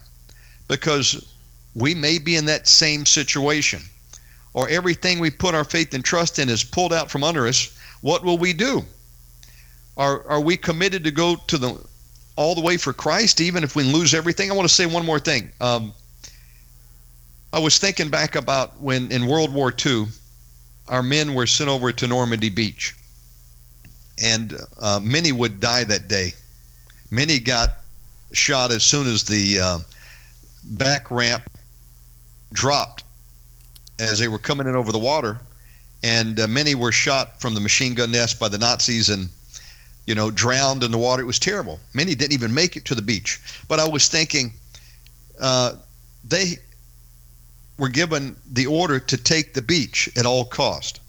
because 0.70 1.34
we 1.76 1.94
may 1.94 2.18
be 2.18 2.38
in 2.38 2.46
that 2.46 2.66
same 2.66 3.06
situation 3.06 3.82
or 4.54 4.70
everything 4.70 5.20
we 5.20 5.30
put 5.30 5.54
our 5.54 5.66
faith 5.66 5.94
and 5.94 6.04
trust 6.04 6.40
in 6.40 6.48
is 6.48 6.64
pulled 6.64 6.94
out 6.94 7.12
from 7.12 7.24
under 7.24 7.46
us. 7.46 7.78
What 8.00 8.24
will 8.24 8.38
we 8.38 8.54
do? 8.54 8.86
Are, 9.98 10.26
are 10.28 10.42
we 10.42 10.56
committed 10.56 11.04
to 11.04 11.12
go 11.12 11.36
to 11.48 11.58
the 11.58 11.86
all 12.38 12.56
the 12.56 12.62
way 12.62 12.78
for 12.78 12.94
Christ, 12.94 13.42
even 13.42 13.66
if 13.66 13.76
we 13.76 13.84
lose 13.84 14.14
everything? 14.14 14.50
I 14.50 14.56
want 14.56 14.68
to 14.68 14.74
say 14.74 14.86
one 14.86 15.06
more 15.06 15.20
thing. 15.20 15.52
Um, 15.60 15.94
I 17.54 17.60
was 17.60 17.78
thinking 17.78 18.10
back 18.10 18.36
about 18.36 18.80
when 18.80 19.12
in 19.12 19.28
World 19.28 19.54
War 19.54 19.74
II, 19.86 20.08
our 20.88 21.04
men 21.04 21.34
were 21.34 21.48
sent 21.48 21.70
over 21.70 21.92
to 21.92 22.08
Normandy 22.08 22.50
Beach, 22.50 22.96
and 24.24 24.58
uh, 24.80 25.00
many 25.04 25.34
would 25.34 25.60
die 25.60 25.84
that 25.84 26.08
day. 26.08 26.34
Many 27.10 27.40
got 27.40 27.72
shot 28.32 28.72
as 28.72 28.84
soon 28.84 29.06
as 29.06 29.24
the 29.24 29.60
uh, 29.60 29.80
back 30.64 31.12
ramp 31.12 31.44
dropped 32.54 33.04
as 34.00 34.20
they 34.20 34.30
were 34.30 34.40
coming 34.40 34.68
in 34.68 34.76
over 34.76 34.94
the 34.94 35.00
water, 35.00 35.38
and 36.04 36.40
uh, 36.40 36.48
many 36.48 36.74
were 36.74 36.94
shot 36.94 37.42
from 37.42 37.54
the 37.54 37.60
machine 37.60 37.94
gun 37.94 38.12
nest 38.12 38.40
by 38.40 38.48
the 38.48 38.58
Nazis 38.58 39.10
and 39.10 39.28
you 40.08 40.16
know 40.16 40.32
drowned 40.32 40.84
in 40.84 40.92
the 40.92 40.98
water. 40.98 41.22
It 41.22 41.26
was 41.26 41.40
terrible. 41.40 41.82
Many 41.94 42.16
didn't 42.16 42.34
even 42.34 42.54
make 42.54 42.78
it 42.78 42.86
to 42.86 42.96
the 42.96 43.02
beach. 43.02 43.42
But 43.68 43.82
I 43.82 43.88
was 43.88 44.08
thinking, 44.08 44.54
uh, 45.40 45.74
they 46.24 46.58
were 47.82 47.90
given 47.90 48.36
the 48.52 48.68
order 48.68 49.00
to 49.00 49.18
take 49.18 49.56
the 49.56 49.62
beach 49.62 50.08
at 50.16 50.24
all 50.24 50.46
cost. 50.46 51.00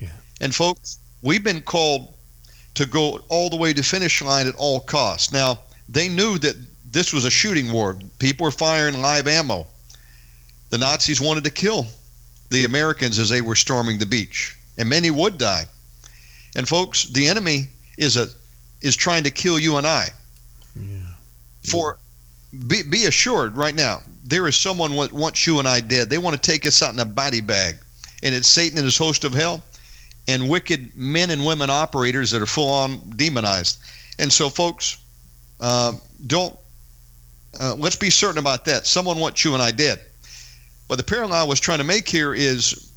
Yeah. 0.00 0.08
And 0.40 0.54
folks, 0.54 0.98
we've 1.20 1.44
been 1.44 1.60
called 1.60 2.14
to 2.72 2.86
go 2.86 3.20
all 3.28 3.50
the 3.50 3.56
way 3.56 3.74
to 3.74 3.82
finish 3.82 4.22
line 4.22 4.46
at 4.46 4.54
all 4.54 4.80
costs. 4.80 5.30
Now, 5.30 5.58
they 5.90 6.08
knew 6.08 6.38
that 6.38 6.56
this 6.90 7.12
was 7.12 7.26
a 7.26 7.30
shooting 7.30 7.70
war. 7.70 7.98
People 8.18 8.44
were 8.44 8.50
firing 8.50 9.02
live 9.02 9.28
ammo. 9.28 9.66
The 10.70 10.78
Nazis 10.78 11.20
wanted 11.20 11.44
to 11.44 11.50
kill 11.50 11.86
the 12.48 12.64
Americans 12.64 13.18
as 13.18 13.28
they 13.28 13.42
were 13.42 13.54
storming 13.54 13.98
the 13.98 14.06
beach, 14.06 14.56
and 14.78 14.88
many 14.88 15.10
would 15.10 15.36
die. 15.36 15.66
And 16.56 16.66
folks, 16.66 17.04
the 17.04 17.28
enemy 17.28 17.68
is 17.98 18.16
a 18.16 18.28
is 18.80 18.96
trying 18.96 19.24
to 19.24 19.30
kill 19.30 19.58
you 19.58 19.76
and 19.76 19.86
I. 19.86 20.08
Yeah. 20.74 20.96
For 21.62 21.98
be, 22.66 22.84
be 22.84 23.04
assured 23.04 23.54
right 23.54 23.74
now, 23.74 24.00
there 24.32 24.48
is 24.48 24.56
someone 24.56 24.94
what 24.94 25.12
wants 25.12 25.46
you 25.46 25.58
and 25.58 25.68
I 25.68 25.80
dead. 25.80 26.08
They 26.08 26.16
want 26.16 26.34
to 26.34 26.50
take 26.50 26.66
us 26.66 26.80
out 26.82 26.94
in 26.94 26.98
a 27.00 27.04
body 27.04 27.42
bag, 27.42 27.76
and 28.22 28.34
it's 28.34 28.48
Satan 28.48 28.78
and 28.78 28.84
his 28.86 28.96
host 28.96 29.24
of 29.24 29.34
hell, 29.34 29.62
and 30.26 30.48
wicked 30.48 30.96
men 30.96 31.28
and 31.30 31.44
women 31.44 31.68
operators 31.68 32.30
that 32.30 32.40
are 32.40 32.46
full 32.46 32.70
on 32.70 32.98
demonized. 33.16 33.78
And 34.18 34.32
so, 34.32 34.48
folks, 34.48 34.96
uh, 35.60 35.92
don't 36.26 36.56
uh, 37.60 37.74
let's 37.74 37.96
be 37.96 38.08
certain 38.08 38.38
about 38.38 38.64
that. 38.64 38.86
Someone 38.86 39.18
wants 39.18 39.44
you 39.44 39.52
and 39.52 39.62
I 39.62 39.70
dead. 39.70 40.00
But 40.88 40.96
the 40.96 41.04
parallel 41.04 41.34
I 41.34 41.46
was 41.46 41.60
trying 41.60 41.78
to 41.78 41.84
make 41.84 42.08
here 42.08 42.32
is 42.32 42.90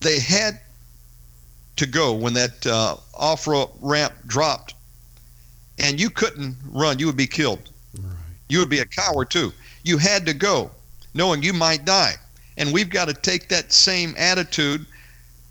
they 0.00 0.20
had 0.20 0.60
to 1.76 1.86
go 1.86 2.12
when 2.12 2.34
that 2.34 2.66
uh, 2.66 2.96
off 3.14 3.48
ramp 3.80 4.12
dropped, 4.26 4.74
and 5.78 5.98
you 5.98 6.10
couldn't 6.10 6.56
run. 6.70 6.98
You 6.98 7.06
would 7.06 7.16
be 7.16 7.26
killed. 7.26 7.70
Right. 7.98 8.12
You 8.50 8.58
would 8.58 8.68
be 8.68 8.80
a 8.80 8.86
coward 8.86 9.30
too. 9.30 9.50
You 9.82 9.98
had 9.98 10.26
to 10.26 10.34
go, 10.34 10.70
knowing 11.14 11.42
you 11.42 11.52
might 11.52 11.84
die. 11.84 12.16
And 12.56 12.72
we've 12.72 12.90
got 12.90 13.08
to 13.08 13.14
take 13.14 13.48
that 13.48 13.72
same 13.72 14.14
attitude. 14.16 14.86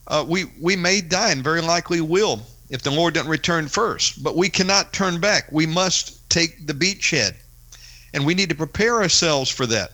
Uh, 0.07 0.25
we 0.27 0.45
we 0.59 0.75
may 0.75 1.01
die, 1.01 1.31
and 1.31 1.43
very 1.43 1.61
likely 1.61 2.01
will 2.01 2.45
if 2.69 2.81
the 2.81 2.91
Lord 2.91 3.13
doesn't 3.13 3.29
return 3.29 3.67
first. 3.67 4.23
But 4.23 4.35
we 4.35 4.49
cannot 4.49 4.93
turn 4.93 5.19
back. 5.19 5.51
We 5.51 5.65
must 5.65 6.29
take 6.29 6.67
the 6.67 6.73
beachhead, 6.73 7.35
and 8.13 8.25
we 8.25 8.33
need 8.35 8.49
to 8.49 8.55
prepare 8.55 9.01
ourselves 9.01 9.49
for 9.49 9.65
that. 9.67 9.91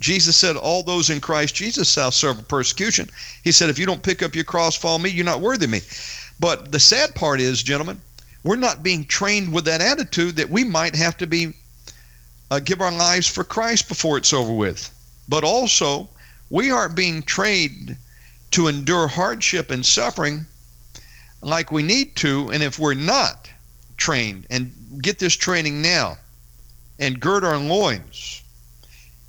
Jesus 0.00 0.36
said, 0.36 0.56
All 0.56 0.82
those 0.82 1.10
in 1.10 1.20
Christ 1.20 1.54
Jesus 1.54 1.92
shall 1.92 2.10
suffer 2.10 2.42
persecution. 2.42 3.08
He 3.42 3.52
said, 3.52 3.70
If 3.70 3.78
you 3.78 3.86
don't 3.86 4.02
pick 4.02 4.22
up 4.22 4.34
your 4.34 4.44
cross, 4.44 4.76
follow 4.76 4.98
me, 4.98 5.10
you're 5.10 5.24
not 5.24 5.40
worthy 5.40 5.66
of 5.66 5.70
me. 5.70 5.80
But 6.40 6.72
the 6.72 6.80
sad 6.80 7.14
part 7.14 7.40
is, 7.40 7.62
gentlemen, 7.62 8.00
we're 8.42 8.56
not 8.56 8.82
being 8.82 9.04
trained 9.04 9.52
with 9.52 9.64
that 9.66 9.80
attitude 9.80 10.36
that 10.36 10.50
we 10.50 10.64
might 10.64 10.94
have 10.96 11.16
to 11.18 11.26
be 11.26 11.54
uh, 12.50 12.60
give 12.60 12.80
our 12.80 12.92
lives 12.92 13.26
for 13.26 13.44
Christ 13.44 13.88
before 13.88 14.18
it's 14.18 14.32
over 14.32 14.52
with. 14.52 14.90
But 15.28 15.44
also, 15.44 16.08
we 16.50 16.70
aren't 16.70 16.94
being 16.94 17.22
trained 17.22 17.96
to 18.52 18.68
endure 18.68 19.08
hardship 19.08 19.70
and 19.70 19.84
suffering 19.84 20.46
like 21.40 21.72
we 21.72 21.82
need 21.82 22.16
to. 22.16 22.50
And 22.52 22.62
if 22.62 22.78
we're 22.78 22.94
not 22.94 23.48
trained 23.96 24.46
and 24.50 24.72
get 25.02 25.18
this 25.18 25.34
training 25.34 25.82
now 25.82 26.18
and 26.98 27.20
gird 27.20 27.44
our 27.44 27.58
loins 27.58 28.42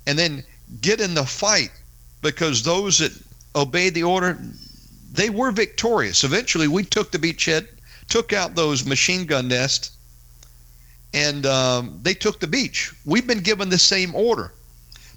and 0.06 0.18
then 0.18 0.44
get 0.80 1.00
in 1.00 1.14
the 1.14 1.26
fight 1.26 1.70
because 2.22 2.62
those 2.62 2.98
that 2.98 3.12
obeyed 3.54 3.94
the 3.94 4.02
order, 4.02 4.38
they 5.12 5.30
were 5.30 5.50
victorious. 5.50 6.24
Eventually, 6.24 6.68
we 6.68 6.84
took 6.84 7.10
the 7.10 7.18
beachhead, 7.18 7.66
took 8.08 8.32
out 8.32 8.54
those 8.54 8.84
machine 8.84 9.26
gun 9.26 9.48
nests, 9.48 9.90
and 11.12 11.46
um, 11.46 11.98
they 12.02 12.14
took 12.14 12.40
the 12.40 12.46
beach. 12.46 12.92
We've 13.04 13.26
been 13.26 13.40
given 13.40 13.68
the 13.68 13.78
same 13.78 14.14
order 14.14 14.52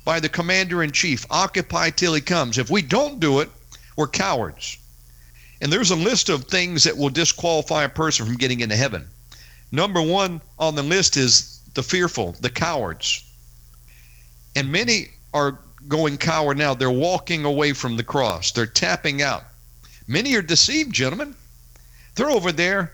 by 0.05 0.19
the 0.19 0.29
commander 0.29 0.81
in 0.81 0.91
chief 0.91 1.25
occupy 1.29 1.89
till 1.89 2.13
he 2.13 2.21
comes. 2.21 2.57
If 2.57 2.69
we 2.69 2.81
don't 2.81 3.19
do 3.19 3.41
it, 3.41 3.49
we're 3.95 4.07
cowards. 4.07 4.77
And 5.61 5.71
there's 5.71 5.91
a 5.91 5.95
list 5.95 6.29
of 6.29 6.45
things 6.45 6.85
that 6.85 6.97
will 6.97 7.09
disqualify 7.09 7.83
a 7.83 7.89
person 7.89 8.25
from 8.25 8.37
getting 8.37 8.61
into 8.61 8.75
heaven. 8.75 9.07
Number 9.71 10.01
one 10.01 10.41
on 10.57 10.75
the 10.75 10.83
list 10.83 11.17
is 11.17 11.59
the 11.73 11.83
fearful, 11.83 12.35
the 12.39 12.49
cowards. 12.49 13.23
And 14.55 14.71
many 14.71 15.09
are 15.33 15.59
going 15.87 16.17
coward 16.17 16.57
now. 16.57 16.73
They're 16.73 16.89
walking 16.89 17.45
away 17.45 17.73
from 17.73 17.97
the 17.97 18.03
cross, 18.03 18.51
they're 18.51 18.65
tapping 18.65 19.21
out. 19.21 19.43
Many 20.07 20.33
are 20.35 20.41
deceived, 20.41 20.93
gentlemen. 20.93 21.35
They're 22.15 22.31
over 22.31 22.51
there 22.51 22.93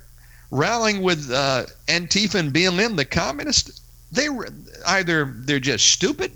rallying 0.51 1.01
with 1.01 1.31
uh, 1.31 1.65
Antifa 1.87 2.35
and 2.35 2.53
BLM, 2.53 2.95
the 2.95 3.05
communists. 3.05 3.81
They 4.11 4.29
either 4.87 5.33
they're 5.39 5.59
just 5.59 5.87
stupid, 5.87 6.31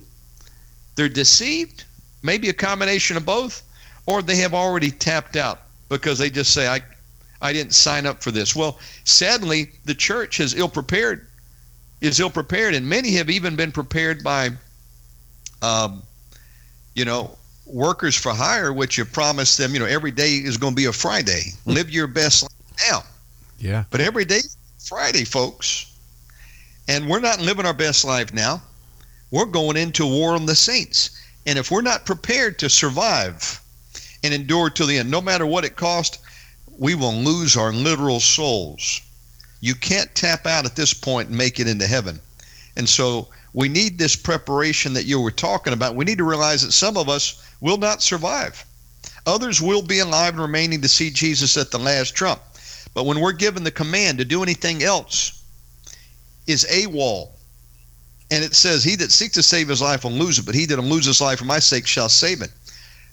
they're 0.96 1.10
deceived, 1.10 1.86
maybe 2.24 2.50
a 2.50 2.54
combination 2.54 3.16
of 3.16 3.26
both, 3.26 3.64
or 4.06 4.22
they 4.22 4.38
have 4.38 4.54
already 4.54 4.92
tapped 4.92 5.36
out 5.36 5.62
because 5.88 6.18
they 6.18 6.30
just 6.30 6.54
say, 6.54 6.68
I, 6.68 6.82
I 7.42 7.54
didn't 7.54 7.74
sign 7.74 8.06
up 8.06 8.22
for 8.22 8.32
this. 8.32 8.56
Well, 8.56 8.80
sadly, 9.04 9.72
the 9.86 9.96
church 9.96 10.40
is 10.40 10.56
ill 10.56 10.70
prepared, 10.70 11.28
is 12.02 12.20
ill 12.20 12.30
prepared, 12.30 12.76
and 12.76 12.88
many 12.88 13.12
have 13.14 13.30
even 13.30 13.56
been 13.56 13.72
prepared 13.72 14.24
by, 14.24 14.50
um, 15.62 16.04
you 16.96 17.06
know, 17.06 17.38
workers 17.66 18.16
for 18.16 18.34
hire, 18.34 18.74
which 18.74 18.98
you 18.98 19.06
promised 19.06 19.58
them, 19.58 19.74
you 19.74 19.80
know, 19.80 19.86
every 19.86 20.12
day 20.12 20.34
is 20.34 20.58
going 20.58 20.74
to 20.74 20.78
be 20.78 20.86
a 20.86 20.94
Friday. 20.94 21.54
Live 21.66 21.90
your 21.90 22.08
best 22.08 22.44
life 22.44 22.52
now. 22.90 23.04
Yeah. 23.60 23.84
But 23.90 24.02
every 24.02 24.26
day, 24.26 24.42
Friday, 24.80 25.26
folks. 25.26 25.86
And 26.88 27.08
we're 27.08 27.20
not 27.20 27.40
living 27.40 27.66
our 27.66 27.74
best 27.74 28.04
life 28.04 28.34
now. 28.34 28.64
We're 29.32 29.46
going 29.46 29.78
into 29.78 30.08
war 30.08 30.34
on 30.34 30.48
the 30.48 30.56
saints. 30.56 31.12
And 31.46 31.60
if 31.60 31.70
we're 31.70 31.82
not 31.82 32.06
prepared 32.06 32.58
to 32.60 32.70
survive 32.70 33.62
and 34.24 34.34
endure 34.34 34.70
to 34.72 34.86
the 34.86 34.98
end, 34.98 35.12
no 35.12 35.22
matter 35.22 35.46
what 35.46 35.66
it 35.66 35.76
costs, 35.76 36.18
we 36.78 36.96
will 36.96 37.14
lose 37.14 37.56
our 37.56 37.72
literal 37.72 38.20
souls. 38.20 39.02
You 39.62 39.76
can't 39.76 40.14
tap 40.16 40.48
out 40.48 40.66
at 40.66 40.76
this 40.76 40.94
point 40.94 41.30
and 41.30 41.38
make 41.38 41.60
it 41.60 41.68
into 41.68 41.86
heaven. 41.86 42.20
And 42.76 42.88
so 42.88 43.28
we 43.54 43.68
need 43.68 43.98
this 43.98 44.16
preparation 44.16 44.94
that 44.94 45.06
you 45.06 45.20
were 45.20 45.32
talking 45.32 45.74
about. 45.74 45.96
We 45.96 46.06
need 46.06 46.18
to 46.20 46.24
realize 46.24 46.62
that 46.64 46.72
some 46.72 46.98
of 46.98 47.10
us 47.10 47.44
will 47.60 47.78
not 47.78 48.02
survive. 48.02 48.66
Others 49.26 49.62
will 49.62 49.82
be 49.82 50.00
alive 50.00 50.34
and 50.34 50.42
remaining 50.42 50.82
to 50.82 50.88
see 50.88 51.10
Jesus 51.10 51.58
at 51.58 51.72
the 51.72 51.80
last 51.80 52.16
trump. 52.16 52.42
But 53.00 53.06
when 53.06 53.22
we're 53.22 53.32
given 53.32 53.64
the 53.64 53.72
command 53.72 54.18
to 54.18 54.26
do 54.26 54.44
anything 54.44 54.84
else, 54.84 55.42
is 56.48 56.66
AWOL. 56.66 57.30
And 58.30 58.44
it 58.44 58.54
says, 58.54 58.84
He 58.84 58.98
that 58.98 59.14
seeks 59.14 59.36
to 59.36 59.42
save 59.42 59.70
his 59.70 59.82
life 59.82 60.04
will 60.04 60.12
lose 60.12 60.38
it, 60.38 60.46
but 60.46 60.54
he 60.54 60.66
that 60.66 60.78
will 60.78 60.84
lose 60.84 61.06
his 61.06 61.22
life 61.22 61.40
for 61.40 61.46
my 61.46 61.60
sake 61.60 61.88
shall 61.88 62.10
save 62.10 62.42
it. 62.42 62.52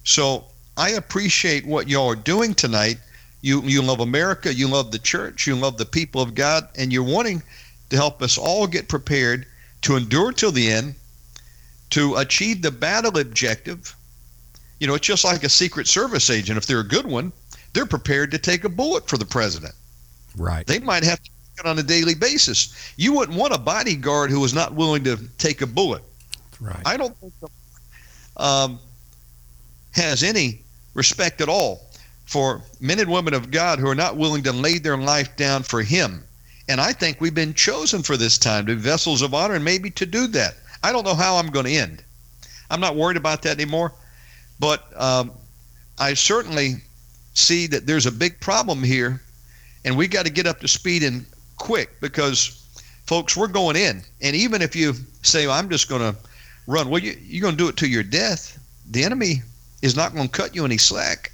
So 0.02 0.46
I 0.76 0.90
appreciate 0.90 1.64
what 1.64 1.88
y'all 1.88 2.08
are 2.08 2.16
doing 2.16 2.52
tonight. 2.52 2.98
You, 3.42 3.62
you 3.62 3.80
love 3.80 4.00
America, 4.00 4.52
you 4.52 4.66
love 4.66 4.90
the 4.90 4.98
church, 4.98 5.46
you 5.46 5.54
love 5.54 5.78
the 5.78 5.86
people 5.86 6.20
of 6.20 6.34
God, 6.34 6.66
and 6.76 6.92
you're 6.92 7.04
wanting 7.04 7.40
to 7.90 7.96
help 7.96 8.22
us 8.22 8.36
all 8.36 8.66
get 8.66 8.88
prepared 8.88 9.46
to 9.82 9.94
endure 9.94 10.32
till 10.32 10.50
the 10.50 10.68
end, 10.68 10.96
to 11.90 12.16
achieve 12.16 12.60
the 12.60 12.72
battle 12.72 13.18
objective. 13.18 13.94
You 14.80 14.88
know, 14.88 14.94
it's 14.94 15.06
just 15.06 15.24
like 15.24 15.44
a 15.44 15.48
Secret 15.48 15.86
Service 15.86 16.28
agent. 16.28 16.58
If 16.58 16.66
they're 16.66 16.80
a 16.80 16.84
good 16.84 17.06
one, 17.06 17.30
they're 17.76 17.84
prepared 17.84 18.30
to 18.30 18.38
take 18.38 18.64
a 18.64 18.70
bullet 18.70 19.06
for 19.06 19.18
the 19.18 19.26
president. 19.26 19.74
Right. 20.34 20.66
They 20.66 20.78
might 20.78 21.04
have 21.04 21.22
to 21.22 21.30
take 21.30 21.64
it 21.64 21.68
on 21.68 21.78
a 21.78 21.82
daily 21.82 22.14
basis. 22.14 22.74
You 22.96 23.12
wouldn't 23.12 23.36
want 23.36 23.52
a 23.52 23.58
bodyguard 23.58 24.30
who 24.30 24.40
was 24.40 24.54
not 24.54 24.72
willing 24.72 25.04
to 25.04 25.18
take 25.36 25.60
a 25.60 25.66
bullet. 25.66 26.02
Right. 26.58 26.80
I 26.86 26.96
don't 26.96 27.14
think 27.18 27.34
the, 27.38 28.42
um, 28.42 28.78
has 29.92 30.22
any 30.22 30.62
respect 30.94 31.42
at 31.42 31.50
all 31.50 31.82
for 32.24 32.62
men 32.80 32.98
and 32.98 33.10
women 33.10 33.34
of 33.34 33.50
God 33.50 33.78
who 33.78 33.88
are 33.88 33.94
not 33.94 34.16
willing 34.16 34.42
to 34.44 34.52
lay 34.52 34.78
their 34.78 34.96
life 34.96 35.36
down 35.36 35.62
for 35.62 35.82
Him 35.82 36.24
And 36.68 36.80
I 36.80 36.94
think 36.94 37.20
we've 37.20 37.34
been 37.34 37.52
chosen 37.52 38.02
for 38.02 38.16
this 38.16 38.38
time 38.38 38.64
to 38.66 38.74
be 38.74 38.80
vessels 38.80 39.20
of 39.20 39.34
honor 39.34 39.54
and 39.54 39.64
maybe 39.64 39.90
to 39.90 40.06
do 40.06 40.26
that. 40.28 40.54
I 40.82 40.92
don't 40.92 41.04
know 41.04 41.14
how 41.14 41.36
I'm 41.36 41.48
going 41.48 41.66
to 41.66 41.72
end. 41.72 42.02
I'm 42.70 42.80
not 42.80 42.96
worried 42.96 43.18
about 43.18 43.42
that 43.42 43.60
anymore. 43.60 43.92
But 44.58 44.82
um, 44.98 45.32
I 45.98 46.14
certainly 46.14 46.82
see 47.36 47.66
that 47.66 47.86
there's 47.86 48.06
a 48.06 48.12
big 48.12 48.40
problem 48.40 48.82
here, 48.82 49.20
and 49.84 49.96
we 49.96 50.08
got 50.08 50.26
to 50.26 50.32
get 50.32 50.46
up 50.46 50.60
to 50.60 50.68
speed 50.68 51.02
and 51.02 51.26
quick 51.56 52.00
because, 52.00 52.64
folks, 53.06 53.36
we're 53.36 53.46
going 53.46 53.76
in. 53.76 54.02
And 54.22 54.34
even 54.34 54.62
if 54.62 54.74
you 54.74 54.94
say, 55.22 55.46
well, 55.46 55.56
I'm 55.56 55.68
just 55.68 55.88
going 55.88 56.00
to 56.00 56.18
run, 56.66 56.88
well, 56.88 57.00
you, 57.00 57.16
you're 57.22 57.42
going 57.42 57.56
to 57.56 57.58
do 57.62 57.68
it 57.68 57.76
to 57.78 57.88
your 57.88 58.02
death. 58.02 58.58
The 58.90 59.04
enemy 59.04 59.42
is 59.82 59.96
not 59.96 60.14
going 60.14 60.28
to 60.28 60.32
cut 60.32 60.54
you 60.54 60.64
any 60.64 60.78
slack. 60.78 61.30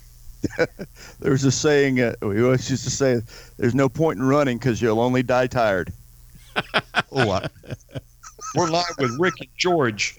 There's 1.21 1.45
a 1.45 1.53
saying 1.53 2.01
uh, 2.01 2.15
we 2.21 2.43
always 2.43 2.69
used 2.69 2.83
to 2.83 2.91
say, 2.91 3.21
"There's 3.59 3.77
no 3.77 3.89
point 3.89 4.19
in 4.19 4.25
running 4.25 4.59
because 4.59 4.83
you'll 4.83 4.99
only 4.99 5.23
die 5.23 5.47
tired." 5.47 5.93
oh, 7.13 7.31
I, 7.31 7.49
we're 8.57 8.69
live 8.69 8.93
with 8.99 9.17
Rick 9.21 9.35
and 9.39 9.49
George. 9.57 10.19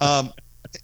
Um, 0.00 0.32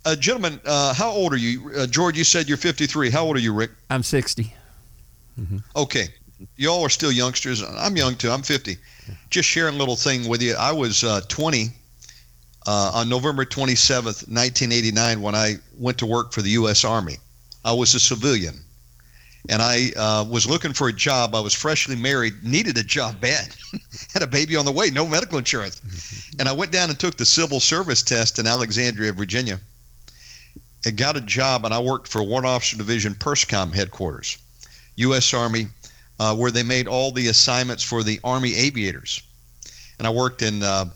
uh, 0.04 0.16
gentlemen, 0.16 0.60
uh, 0.64 0.94
how 0.94 1.10
old 1.10 1.32
are 1.32 1.38
you? 1.38 1.70
Uh, 1.76 1.86
George, 1.86 2.16
you 2.16 2.24
said 2.24 2.48
you're 2.48 2.58
53. 2.58 3.10
How 3.10 3.24
old 3.24 3.36
are 3.36 3.40
you, 3.40 3.52
Rick? 3.52 3.70
I'm 3.90 4.02
60. 4.02 4.52
Mm-hmm. 5.40 5.58
Okay. 5.76 6.08
Y'all 6.56 6.82
are 6.82 6.88
still 6.88 7.12
youngsters. 7.12 7.62
I'm 7.62 7.96
young 7.96 8.16
too. 8.16 8.30
I'm 8.30 8.42
50. 8.42 8.76
Just 9.30 9.48
sharing 9.48 9.76
a 9.76 9.78
little 9.78 9.96
thing 9.96 10.28
with 10.28 10.42
you. 10.42 10.54
I 10.54 10.72
was 10.72 11.04
uh, 11.04 11.20
20 11.28 11.68
uh, 12.66 12.90
on 12.94 13.08
November 13.08 13.44
27th, 13.44 14.28
1989, 14.28 15.20
when 15.20 15.34
I 15.34 15.54
went 15.78 15.98
to 15.98 16.06
work 16.06 16.32
for 16.32 16.42
the 16.42 16.50
U.S. 16.50 16.84
Army. 16.84 17.16
I 17.64 17.72
was 17.72 17.94
a 17.94 18.00
civilian 18.00 18.54
and 19.48 19.60
I 19.60 19.90
uh, 19.96 20.24
was 20.28 20.48
looking 20.48 20.72
for 20.72 20.88
a 20.88 20.92
job. 20.92 21.34
I 21.34 21.40
was 21.40 21.54
freshly 21.54 21.96
married, 21.96 22.42
needed 22.42 22.78
a 22.78 22.82
job 22.82 23.20
bad, 23.20 23.48
had 24.12 24.22
a 24.22 24.26
baby 24.26 24.56
on 24.56 24.64
the 24.64 24.72
way, 24.72 24.90
no 24.90 25.06
medical 25.06 25.38
insurance. 25.38 25.80
Mm-hmm. 25.80 26.40
And 26.40 26.48
I 26.48 26.52
went 26.52 26.70
down 26.72 26.90
and 26.90 26.98
took 26.98 27.16
the 27.16 27.26
civil 27.26 27.60
service 27.60 28.02
test 28.02 28.38
in 28.38 28.46
Alexandria, 28.46 29.12
Virginia. 29.12 29.60
Got 30.90 31.16
a 31.16 31.20
job, 31.20 31.64
and 31.64 31.72
I 31.72 31.78
worked 31.78 32.08
for 32.08 32.22
Warrant 32.22 32.46
Officer 32.46 32.76
Division 32.76 33.14
PERSCOM 33.14 33.72
headquarters, 33.72 34.38
U.S. 34.96 35.32
Army, 35.32 35.68
uh, 36.18 36.34
where 36.34 36.50
they 36.50 36.64
made 36.64 36.88
all 36.88 37.12
the 37.12 37.28
assignments 37.28 37.84
for 37.84 38.02
the 38.02 38.18
Army 38.24 38.54
aviators. 38.56 39.22
And 39.98 40.06
I 40.06 40.10
worked 40.10 40.42
in, 40.42 40.62
uh, 40.62 40.86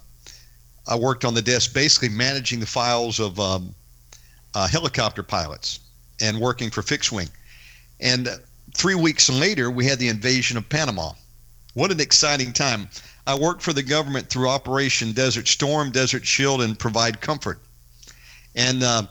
I 0.88 0.96
worked 0.96 1.24
on 1.24 1.34
the 1.34 1.42
desk, 1.42 1.72
basically 1.72 2.08
managing 2.08 2.58
the 2.58 2.66
files 2.66 3.20
of 3.20 3.38
um, 3.38 3.74
uh, 4.54 4.66
helicopter 4.66 5.22
pilots 5.22 5.80
and 6.20 6.40
working 6.40 6.70
for 6.70 6.82
fixed 6.82 7.12
wing. 7.12 7.28
And 8.00 8.28
three 8.74 8.96
weeks 8.96 9.28
later, 9.28 9.70
we 9.70 9.86
had 9.86 9.98
the 9.98 10.08
invasion 10.08 10.56
of 10.56 10.68
Panama. 10.68 11.12
What 11.74 11.92
an 11.92 12.00
exciting 12.00 12.52
time. 12.52 12.88
I 13.26 13.38
worked 13.38 13.62
for 13.62 13.72
the 13.72 13.82
government 13.82 14.28
through 14.28 14.48
Operation 14.48 15.12
Desert 15.12 15.46
Storm, 15.46 15.90
Desert 15.90 16.26
Shield, 16.26 16.62
and 16.62 16.78
Provide 16.78 17.20
Comfort. 17.20 17.60
And 18.54 18.82
uh, 18.82 19.02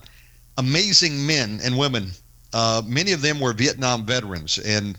amazing 0.58 1.26
men 1.26 1.60
and 1.64 1.78
women. 1.78 2.12
Uh, 2.54 2.82
many 2.86 3.12
of 3.12 3.22
them 3.22 3.40
were 3.40 3.54
Vietnam 3.54 4.06
veterans, 4.06 4.58
and 4.60 4.98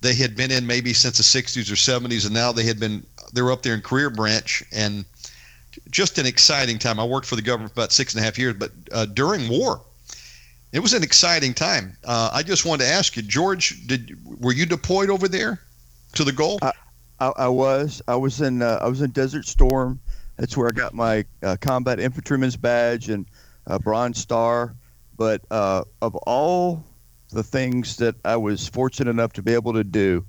they 0.00 0.14
had 0.14 0.36
been 0.36 0.50
in 0.50 0.66
maybe 0.66 0.92
since 0.92 1.16
the 1.16 1.22
60s 1.22 1.70
or 1.70 1.76
70s, 1.76 2.24
and 2.24 2.34
now 2.34 2.52
they 2.52 2.64
had 2.64 2.78
been 2.80 3.04
they 3.32 3.42
were 3.42 3.52
up 3.52 3.62
there 3.62 3.74
in 3.74 3.80
career 3.80 4.10
branch, 4.10 4.62
and 4.72 5.04
just 5.90 6.18
an 6.18 6.26
exciting 6.26 6.78
time. 6.78 7.00
I 7.00 7.04
worked 7.04 7.26
for 7.26 7.36
the 7.36 7.42
government 7.42 7.74
for 7.74 7.80
about 7.80 7.92
six 7.92 8.14
and 8.14 8.20
a 8.20 8.24
half 8.24 8.38
years, 8.38 8.54
but 8.54 8.70
uh, 8.92 9.06
during 9.06 9.48
war, 9.48 9.80
it 10.72 10.80
was 10.80 10.92
an 10.92 11.02
exciting 11.02 11.54
time. 11.54 11.96
Uh, 12.04 12.30
I 12.32 12.42
just 12.42 12.64
wanted 12.64 12.84
to 12.84 12.90
ask 12.90 13.16
you, 13.16 13.22
George, 13.22 13.86
did 13.86 14.18
were 14.40 14.52
you 14.52 14.66
deployed 14.66 15.10
over 15.10 15.28
there 15.28 15.60
to 16.14 16.24
the 16.24 16.32
Gulf? 16.32 16.62
I, 16.62 16.72
I, 17.20 17.32
I 17.36 17.48
was. 17.48 18.02
I 18.08 18.16
was 18.16 18.40
in. 18.40 18.62
Uh, 18.62 18.78
I 18.82 18.88
was 18.88 19.00
in 19.00 19.10
Desert 19.10 19.46
Storm. 19.46 20.00
That's 20.36 20.56
where 20.56 20.68
I 20.68 20.72
got 20.72 20.94
my 20.94 21.24
uh, 21.42 21.56
combat 21.60 22.00
infantryman's 22.00 22.56
badge 22.56 23.08
and 23.08 23.24
Bronze 23.82 24.18
Star. 24.18 24.76
But 25.16 25.42
uh, 25.50 25.84
of 26.02 26.14
all 26.16 26.84
the 27.30 27.42
things 27.42 27.96
that 27.98 28.16
I 28.24 28.36
was 28.36 28.68
fortunate 28.68 29.10
enough 29.10 29.32
to 29.34 29.42
be 29.42 29.54
able 29.54 29.72
to 29.74 29.84
do, 29.84 30.24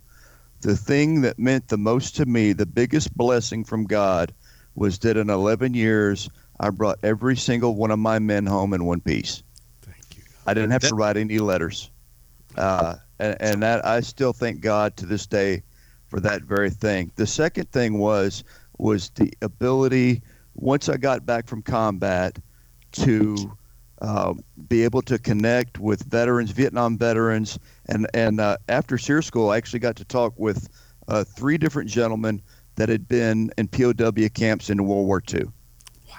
the 0.62 0.76
thing 0.76 1.22
that 1.22 1.38
meant 1.38 1.68
the 1.68 1.78
most 1.78 2.16
to 2.18 2.26
me, 2.26 2.54
the 2.54 2.66
biggest 2.66 3.16
blessing 3.16 3.64
from 3.64 3.86
God, 3.86 4.34
was 4.76 5.00
that 5.00 5.18
in 5.18 5.30
11 5.30 5.74
years 5.74 6.30
I 6.60 6.70
brought 6.70 7.00
every 7.04 7.36
single 7.36 7.76
one 7.76 7.92
of 7.92 8.00
my 8.00 8.20
men 8.20 8.46
home 8.46 8.74
in 8.74 8.86
one 8.86 9.02
piece. 9.02 9.44
Thank 9.82 10.18
you. 10.18 10.24
I 10.46 10.54
didn't 10.54 10.72
have 10.72 10.82
to 10.84 10.96
write 10.96 11.18
any 11.18 11.40
letters, 11.40 11.90
uh, 12.58 12.96
and, 13.20 13.38
and 13.40 13.64
that 13.64 13.86
I 13.86 14.02
still 14.02 14.34
thank 14.34 14.62
God 14.62 14.96
to 14.98 15.06
this 15.06 15.26
day 15.26 15.64
for 16.10 16.20
that 16.20 16.44
very 16.44 16.70
thing. 16.70 17.12
The 17.16 17.28
second 17.28 17.72
thing 17.72 17.98
was 17.98 18.44
was 18.78 19.10
the 19.12 19.34
ability 19.42 20.22
once 20.56 20.90
I 20.90 20.98
got 20.98 21.26
back 21.26 21.48
from 21.48 21.62
combat 21.62 22.40
to 22.96 23.58
uh, 24.02 24.34
be 24.68 24.84
able 24.84 25.02
to 25.04 25.18
connect 25.18 25.80
with 25.80 26.04
veterans, 26.04 26.52
Vietnam 26.52 26.98
veterans, 26.98 27.60
and 27.88 28.08
and 28.14 28.40
uh, 28.40 28.58
after 28.70 28.98
SERE 28.98 29.22
School, 29.22 29.52
I 29.52 29.58
actually 29.58 29.80
got 29.80 29.96
to 29.98 30.06
talk 30.06 30.34
with 30.38 30.70
uh, 31.08 31.24
three 31.24 31.58
different 31.58 31.90
gentlemen 31.90 32.42
that 32.76 32.90
had 32.90 33.08
been 33.08 33.52
in 33.58 33.68
POW 33.68 34.28
camps 34.34 34.70
in 34.70 34.86
World 34.86 35.08
War 35.08 35.22
II. 35.34 35.46
Wow! 36.10 36.16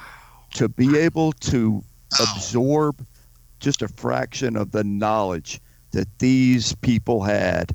To 0.55 0.68
be 0.68 0.97
able 0.99 1.33
to 1.33 1.70
wow. 1.72 1.83
absorb 2.20 3.07
just 3.61 3.83
a 3.83 3.89
fraction 3.89 4.57
of 4.57 4.72
the 4.72 4.85
knowledge 4.85 5.61
that 5.93 6.09
these 6.18 6.74
people 6.77 7.22
had 7.22 7.74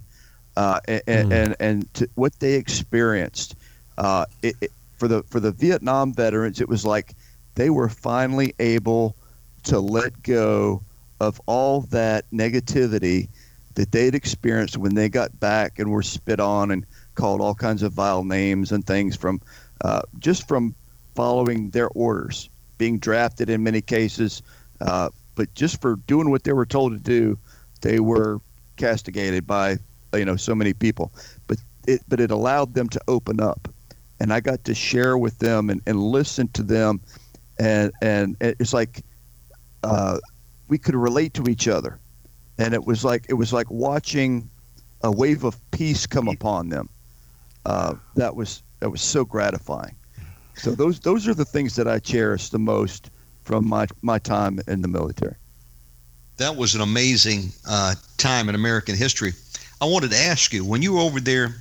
uh, 0.57 0.79
and, 0.87 1.01
mm. 1.07 1.31
and, 1.31 1.55
and 1.59 1.93
to, 1.93 2.09
what 2.15 2.39
they 2.39 2.53
experienced. 2.53 3.55
Uh, 3.97 4.25
it, 4.41 4.55
it, 4.61 4.71
for 4.97 5.07
the 5.07 5.23
for 5.23 5.39
the 5.39 5.51
Vietnam 5.51 6.13
veterans, 6.13 6.61
it 6.61 6.69
was 6.69 6.85
like 6.85 7.15
they 7.55 7.69
were 7.69 7.89
finally 7.89 8.53
able 8.59 9.15
to 9.63 9.79
let 9.79 10.23
go 10.23 10.81
of 11.19 11.39
all 11.45 11.81
that 11.81 12.25
negativity 12.31 13.29
that 13.75 13.91
they'd 13.91 14.15
experienced 14.15 14.77
when 14.77 14.95
they 14.95 15.07
got 15.07 15.39
back 15.39 15.79
and 15.79 15.91
were 15.91 16.01
spit 16.01 16.39
on 16.39 16.71
and 16.71 16.85
called 17.15 17.41
all 17.41 17.53
kinds 17.53 17.83
of 17.83 17.93
vile 17.93 18.23
names 18.23 18.71
and 18.71 18.85
things 18.85 19.15
from 19.15 19.39
uh, 19.83 20.01
just 20.19 20.47
from 20.47 20.75
following 21.15 21.69
their 21.71 21.89
orders, 21.89 22.49
being 22.77 22.99
drafted 22.99 23.49
in 23.49 23.63
many 23.63 23.81
cases, 23.81 24.41
uh, 24.81 25.09
but 25.35 25.53
just 25.55 25.81
for 25.81 25.95
doing 26.07 26.29
what 26.29 26.43
they 26.43 26.53
were 26.53 26.65
told 26.65 26.91
to 26.91 26.99
do, 26.99 27.37
they 27.81 27.99
were 27.99 28.39
castigated 28.77 29.45
by 29.45 29.77
you 30.13 30.25
know 30.25 30.35
so 30.35 30.53
many 30.53 30.73
people. 30.73 31.11
But 31.47 31.57
it 31.87 32.01
but 32.07 32.19
it 32.19 32.31
allowed 32.31 32.73
them 32.73 32.89
to 32.89 33.01
open 33.07 33.39
up, 33.39 33.67
and 34.19 34.33
I 34.33 34.39
got 34.39 34.63
to 34.65 34.75
share 34.75 35.17
with 35.17 35.39
them 35.39 35.69
and, 35.69 35.81
and 35.85 36.01
listen 36.01 36.47
to 36.49 36.63
them, 36.63 37.01
and 37.61 37.91
and 38.01 38.35
it's 38.41 38.73
like 38.73 39.03
uh, 39.83 40.17
we 40.67 40.77
could 40.77 40.95
relate 40.95 41.33
to 41.35 41.47
each 41.47 41.67
other, 41.67 41.99
and 42.57 42.73
it 42.73 42.85
was 42.85 43.05
like 43.05 43.27
it 43.29 43.35
was 43.35 43.53
like 43.53 43.69
watching 43.69 44.49
a 45.03 45.11
wave 45.11 45.43
of 45.43 45.55
peace 45.71 46.07
come 46.07 46.27
upon 46.27 46.69
them. 46.69 46.89
Uh, 47.65 47.93
that 48.15 48.35
was 48.35 48.63
that 48.79 48.89
was 48.89 49.01
so 49.01 49.23
gratifying. 49.23 49.95
So 50.55 50.71
those 50.81 50.99
those 50.99 51.27
are 51.27 51.35
the 51.35 51.45
things 51.45 51.75
that 51.75 51.87
I 51.87 51.99
cherish 51.99 52.49
the 52.49 52.59
most 52.59 53.11
from 53.43 53.67
my, 53.67 53.87
my 54.01 54.17
time 54.17 54.59
in 54.67 54.81
the 54.81 54.87
military. 54.87 55.35
That 56.37 56.55
was 56.55 56.73
an 56.73 56.81
amazing 56.81 57.51
uh, 57.67 57.95
time 58.17 58.49
in 58.49 58.55
American 58.55 58.95
history. 58.95 59.33
I 59.79 59.85
wanted 59.85 60.11
to 60.11 60.17
ask 60.17 60.53
you 60.53 60.65
when 60.65 60.81
you 60.81 60.93
were 60.93 61.01
over 61.01 61.19
there 61.19 61.55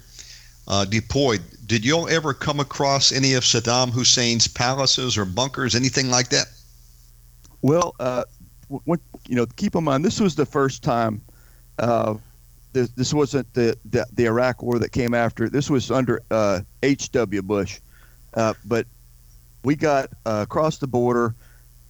uh, 0.69 0.85
deployed, 0.85 1.43
did 1.71 1.85
you 1.85 1.95
all 1.97 2.09
ever 2.09 2.35
come 2.35 2.59
across 2.59 3.13
any 3.13 3.35
of 3.35 3.45
Saddam 3.45 3.91
Hussein's 3.91 4.49
palaces 4.49 5.17
or 5.17 5.25
bunkers, 5.25 5.77
anything 5.77 6.11
like 6.11 6.29
that? 6.31 6.47
Well, 7.63 7.95
uh, 8.01 8.25
you 8.69 9.37
know, 9.37 9.47
keep 9.55 9.77
in 9.77 9.85
mind, 9.85 10.05
this 10.05 10.19
was 10.19 10.35
the 10.35 10.45
first 10.45 10.83
time. 10.83 11.23
Uh, 11.79 12.17
this, 12.73 12.91
this 12.91 13.15
wasn't 13.15 13.55
the, 13.55 13.79
the, 13.85 14.05
the 14.13 14.27
Iraq 14.27 14.65
War 14.65 14.81
that 14.81 14.91
came 14.91 15.15
after. 15.15 15.49
This 15.49 15.71
was 15.71 15.93
under 15.93 16.21
H.W. 16.83 17.39
Uh, 17.39 17.43
Bush, 17.43 17.81
uh, 18.35 18.55
but 18.65 18.89
we 19.63 19.77
got 19.77 20.11
across 20.27 20.79
the 20.79 20.89
border 20.89 21.37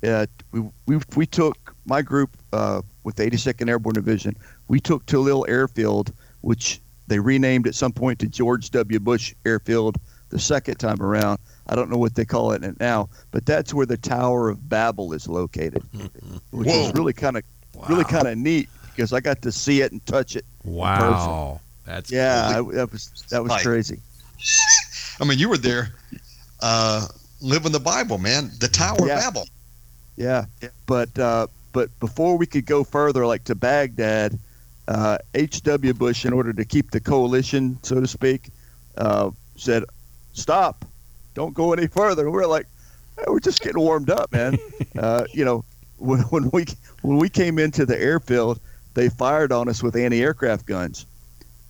uh, 0.03 0.27
we, 0.53 0.61
we, 0.87 0.99
we 1.17 1.27
took 1.27 1.75
my 1.85 2.03
group 2.03 2.37
uh, 2.53 2.83
with 3.05 3.17
the 3.17 3.25
82nd 3.25 3.69
Airborne 3.69 3.95
Division. 3.95 4.37
We 4.69 4.81
took 4.81 5.05
Tallil 5.07 5.49
Airfield, 5.49 6.13
which 6.41 6.81
they 7.11 7.19
renamed 7.19 7.67
at 7.67 7.75
some 7.75 7.93
point 7.93 8.21
to 8.21 8.29
George 8.29 8.71
W. 8.71 9.01
Bush 9.01 9.35
Airfield 9.45 9.99
the 10.29 10.39
second 10.39 10.77
time 10.77 11.03
around. 11.03 11.41
I 11.67 11.75
don't 11.75 11.91
know 11.91 11.99
what 11.99 12.15
they 12.15 12.25
call 12.25 12.53
it 12.53 12.81
now, 12.81 13.09
but 13.33 13.45
that's 13.45 13.75
where 13.75 13.85
the 13.85 13.97
Tower 13.97 14.49
of 14.49 14.69
Babel 14.69 15.13
is 15.13 15.27
located, 15.27 15.83
which 16.53 16.69
Whoa. 16.69 16.87
is 16.87 16.95
really 16.95 17.13
kind 17.13 17.37
of 17.37 17.43
wow. 17.75 17.87
really 17.89 18.05
kind 18.05 18.29
of 18.29 18.39
neat 18.39 18.69
because 18.95 19.13
I 19.13 19.19
got 19.19 19.43
to 19.43 19.51
see 19.51 19.81
it 19.81 19.91
and 19.91 20.05
touch 20.07 20.37
it. 20.37 20.45
Wow, 20.63 21.61
that's 21.85 22.13
yeah, 22.13 22.47
I, 22.47 22.75
that 22.75 22.93
was 22.93 23.25
that 23.31 23.43
was 23.43 23.61
crazy. 23.61 23.99
I 25.21 25.25
mean, 25.25 25.41
you 25.41 25.49
were 25.49 25.59
there, 25.59 25.93
uh, 26.61 27.09
living 27.41 27.73
the 27.73 27.81
Bible, 27.81 28.19
man. 28.19 28.53
The 28.61 28.69
Tower 28.69 29.05
yeah. 29.05 29.17
of 29.17 29.35
Babel. 29.35 29.49
Yeah, 30.17 30.45
but 30.87 31.19
uh, 31.19 31.49
but 31.73 31.91
before 31.99 32.39
we 32.39 32.47
could 32.47 32.67
go 32.67 32.85
further, 32.85 33.27
like 33.27 33.43
to 33.45 33.57
Baghdad, 33.57 34.39
H.W. 35.35 35.91
Uh, 35.91 35.95
Bush, 35.95 36.25
in 36.25 36.33
order 36.33 36.53
to 36.53 36.65
keep 36.65 36.91
the 36.91 37.01
coalition, 37.01 37.79
so 37.83 38.01
to 38.01 38.07
speak, 38.07 38.51
uh, 38.97 39.31
said, 39.57 39.85
stop, 40.33 40.85
don't 41.35 41.55
go 41.55 41.73
any 41.73 41.87
further. 41.87 42.25
And 42.25 42.33
we're 42.33 42.47
like, 42.47 42.67
hey, 43.17 43.25
we're 43.29 43.41
just 43.41 43.61
getting 43.61 43.81
warmed 43.81 44.11
up, 44.11 44.33
man. 44.33 44.59
uh, 44.99 45.25
you 45.33 45.45
know, 45.45 45.65
when, 45.99 46.21
when 46.23 46.51
we 46.51 46.67
when 47.03 47.19
we 47.19 47.29
came 47.29 47.59
into 47.59 47.87
the 47.87 48.01
airfield, 48.01 48.59
they 48.95 49.09
fired 49.09 49.53
on 49.53 49.69
us 49.69 49.83
with 49.83 49.97
anti-aircraft 49.97 50.67
guns. 50.67 51.07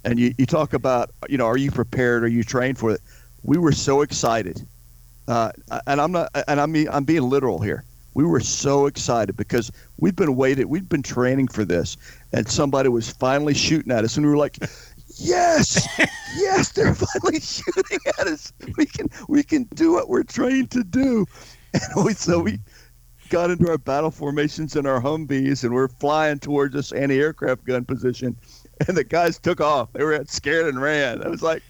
And 0.05 0.19
you, 0.19 0.35
you 0.39 0.47
talk 0.47 0.73
about, 0.73 1.11
you 1.29 1.37
know, 1.37 1.47
are 1.47 1.59
you 1.59 1.71
prepared? 1.71 2.25
Are 2.25 2.29
you 2.29 2.43
trained 2.43 2.79
for 2.79 2.93
it? 2.93 3.01
We 3.43 3.59
were 3.59 3.73
so 3.73 4.01
excited, 4.01 4.67
uh, 5.29 5.53
and 5.87 6.01
I'm 6.01 6.13
not, 6.13 6.31
and 6.49 6.61
I'm 6.61 6.75
I'm 6.91 7.05
being 7.05 7.23
literal 7.23 7.61
here. 7.61 7.85
We 8.15 8.25
were 8.25 8.41
so 8.41 8.87
excited 8.87 9.37
because 9.37 9.71
we've 9.99 10.17
been 10.17 10.37
waiting, 10.37 10.69
we've 10.69 10.89
been 10.89 11.03
training 11.03 11.49
for 11.49 11.65
this, 11.65 11.97
and 12.33 12.49
somebody 12.49 12.89
was 12.89 13.11
finally 13.11 13.55
shooting 13.55 13.93
at 13.93 14.05
us, 14.05 14.17
and 14.17 14.25
we 14.25 14.31
were 14.31 14.39
like, 14.39 14.59
"Yes, 15.17 15.89
yes, 16.37 16.73
they're 16.73 16.95
finally 16.95 17.41
shooting 17.41 17.99
at 18.19 18.27
us. 18.27 18.53
We 18.77 18.87
can 18.87 19.09
we 19.29 19.43
can 19.43 19.65
do 19.75 19.93
what 19.93 20.09
we're 20.09 20.23
trained 20.23 20.71
to 20.73 20.85
do." 20.85 21.27
And 21.73 22.05
we 22.05 22.15
so 22.15 22.41
we 22.41 22.59
got 23.29 23.51
into 23.51 23.69
our 23.71 23.79
battle 23.79 24.11
formations 24.11 24.77
and 24.77 24.87
our 24.87 25.01
Humvees, 25.01 25.65
and 25.65 25.73
we're 25.73 25.89
flying 25.89 26.39
towards 26.39 26.75
this 26.75 26.93
anti-aircraft 26.93 27.65
gun 27.65 27.85
position, 27.85 28.37
and 28.87 28.97
the 28.97 29.05
guys 29.05 29.39
took 29.39 29.61
off. 29.61 29.93
They 29.93 30.05
were 30.05 30.23
scared 30.27 30.67
and 30.67 30.83
ran. 30.83 31.23
I 31.23 31.29
was 31.29 31.43
like, 31.43 31.63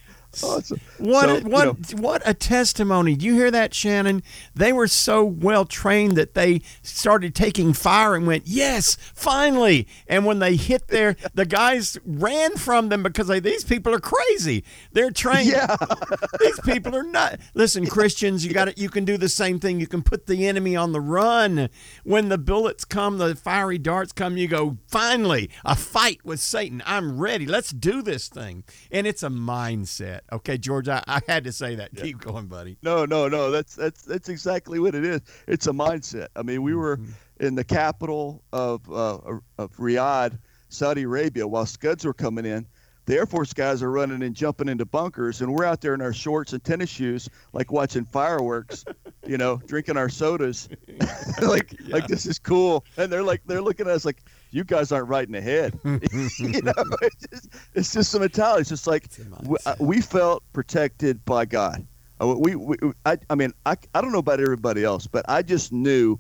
Oh, 0.43 0.59
awesome. 0.59 0.81
What 0.99 1.25
So, 1.25 1.35
a, 1.35 1.39
you 1.41 1.49
what 1.49 1.65
know- 1.65 1.99
what 2.03 2.23
a 2.25 2.35
testimony! 2.35 3.17
Do 3.17 3.27
you 3.27 3.35
hear 3.35 3.51
that, 3.51 3.75
Shannon? 3.75 4.23
They 4.55 4.73
were 4.73 4.87
so 4.87 5.25
well 5.25 5.65
trained 5.65 6.17
that 6.17 6.35
they 6.35 6.63
started 6.83 7.35
taking 7.35 7.73
fire 7.73 8.15
and 8.15 8.27
went, 8.27 8.47
"Yes, 8.47 8.97
finally!" 9.15 9.89
And 10.07 10.25
when 10.25 10.39
they 10.39 10.55
hit 10.57 10.87
there, 10.89 11.17
the 11.35 11.47
guys 11.47 11.99
ran 12.07 12.57
from 12.57 12.91
them 12.91 13.03
because 13.03 13.27
they, 13.27 13.41
these 13.41 13.65
people 13.65 13.93
are 13.93 14.01
crazy. 14.01 14.63
They're 14.93 15.11
trained. 15.11 15.49
Yeah. 15.49 15.75
these 16.41 16.61
people 16.61 16.95
are 16.95 17.03
not. 17.03 17.41
Listen, 17.55 17.87
Christians, 17.87 18.47
you 18.47 18.53
got 18.53 18.69
it. 18.69 18.79
You 18.79 18.89
can 18.89 19.05
do 19.05 19.17
the 19.17 19.29
same 19.29 19.59
thing. 19.59 19.81
You 19.81 19.87
can 19.89 20.03
put 20.03 20.27
the 20.27 20.47
enemy 20.47 20.77
on 20.77 20.93
the 20.93 21.01
run. 21.01 21.69
When 22.05 22.29
the 22.29 22.39
bullets 22.39 22.85
come, 22.85 23.19
the 23.19 23.35
fiery 23.35 23.79
darts 23.79 24.13
come. 24.13 24.37
You 24.37 24.47
go, 24.47 24.79
finally, 24.87 25.51
a 25.65 25.75
fight 25.75 26.25
with 26.25 26.39
Satan. 26.41 26.83
I'm 26.87 27.19
ready. 27.21 27.47
Let's 27.47 27.71
do 27.71 28.01
this 28.01 28.29
thing. 28.29 28.63
And 28.93 29.07
it's 29.09 29.23
a 29.25 29.29
mindset. 29.29 30.20
Okay, 30.33 30.59
George, 30.59 30.89
I, 30.89 31.03
I 31.07 31.21
had 31.27 31.45
to 31.45 31.53
say 31.53 31.75
that. 31.77 31.95
Keep 31.95 32.21
going, 32.21 32.47
buddy. 32.47 32.77
No, 32.83 33.05
no, 33.05 33.29
no. 33.29 33.51
That's 33.51 33.75
that's 33.75 34.03
that's 34.03 34.29
exactly 34.29 34.79
what 34.79 34.95
it 34.95 35.05
is. 35.05 35.21
It's 35.47 35.67
a 35.67 35.73
mindset. 35.73 36.29
I 36.37 36.43
mean, 36.43 36.63
we 36.63 36.75
were 36.75 37.01
in 37.41 37.55
the 37.55 37.65
capital 37.65 38.43
of 38.53 38.91
uh, 38.91 39.19
of 39.59 39.77
Riyadh, 39.77 40.39
Saudi 40.69 41.03
Arabia, 41.03 41.47
while 41.47 41.67
Scuds 41.67 42.05
were 42.05 42.15
coming 42.15 42.45
in. 42.45 42.67
The 43.07 43.17
Air 43.17 43.27
Force 43.27 43.53
guys 43.53 43.83
are 43.83 43.91
running 43.91 44.23
and 44.23 44.37
jumping 44.37 44.69
into 44.69 44.85
bunkers, 44.85 45.41
and 45.41 45.53
we're 45.53 45.65
out 45.65 45.81
there 45.81 45.95
in 45.95 46.01
our 46.01 46.13
shorts 46.13 46.53
and 46.53 46.63
tennis 46.63 46.91
shoes, 46.91 47.29
like 47.53 47.73
watching 47.73 48.05
fireworks, 48.05 48.85
you 49.27 49.37
know, 49.37 49.57
drinking 49.67 49.97
our 49.97 50.09
sodas, 50.09 50.69
like 51.43 51.75
like 51.89 52.07
this 52.07 52.27
is 52.27 52.39
cool. 52.39 52.85
And 52.97 53.13
they're 53.13 53.23
like 53.23 53.43
they're 53.47 53.63
looking 53.63 53.87
at 53.87 53.93
us 53.93 54.05
like 54.05 54.23
you 54.51 54.65
guys 54.65 54.93
aren't 54.93 55.09
right 55.09 55.27
in 55.27 55.33
the 55.33 55.41
head. 55.41 55.79
you 55.85 56.63
know, 56.63 56.73
it's 57.03 57.27
just, 57.31 57.49
it's 57.75 57.93
just 57.93 58.11
some 58.11 58.21
mentality. 58.21 58.63
It's 58.63 58.71
just 58.71 58.87
like 58.87 59.09
we, 59.45 59.57
uh, 59.67 59.75
mindset. 59.75 59.81
we 59.81 60.01
felt 60.01 60.43
protected 60.53 61.25
by 61.25 61.45
God. 61.45 61.87
Uh, 62.21 62.35
We, 62.37 62.57
we 62.57 62.77
I, 63.07 63.19
I 63.29 63.35
mean, 63.35 63.53
I, 63.67 63.77
I 63.95 64.01
don't 64.01 64.13
know 64.13 64.19
about 64.19 64.41
everybody 64.41 64.85
else, 64.85 65.07
but 65.07 65.25
I 65.29 65.43
just 65.43 65.73
knew 65.73 66.19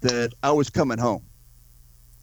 that 0.00 0.32
I 0.42 0.50
was 0.52 0.70
coming 0.70 0.98
home. 0.98 1.24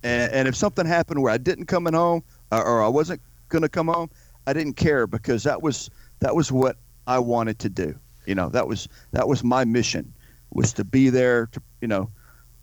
And, 0.04 0.32
and 0.32 0.48
if 0.48 0.56
something 0.56 0.86
happened 0.86 1.22
where 1.22 1.34
I 1.34 1.38
didn't 1.38 1.66
come 1.66 1.86
home 1.86 2.24
or, 2.52 2.64
or 2.64 2.84
I 2.84 2.88
wasn't 2.88 3.22
going 3.50 3.64
to 3.64 3.70
come 3.70 3.88
home, 3.88 4.10
I 4.48 4.54
didn't 4.54 4.74
care 4.74 5.08
because 5.08 5.44
that 5.44 5.62
was 5.62 5.90
that 6.20 6.36
was 6.36 6.52
what 6.52 6.78
I 7.08 7.20
wanted 7.20 7.60
to 7.60 7.70
do. 7.70 7.96
You 8.26 8.36
know, 8.36 8.50
that 8.50 8.68
was 8.68 8.88
that 9.12 9.28
was 9.28 9.44
my 9.44 9.66
mission 9.66 10.12
was 10.52 10.74
to 10.74 10.84
be 10.84 11.10
there 11.10 11.48
to 11.48 11.62
you 11.82 11.88
know, 11.88 12.10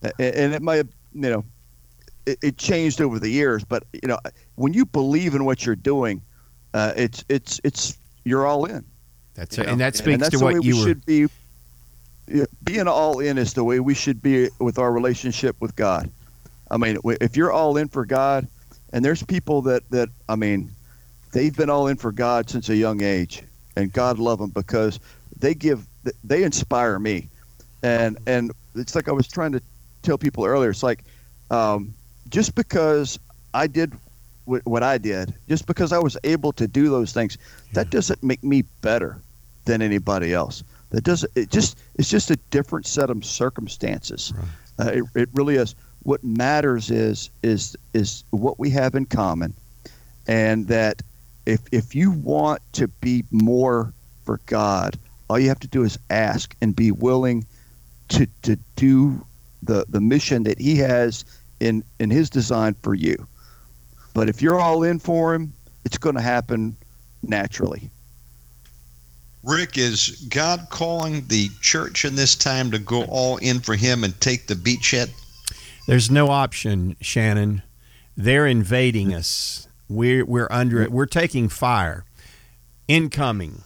and 0.03 0.55
it 0.55 0.63
might 0.63 0.87
you 1.15 1.31
know, 1.31 1.45
it, 2.27 2.39
it 2.43 2.59
changed 2.59 3.01
over 3.01 3.19
the 3.19 3.29
years, 3.29 3.65
but 3.65 3.85
you 3.93 4.09
know, 4.09 4.19
when 4.57 4.73
you 4.73 4.87
believe 4.87 5.35
in 5.35 5.45
what 5.45 5.65
you're 5.67 5.77
doing, 5.77 6.23
uh, 6.75 6.93
it's 6.97 7.25
it's 7.29 7.61
it's 7.65 7.99
you're 8.25 8.47
all 8.47 8.65
in. 8.65 8.85
That's 9.35 9.59
it. 9.59 9.67
And 9.67 9.81
that 9.81 9.97
speaks 9.97 10.21
that's 10.21 10.31
to 10.31 10.39
the 10.39 10.45
way 10.45 10.55
what 10.55 10.65
you 10.65 10.75
we 10.75 10.81
were. 10.81 10.89
should 10.89 11.07
be. 11.07 11.27
Being 12.63 12.89
all 12.89 13.19
in 13.19 13.37
is 13.37 13.53
the 13.53 13.65
way 13.65 13.81
we 13.81 13.95
should 13.95 14.23
be 14.23 14.49
with 14.59 14.79
our 14.79 14.93
relationship 14.93 15.57
with 15.61 15.75
God. 15.75 16.11
I 16.71 16.77
mean, 16.77 16.97
if 17.21 17.37
you're 17.37 17.53
all 17.53 17.77
in 17.77 17.89
for 17.89 18.07
God, 18.07 18.47
and 18.93 19.05
there's 19.05 19.23
people 19.23 19.63
that 19.63 19.83
that 19.91 20.09
I 20.29 20.37
mean, 20.37 20.71
they've 21.33 21.55
been 21.55 21.71
all 21.71 21.89
in 21.89 21.97
for 21.97 22.13
God 22.13 22.49
since 22.49 22.69
a 22.69 22.77
young 22.77 23.03
age, 23.03 23.43
and 23.77 23.93
God 23.93 24.19
love 24.19 24.39
them 24.39 24.51
because 24.51 25.01
they 25.43 25.55
give 25.55 25.87
they 26.25 26.45
inspire 26.45 26.99
me, 26.99 27.29
and 27.83 28.17
and 28.27 28.53
it's 28.75 28.95
like 28.95 29.09
I 29.09 29.13
was 29.13 29.29
trying 29.29 29.53
to 29.53 29.61
tell 30.03 30.17
people 30.17 30.45
earlier. 30.45 30.71
It's 30.71 30.85
like 30.85 31.05
um, 31.51 31.93
just 32.31 32.55
because 32.55 33.19
I 33.53 33.67
did 33.67 33.93
what, 34.47 34.65
what 34.65 34.83
I 34.83 34.99
did, 34.99 35.35
just 35.49 35.67
because 35.67 35.93
I 35.93 35.99
was 35.99 36.17
able 36.25 36.53
to 36.55 36.67
do 36.67 36.89
those 36.89 37.13
things, 37.13 37.37
that 37.75 37.91
doesn't 37.91 38.23
make 38.23 38.43
me 38.43 38.63
better 38.81 39.19
than 39.65 39.83
anybody 39.83 40.33
else. 40.33 40.63
That 40.91 41.03
doesn't. 41.05 41.31
It 41.35 41.51
just 41.51 41.77
it's 41.97 42.09
just 42.09 42.31
a 42.31 42.37
different 42.51 42.87
set 42.87 43.11
of 43.11 43.25
circumstances. 43.25 44.33
Uh, 44.79 44.93
it, 44.95 45.05
it 45.15 45.29
really 45.35 45.57
is. 45.57 45.75
What 46.05 46.23
matters 46.23 46.91
is 46.91 47.31
is 47.43 47.77
is 47.95 48.23
what 48.31 48.61
we 48.61 48.71
have 48.71 48.95
in 48.95 49.07
common, 49.07 49.55
and 50.29 50.69
that 50.69 51.03
if 51.47 51.61
if 51.73 51.97
you 51.97 52.13
want 52.13 52.63
to 52.75 52.87
be 52.87 53.25
more 53.33 53.93
for 54.25 54.41
God, 54.47 54.99
all 55.33 55.39
you 55.39 55.49
have 55.49 55.61
to 55.61 55.69
do 55.69 55.83
is 55.83 55.99
ask 56.11 56.55
and 56.61 56.77
be 56.77 56.93
willing 56.93 57.47
to 58.09 58.27
to 58.43 58.57
do 58.77 59.25
the 59.63 59.87
the 59.89 60.01
mission 60.01 60.43
that 60.43 60.59
He 60.59 60.77
has 60.77 61.25
in 61.59 61.83
in 61.99 62.11
His 62.11 62.29
design 62.29 62.75
for 62.83 62.95
you. 62.95 63.27
But 64.13 64.29
if 64.29 64.43
you're 64.43 64.61
all 64.61 64.83
in 64.83 64.99
for 64.99 65.33
Him, 65.33 65.55
it's 65.87 65.97
going 65.97 66.17
to 66.17 66.23
happen 66.23 66.77
naturally. 67.23 67.89
Rick, 69.43 69.79
is 69.79 70.27
God 70.29 70.67
calling 70.69 71.27
the 71.29 71.49
church 71.63 72.05
in 72.05 72.15
this 72.15 72.35
time 72.37 72.71
to 72.71 72.79
go 72.79 73.05
all 73.05 73.39
in 73.39 73.61
for 73.61 73.75
Him 73.75 74.05
and 74.05 74.21
take 74.21 74.49
the 74.49 74.55
beachhead? 74.55 75.11
There's 75.89 76.11
no 76.11 76.29
option, 76.29 76.95
Shannon. 77.01 77.63
They're 78.19 78.47
invading 78.47 79.15
us. 79.15 79.67
We're 79.89 80.27
we're 80.27 80.49
under 80.51 80.83
it. 80.83 80.93
We're 80.93 81.07
taking 81.07 81.49
fire. 81.49 82.05
Incoming. 82.87 83.63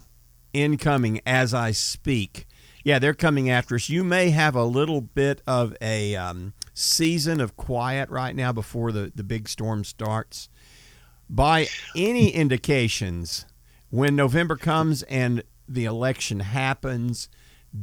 Incoming 0.56 1.20
as 1.26 1.52
I 1.52 1.72
speak. 1.72 2.46
Yeah, 2.82 2.98
they're 2.98 3.12
coming 3.12 3.50
after 3.50 3.74
us. 3.74 3.90
You 3.90 4.02
may 4.02 4.30
have 4.30 4.54
a 4.54 4.64
little 4.64 5.02
bit 5.02 5.42
of 5.46 5.76
a 5.82 6.16
um, 6.16 6.54
season 6.72 7.40
of 7.40 7.56
quiet 7.56 8.08
right 8.08 8.34
now 8.34 8.52
before 8.52 8.90
the, 8.90 9.12
the 9.14 9.22
big 9.22 9.48
storm 9.48 9.84
starts. 9.84 10.48
By 11.28 11.66
any 11.94 12.30
indications, 12.30 13.44
when 13.90 14.16
November 14.16 14.56
comes 14.56 15.02
and 15.04 15.42
the 15.68 15.84
election 15.84 16.40
happens, 16.40 17.28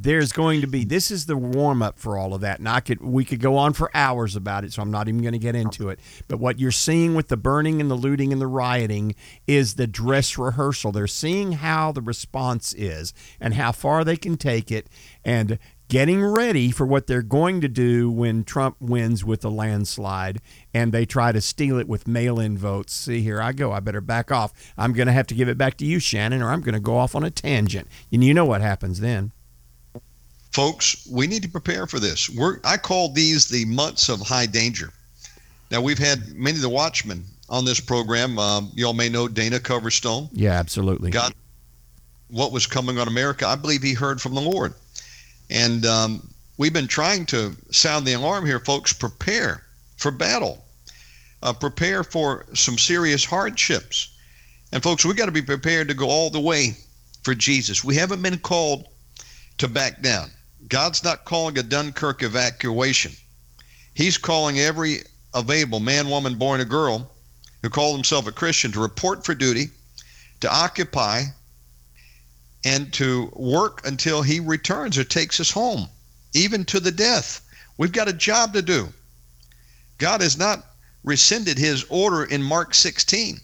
there's 0.02 0.32
going 0.32 0.62
to 0.62 0.68
be 0.68 0.84
this 0.84 1.12
is 1.12 1.26
the 1.26 1.38
warm 1.38 1.82
up 1.82 2.00
for 2.00 2.18
all 2.18 2.34
of 2.34 2.42
that 2.42 2.60
and 2.60 2.68
i 2.68 2.80
could 2.80 3.02
we 3.02 3.24
could 3.24 3.40
go 3.40 3.58
on 3.58 3.74
for 3.74 3.92
hours 3.94 4.36
about 4.36 4.64
it 4.64 4.74
so 4.74 4.82
i'm 4.82 4.92
not 4.92 5.08
even 5.08 5.22
going 5.22 5.34
to 5.34 5.40
get 5.40 5.56
into 5.56 5.90
it 5.90 6.00
but 6.28 6.40
what 6.40 6.60
you're 6.60 6.72
seeing 6.72 7.16
with 7.16 7.28
the 7.28 7.38
burning 7.38 7.80
and 7.80 7.92
the 7.92 7.96
looting 7.96 8.32
and 8.32 8.42
the 8.42 8.48
rioting 8.48 9.14
is 9.48 9.76
the 9.76 9.88
dress 9.88 10.38
rehearsal 10.38 10.92
they're 10.92 11.08
seeing 11.08 11.54
how 11.54 11.92
the 11.92 12.02
response 12.02 12.74
is 12.74 13.14
and 13.40 13.54
how 13.54 13.72
far 13.72 14.04
they 14.04 14.18
can 14.18 14.38
take 14.38 14.72
it 14.72 14.88
and 15.24 15.60
getting 15.90 16.24
ready 16.26 16.72
for 16.72 16.88
what 16.88 17.06
they're 17.06 17.22
going 17.22 17.62
to 17.62 17.68
do 17.68 18.10
when 18.10 18.44
Trump 18.44 18.76
wins 18.80 19.24
with 19.24 19.46
a 19.46 19.50
landslide 19.50 20.40
and 20.74 20.92
they 20.92 21.06
try 21.06 21.32
to 21.32 21.40
steal 21.40 21.78
it 21.78 21.88
with 21.88 22.08
mail 22.08 22.40
in 22.40 22.58
votes. 22.58 22.94
See, 22.94 23.22
here 23.22 23.40
I 23.40 23.52
go. 23.52 23.72
I 23.72 23.80
better 23.80 24.02
back 24.02 24.32
off. 24.32 24.54
I'm 24.76 24.94
going 24.94 25.06
to 25.06 25.14
have 25.14 25.28
to 25.28 25.36
give 25.36 25.50
it 25.50 25.58
back 25.58 25.78
to 25.78 25.86
you, 25.86 26.00
Shannon, 26.00 26.42
or 26.42 26.50
I'm 26.50 26.62
going 26.62 26.74
to 26.74 26.80
go 26.80 26.98
off 26.98 27.14
on 27.14 27.24
a 27.24 27.30
tangent. 27.30 27.88
And 28.12 28.24
you 28.24 28.34
know 28.34 28.46
what 28.46 28.62
happens 28.62 29.02
then. 29.02 29.34
Folks, 30.54 31.08
we 31.10 31.26
need 31.26 31.42
to 31.42 31.50
prepare 31.50 31.88
for 31.88 32.00
this. 32.00 32.30
We're, 32.30 32.60
I 32.64 32.78
call 32.78 33.10
these 33.10 33.48
the 33.48 33.66
months 33.66 34.08
of 34.08 34.22
high 34.22 34.46
danger. 34.46 34.94
Now, 35.72 35.82
we've 35.82 35.98
had 35.98 36.36
many 36.36 36.58
of 36.58 36.62
the 36.62 36.70
watchmen 36.70 37.26
on 37.50 37.66
this 37.66 37.80
program. 37.80 38.38
Um, 38.38 38.72
you 38.76 38.86
all 38.86 38.94
may 38.94 39.10
know 39.10 39.28
Dana 39.28 39.60
Coverstone. 39.60 40.30
Yeah, 40.32 40.52
absolutely. 40.52 41.10
God, 41.10 41.34
what 42.30 42.52
was 42.52 42.68
coming 42.68 43.00
on 43.00 43.08
America, 43.08 43.48
I 43.48 43.56
believe 43.56 43.82
he 43.82 43.94
heard 43.94 44.22
from 44.22 44.36
the 44.36 44.42
Lord. 44.42 44.76
And 45.50 45.88
um, 45.88 46.30
we've 46.60 46.72
been 46.72 46.88
trying 46.88 47.26
to 47.28 47.56
sound 47.72 48.06
the 48.06 48.14
alarm 48.14 48.46
here, 48.46 48.60
folks. 48.60 48.94
Prepare 48.94 49.64
for 49.98 50.12
battle, 50.12 50.64
uh, 51.42 51.54
prepare 51.54 52.04
for 52.04 52.46
some 52.54 52.78
serious 52.78 53.26
hardships. 53.26 54.16
And, 54.72 54.84
folks, 54.84 55.04
we've 55.04 55.18
got 55.18 55.26
to 55.26 55.32
be 55.32 55.42
prepared 55.42 55.88
to 55.88 55.96
go 55.96 56.10
all 56.10 56.30
the 56.30 56.40
way 56.40 56.78
for 57.24 57.34
Jesus. 57.34 57.84
We 57.84 57.96
haven't 57.96 58.22
been 58.22 58.38
called 58.38 58.88
to 59.58 59.68
back 59.68 60.04
down. 60.04 60.30
God's 60.68 61.04
not 61.04 61.26
calling 61.26 61.58
a 61.58 61.64
Dunkirk 61.64 62.24
evacuation. 62.24 63.12
He's 63.94 64.18
calling 64.18 64.60
every 64.60 65.04
available 65.34 65.80
man, 65.80 66.10
woman, 66.10 66.36
boy, 66.36 66.54
and 66.54 66.62
a 66.62 66.66
girl 66.66 67.12
who 67.62 67.70
call 67.70 67.94
themselves 67.94 68.28
a 68.28 68.32
Christian 68.32 68.72
to 68.72 68.80
report 68.80 69.26
for 69.26 69.36
duty, 69.36 69.70
to 70.42 70.54
occupy, 70.54 71.24
and 72.66 72.92
to 72.94 73.32
work 73.36 73.86
until 73.86 74.22
he 74.22 74.40
returns 74.40 74.98
or 74.98 75.04
takes 75.04 75.40
us 75.40 75.52
home, 75.52 75.90
even 76.34 76.66
to 76.66 76.80
the 76.80 76.92
death. 76.92 77.42
We've 77.78 77.92
got 77.92 78.08
a 78.08 78.14
job 78.14 78.54
to 78.54 78.62
do. 78.62 78.94
God 79.98 80.22
has 80.22 80.38
not 80.38 80.66
rescinded 81.04 81.58
his 81.58 81.86
order 81.90 82.24
in 82.24 82.42
Mark 82.42 82.74
16. 82.74 83.40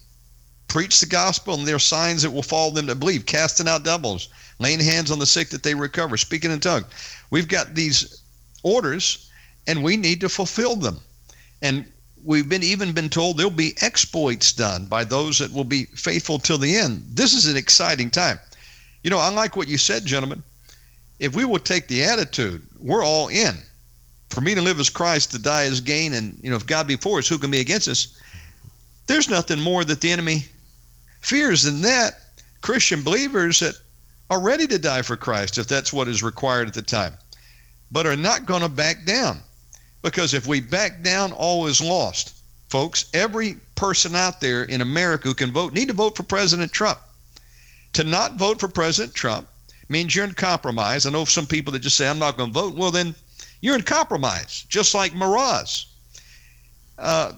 Preach 0.67 0.99
the 0.99 1.05
gospel, 1.05 1.55
and 1.55 1.67
there 1.67 1.75
are 1.75 1.79
signs 1.79 2.21
that 2.21 2.31
will 2.31 2.43
follow 2.43 2.71
them 2.71 2.87
to 2.87 2.95
believe, 2.95 3.25
casting 3.25 3.67
out 3.67 3.83
devils, 3.83 4.29
laying 4.59 4.79
hands 4.79 5.09
on 5.09 5.19
the 5.19 5.25
sick 5.25 5.49
that 5.49 5.63
they 5.63 5.73
recover, 5.73 6.17
speaking 6.17 6.51
in 6.51 6.59
tongues. 6.59 6.85
We've 7.31 7.47
got 7.47 7.75
these 7.75 8.21
orders, 8.63 9.29
and 9.67 9.83
we 9.83 9.97
need 9.97 10.21
to 10.21 10.29
fulfill 10.29 10.75
them. 10.75 10.99
And 11.61 11.85
we've 12.23 12.49
been 12.49 12.63
even 12.63 12.91
been 12.91 13.09
told 13.09 13.37
there'll 13.37 13.51
be 13.51 13.75
exploits 13.81 14.51
done 14.51 14.85
by 14.85 15.03
those 15.03 15.39
that 15.39 15.51
will 15.51 15.63
be 15.63 15.85
faithful 15.85 16.39
till 16.39 16.57
the 16.57 16.75
end. 16.75 17.03
This 17.13 17.33
is 17.33 17.47
an 17.47 17.57
exciting 17.57 18.09
time. 18.09 18.39
You 19.03 19.09
know, 19.09 19.19
unlike 19.21 19.55
what 19.55 19.69
you 19.69 19.77
said, 19.77 20.05
gentlemen, 20.05 20.43
if 21.19 21.35
we 21.35 21.45
will 21.45 21.59
take 21.59 21.87
the 21.87 22.03
attitude, 22.03 22.65
we're 22.79 23.03
all 23.03 23.29
in. 23.29 23.55
For 24.29 24.41
me 24.41 24.53
to 24.55 24.61
live 24.61 24.79
as 24.79 24.89
Christ, 24.89 25.31
to 25.31 25.39
die 25.39 25.63
as 25.63 25.81
gain, 25.81 26.13
and 26.13 26.37
you 26.43 26.49
know, 26.49 26.55
if 26.55 26.67
God 26.67 26.87
be 26.87 26.97
for 26.97 27.17
us, 27.19 27.27
who 27.27 27.37
can 27.37 27.49
be 27.49 27.61
against 27.61 27.87
us? 27.87 28.19
There's 29.07 29.29
nothing 29.29 29.59
more 29.59 29.83
that 29.85 30.01
the 30.01 30.11
enemy 30.11 30.45
fears 31.21 31.63
than 31.63 31.81
that. 31.81 32.19
Christian 32.61 33.01
believers 33.01 33.59
that 33.61 33.75
are 34.29 34.39
ready 34.39 34.67
to 34.67 34.79
die 34.79 35.01
for 35.01 35.17
Christ, 35.17 35.57
if 35.57 35.67
that's 35.67 35.91
what 35.91 36.07
is 36.07 36.21
required 36.21 36.67
at 36.67 36.73
the 36.73 36.81
time, 36.81 37.17
but 37.91 38.05
are 38.05 38.15
not 38.15 38.45
going 38.45 38.61
to 38.61 38.69
back 38.69 39.05
down. 39.05 39.41
Because 40.01 40.33
if 40.33 40.47
we 40.47 40.61
back 40.61 41.01
down, 41.03 41.31
all 41.33 41.67
is 41.67 41.81
lost. 41.81 42.35
Folks, 42.69 43.05
every 43.13 43.57
person 43.75 44.15
out 44.15 44.39
there 44.39 44.63
in 44.63 44.81
America 44.81 45.27
who 45.27 45.33
can 45.33 45.51
vote 45.51 45.73
need 45.73 45.87
to 45.87 45.93
vote 45.93 46.15
for 46.15 46.23
President 46.23 46.71
Trump. 46.71 46.99
To 47.93 48.03
not 48.03 48.35
vote 48.35 48.59
for 48.59 48.67
President 48.67 49.15
Trump 49.15 49.47
means 49.89 50.15
you're 50.15 50.25
in 50.25 50.33
compromise. 50.33 51.05
I 51.05 51.09
know 51.09 51.25
some 51.25 51.47
people 51.47 51.73
that 51.73 51.79
just 51.79 51.97
say, 51.97 52.07
I'm 52.07 52.19
not 52.19 52.37
going 52.37 52.53
to 52.53 52.59
vote. 52.59 52.75
Well, 52.75 52.91
then 52.91 53.15
you're 53.61 53.75
in 53.75 53.81
compromise, 53.81 54.65
just 54.69 54.93
like 54.93 55.13
Meroz. 55.13 55.85
Uh, 56.97 57.33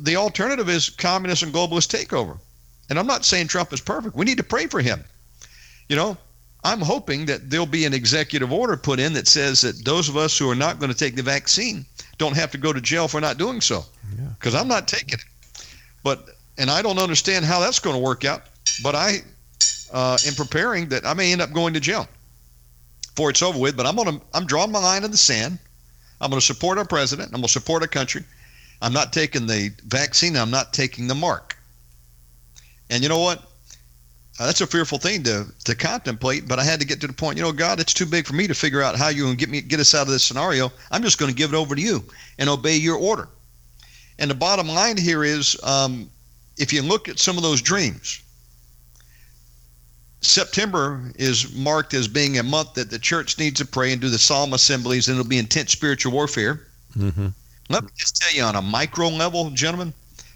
the 0.00 0.16
alternative 0.16 0.68
is 0.68 0.90
communist 0.90 1.42
and 1.42 1.52
globalist 1.54 1.88
takeover. 1.88 2.38
And 2.90 2.98
I'm 2.98 3.06
not 3.06 3.24
saying 3.24 3.48
Trump 3.48 3.72
is 3.72 3.80
perfect. 3.80 4.14
We 4.14 4.26
need 4.26 4.36
to 4.36 4.44
pray 4.44 4.66
for 4.66 4.80
him. 4.80 5.02
You 5.88 5.96
know, 5.96 6.16
I'm 6.64 6.80
hoping 6.80 7.26
that 7.26 7.50
there'll 7.50 7.66
be 7.66 7.84
an 7.84 7.92
executive 7.92 8.50
order 8.50 8.76
put 8.76 8.98
in 8.98 9.12
that 9.12 9.28
says 9.28 9.60
that 9.60 9.84
those 9.84 10.08
of 10.08 10.16
us 10.16 10.38
who 10.38 10.48
are 10.50 10.54
not 10.54 10.78
going 10.78 10.90
to 10.90 10.96
take 10.96 11.14
the 11.14 11.22
vaccine 11.22 11.84
don't 12.16 12.34
have 12.34 12.50
to 12.52 12.58
go 12.58 12.72
to 12.72 12.80
jail 12.80 13.06
for 13.06 13.20
not 13.20 13.36
doing 13.36 13.60
so. 13.60 13.84
Because 14.38 14.54
yeah. 14.54 14.60
I'm 14.60 14.68
not 14.68 14.88
taking 14.88 15.18
it. 15.18 15.24
But 16.02 16.30
and 16.56 16.70
I 16.70 16.82
don't 16.82 16.98
understand 16.98 17.44
how 17.44 17.60
that's 17.60 17.78
going 17.78 17.96
to 17.96 18.00
work 18.00 18.24
out. 18.24 18.42
But 18.82 18.94
I 18.94 19.18
uh, 19.92 20.16
am 20.26 20.34
preparing 20.34 20.88
that 20.88 21.04
I 21.04 21.12
may 21.14 21.32
end 21.32 21.42
up 21.42 21.52
going 21.52 21.74
to 21.74 21.80
jail 21.80 22.08
before 23.14 23.30
it's 23.30 23.42
over 23.42 23.58
with. 23.58 23.76
But 23.76 23.86
I'm 23.86 23.96
to 23.96 24.20
I'm 24.32 24.46
drawing 24.46 24.72
my 24.72 24.78
line 24.78 25.04
in 25.04 25.10
the 25.10 25.16
sand. 25.16 25.58
I'm 26.20 26.30
going 26.30 26.40
to 26.40 26.46
support 26.46 26.78
our 26.78 26.86
president. 26.86 27.28
I'm 27.28 27.40
going 27.40 27.48
to 27.48 27.52
support 27.52 27.82
our 27.82 27.88
country. 27.88 28.24
I'm 28.80 28.92
not 28.92 29.12
taking 29.12 29.46
the 29.46 29.70
vaccine. 29.84 30.36
I'm 30.36 30.50
not 30.50 30.72
taking 30.72 31.08
the 31.08 31.14
mark. 31.14 31.56
And 32.90 33.02
you 33.02 33.08
know 33.08 33.18
what? 33.18 33.42
Uh, 34.38 34.46
that's 34.46 34.60
a 34.60 34.66
fearful 34.66 34.98
thing 34.98 35.22
to 35.22 35.46
to 35.64 35.74
contemplate. 35.74 36.48
But 36.48 36.58
I 36.58 36.64
had 36.64 36.80
to 36.80 36.86
get 36.86 37.00
to 37.02 37.06
the 37.06 37.12
point. 37.12 37.36
You 37.36 37.44
know, 37.44 37.52
God, 37.52 37.78
it's 37.78 37.94
too 37.94 38.06
big 38.06 38.26
for 38.26 38.34
me 38.34 38.46
to 38.48 38.54
figure 38.54 38.82
out 38.82 38.96
how 38.96 39.08
you 39.08 39.24
can 39.24 39.36
get 39.36 39.48
me 39.48 39.60
get 39.60 39.80
us 39.80 39.94
out 39.94 40.06
of 40.06 40.12
this 40.12 40.24
scenario. 40.24 40.72
I'm 40.90 41.02
just 41.02 41.18
going 41.18 41.30
to 41.30 41.36
give 41.36 41.52
it 41.52 41.56
over 41.56 41.74
to 41.74 41.80
you 41.80 42.04
and 42.38 42.48
obey 42.48 42.76
your 42.76 42.96
order. 42.96 43.28
And 44.18 44.30
the 44.30 44.34
bottom 44.34 44.68
line 44.68 44.96
here 44.96 45.24
is, 45.24 45.56
um, 45.62 46.08
if 46.56 46.72
you 46.72 46.82
look 46.82 47.08
at 47.08 47.18
some 47.18 47.36
of 47.36 47.42
those 47.42 47.60
dreams, 47.60 48.20
September 50.20 51.12
is 51.16 51.54
marked 51.54 51.94
as 51.94 52.08
being 52.08 52.38
a 52.38 52.42
month 52.42 52.74
that 52.74 52.90
the 52.90 52.98
church 52.98 53.38
needs 53.38 53.58
to 53.58 53.66
pray 53.66 53.92
and 53.92 54.00
do 54.00 54.08
the 54.08 54.18
solemn 54.18 54.52
assemblies, 54.52 55.08
and 55.08 55.18
it'll 55.18 55.28
be 55.28 55.38
intense 55.38 55.72
spiritual 55.72 56.12
warfare. 56.12 56.62
Mm-hmm. 56.96 57.28
Let 57.68 57.84
me 57.84 57.90
just 57.96 58.16
tell 58.16 58.34
you 58.34 58.42
on 58.42 58.56
a 58.56 58.62
micro 58.62 59.08
level, 59.08 59.50
gentlemen, 59.50 59.92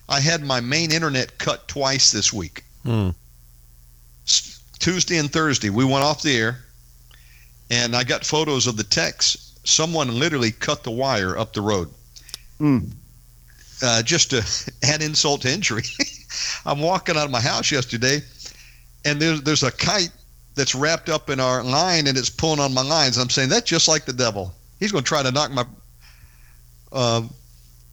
I 0.09 0.21
had 0.21 0.43
my 0.43 0.61
main 0.61 0.93
internet 0.93 1.39
cut 1.39 1.69
twice 1.69 2.11
this 2.11 2.33
week. 2.33 2.65
Mm. 2.85 3.15
Tuesday 4.79 5.19
and 5.19 5.31
Thursday, 5.31 5.71
we 5.71 5.85
went 5.85 6.05
off 6.05 6.23
the 6.23 6.37
air, 6.37 6.65
and 7.71 7.97
I 7.97 8.05
got 8.05 8.25
photos 8.25 8.67
of 8.67 8.77
the 8.77 8.85
text. 8.85 9.67
Someone 9.67 10.19
literally 10.19 10.53
cut 10.53 10.85
the 10.85 10.91
wire 10.91 11.37
up 11.37 11.53
the 11.53 11.61
road. 11.61 11.91
Mm. 12.61 12.93
Uh, 13.83 14.03
just 14.03 14.31
to 14.31 14.73
add 14.83 15.03
insult 15.03 15.43
to 15.43 15.53
injury. 15.53 15.85
I'm 16.67 16.81
walking 16.81 17.17
out 17.17 17.25
of 17.25 17.31
my 17.31 17.41
house 17.41 17.71
yesterday, 17.71 18.21
and 19.05 19.21
there's 19.21 19.43
there's 19.43 19.63
a 19.63 19.73
kite 19.73 20.13
that's 20.55 20.75
wrapped 20.75 21.09
up 21.09 21.31
in 21.31 21.41
our 21.41 21.63
line, 21.63 22.07
and 22.07 22.19
it's 22.19 22.31
pulling 22.31 22.61
on 22.61 22.75
my 22.75 22.83
lines. 22.83 23.17
I'm 23.17 23.31
saying 23.31 23.49
that's 23.49 23.69
just 23.69 23.89
like 23.89 24.05
the 24.05 24.13
devil. 24.13 24.53
He's 24.81 24.93
going 24.93 25.05
to 25.05 25.09
try 25.09 25.23
to 25.23 25.31
knock 25.31 25.51
my 25.51 25.65
uh, 26.93 27.23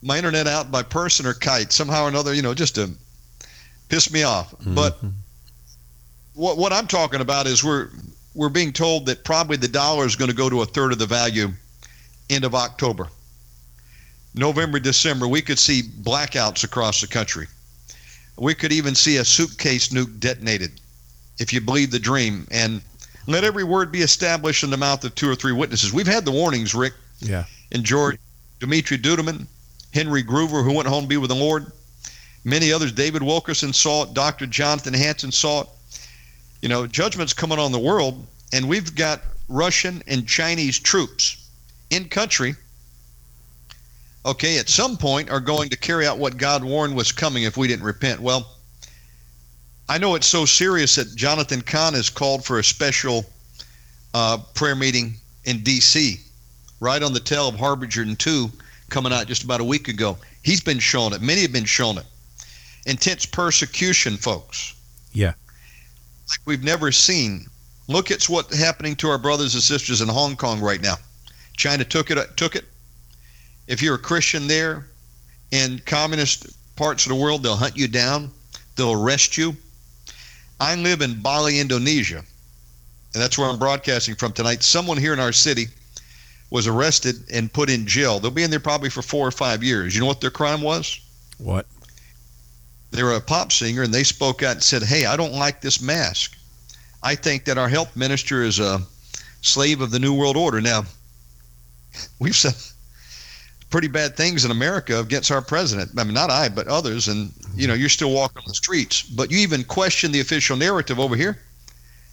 my 0.02 0.16
internet 0.16 0.46
out 0.46 0.70
by 0.70 0.82
person 0.82 1.26
or 1.26 1.34
kite 1.34 1.72
somehow 1.72 2.04
or 2.04 2.08
another. 2.08 2.34
You 2.34 2.42
know, 2.42 2.54
just 2.54 2.74
to 2.76 2.90
piss 3.88 4.12
me 4.12 4.22
off. 4.22 4.52
Mm-hmm. 4.52 4.74
But 4.74 4.98
what 6.36 6.58
what 6.58 6.72
I'm 6.72 6.86
talking 6.86 7.20
about 7.20 7.46
is 7.46 7.64
we're 7.64 7.88
we're 8.34 8.50
being 8.50 8.72
told 8.72 9.06
that 9.06 9.24
probably 9.24 9.56
the 9.56 9.68
dollar 9.68 10.04
is 10.04 10.14
going 10.14 10.30
to 10.30 10.36
go 10.36 10.48
to 10.48 10.62
a 10.62 10.66
third 10.66 10.92
of 10.92 10.98
the 10.98 11.06
value 11.06 11.48
end 12.30 12.44
of 12.44 12.54
October. 12.54 13.08
November, 14.34 14.78
December, 14.78 15.26
we 15.26 15.40
could 15.40 15.58
see 15.58 15.82
blackouts 15.82 16.62
across 16.62 17.00
the 17.00 17.06
country. 17.06 17.46
We 18.36 18.54
could 18.54 18.70
even 18.70 18.94
see 18.94 19.16
a 19.16 19.24
suitcase 19.24 19.88
nuke 19.88 20.20
detonated, 20.20 20.78
if 21.38 21.54
you 21.54 21.62
believe 21.62 21.90
the 21.90 21.98
dream. 21.98 22.46
And 22.50 22.82
let 23.26 23.44
every 23.44 23.64
word 23.64 23.90
be 23.90 24.02
established 24.02 24.62
in 24.62 24.68
the 24.68 24.76
mouth 24.76 25.02
of 25.04 25.14
two 25.14 25.30
or 25.30 25.34
three 25.34 25.52
witnesses. 25.52 25.94
We've 25.94 26.06
had 26.06 26.26
the 26.26 26.32
warnings, 26.32 26.74
Rick. 26.74 26.92
Yeah. 27.20 27.44
And 27.72 27.82
George, 27.82 28.18
Dumitru 28.60 28.98
Duduman, 28.98 29.46
Henry 29.94 30.22
Gruver, 30.22 30.62
who 30.62 30.74
went 30.74 30.86
home 30.86 31.04
to 31.04 31.08
be 31.08 31.16
with 31.16 31.30
the 31.30 31.36
Lord. 31.36 31.72
Many 32.44 32.72
others, 32.72 32.92
David 32.92 33.22
Wilkerson 33.22 33.72
saw 33.72 34.02
it, 34.02 34.12
Dr. 34.12 34.46
Jonathan 34.46 34.92
Hanson 34.92 35.32
saw 35.32 35.62
it. 35.62 35.68
You 36.62 36.68
know, 36.68 36.86
judgment's 36.86 37.32
coming 37.32 37.58
on 37.58 37.72
the 37.72 37.78
world, 37.78 38.26
and 38.52 38.68
we've 38.68 38.94
got 38.94 39.20
Russian 39.48 40.02
and 40.06 40.26
Chinese 40.26 40.78
troops 40.78 41.48
in 41.90 42.08
country, 42.08 42.54
okay, 44.24 44.58
at 44.58 44.68
some 44.68 44.96
point 44.96 45.30
are 45.30 45.40
going 45.40 45.68
to 45.70 45.76
carry 45.76 46.06
out 46.06 46.18
what 46.18 46.36
God 46.36 46.64
warned 46.64 46.96
was 46.96 47.12
coming 47.12 47.44
if 47.44 47.56
we 47.56 47.68
didn't 47.68 47.84
repent. 47.84 48.20
Well, 48.20 48.56
I 49.88 49.98
know 49.98 50.16
it's 50.16 50.26
so 50.26 50.44
serious 50.44 50.96
that 50.96 51.14
Jonathan 51.14 51.62
Cahn 51.62 51.94
has 51.94 52.10
called 52.10 52.44
for 52.44 52.58
a 52.58 52.64
special 52.64 53.24
uh, 54.14 54.38
prayer 54.54 54.74
meeting 54.74 55.14
in 55.44 55.62
D.C., 55.62 56.20
right 56.80 57.02
on 57.02 57.12
the 57.12 57.20
tail 57.20 57.48
of 57.48 57.54
Harbinger 57.54 58.02
and 58.02 58.18
2 58.18 58.50
coming 58.90 59.12
out 59.12 59.26
just 59.26 59.44
about 59.44 59.60
a 59.60 59.64
week 59.64 59.88
ago. 59.88 60.18
He's 60.42 60.60
been 60.60 60.78
shown 60.78 61.12
it. 61.12 61.20
Many 61.20 61.42
have 61.42 61.52
been 61.52 61.64
shown 61.64 61.98
it. 61.98 62.04
Intense 62.84 63.26
persecution, 63.26 64.16
folks. 64.16 64.74
Yeah. 65.12 65.32
Like 66.28 66.40
we've 66.44 66.64
never 66.64 66.92
seen. 66.92 67.46
Look 67.88 68.10
at 68.10 68.24
what's 68.24 68.58
happening 68.58 68.96
to 68.96 69.08
our 69.08 69.18
brothers 69.18 69.54
and 69.54 69.62
sisters 69.62 70.00
in 70.00 70.08
Hong 70.08 70.36
Kong 70.36 70.60
right 70.60 70.82
now. 70.82 70.96
China 71.56 71.84
took 71.84 72.10
it. 72.10 72.36
Took 72.36 72.56
it. 72.56 72.64
If 73.68 73.80
you're 73.80 73.94
a 73.94 73.98
Christian 73.98 74.46
there, 74.46 74.86
in 75.50 75.80
communist 75.86 76.46
parts 76.76 77.06
of 77.06 77.10
the 77.10 77.16
world, 77.16 77.42
they'll 77.42 77.56
hunt 77.56 77.76
you 77.76 77.88
down. 77.88 78.30
They'll 78.76 78.92
arrest 78.92 79.38
you. 79.38 79.56
I 80.60 80.74
live 80.74 81.00
in 81.00 81.20
Bali, 81.20 81.60
Indonesia, 81.60 82.18
and 82.18 83.22
that's 83.22 83.36
where 83.36 83.48
I'm 83.48 83.58
broadcasting 83.58 84.14
from 84.14 84.32
tonight. 84.32 84.62
Someone 84.62 84.96
here 84.96 85.12
in 85.12 85.20
our 85.20 85.32
city 85.32 85.66
was 86.50 86.66
arrested 86.66 87.16
and 87.32 87.52
put 87.52 87.68
in 87.68 87.86
jail. 87.86 88.18
They'll 88.18 88.30
be 88.30 88.42
in 88.42 88.50
there 88.50 88.60
probably 88.60 88.88
for 88.88 89.02
four 89.02 89.26
or 89.26 89.32
five 89.32 89.62
years. 89.62 89.94
You 89.94 90.00
know 90.00 90.06
what 90.06 90.20
their 90.20 90.30
crime 90.30 90.62
was? 90.62 91.00
What? 91.38 91.66
They 92.90 93.02
were 93.02 93.14
a 93.14 93.20
pop 93.20 93.52
singer 93.52 93.82
and 93.82 93.92
they 93.92 94.04
spoke 94.04 94.42
out 94.42 94.52
and 94.52 94.62
said, 94.62 94.82
Hey, 94.82 95.06
I 95.06 95.16
don't 95.16 95.32
like 95.32 95.60
this 95.60 95.80
mask. 95.80 96.36
I 97.02 97.14
think 97.14 97.44
that 97.44 97.58
our 97.58 97.68
health 97.68 97.94
minister 97.96 98.42
is 98.42 98.58
a 98.58 98.80
slave 99.42 99.80
of 99.80 99.90
the 99.90 99.98
New 99.98 100.14
World 100.14 100.36
Order. 100.36 100.60
Now, 100.60 100.84
we've 102.18 102.36
said 102.36 102.54
pretty 103.70 103.88
bad 103.88 104.16
things 104.16 104.44
in 104.44 104.50
America 104.50 105.00
against 105.00 105.30
our 105.30 105.42
president. 105.42 105.90
I 105.98 106.04
mean, 106.04 106.14
not 106.14 106.30
I, 106.30 106.48
but 106.48 106.66
others. 106.68 107.08
And, 107.08 107.32
you 107.54 107.66
know, 107.66 107.74
you're 107.74 107.88
still 107.88 108.12
walking 108.12 108.38
on 108.38 108.44
the 108.46 108.54
streets. 108.54 109.02
But 109.02 109.30
you 109.30 109.38
even 109.38 109.64
question 109.64 110.12
the 110.12 110.20
official 110.20 110.56
narrative 110.56 110.98
over 110.98 111.16
here. 111.16 111.38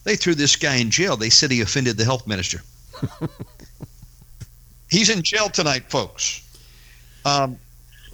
They 0.04 0.16
threw 0.16 0.36
this 0.36 0.56
guy 0.56 0.76
in 0.76 0.92
jail. 0.92 1.16
They 1.16 1.30
said 1.30 1.52
he 1.52 1.62
offended 1.62 1.98
the 1.98 2.04
health 2.04 2.28
minister. 2.28 2.62
He's 4.90 5.10
in 5.10 5.24
jail 5.24 5.50
tonight, 5.50 5.90
folks. 5.90 6.42
Um, 7.26 7.58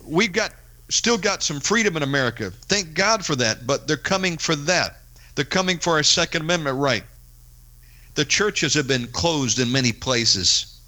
we've 0.06 0.32
got 0.32 0.54
still 0.90 1.18
got 1.18 1.44
some 1.44 1.60
freedom 1.60 1.96
in 1.96 2.04
America. 2.04 2.52
Thank 2.64 2.94
God 2.94 3.26
for 3.26 3.36
that. 3.38 3.66
But 3.66 3.88
they're 3.88 3.98
coming 3.98 4.38
for 4.38 4.56
that. 4.56 5.02
They're 5.36 5.46
coming 5.46 5.80
for 5.80 5.94
our 5.94 6.04
Second 6.04 6.42
Amendment 6.42 6.78
right. 6.78 7.04
The 8.16 8.26
churches 8.26 8.74
have 8.74 8.88
been 8.88 9.08
closed 9.08 9.60
in 9.60 9.72
many 9.72 9.94
places. 9.94 10.80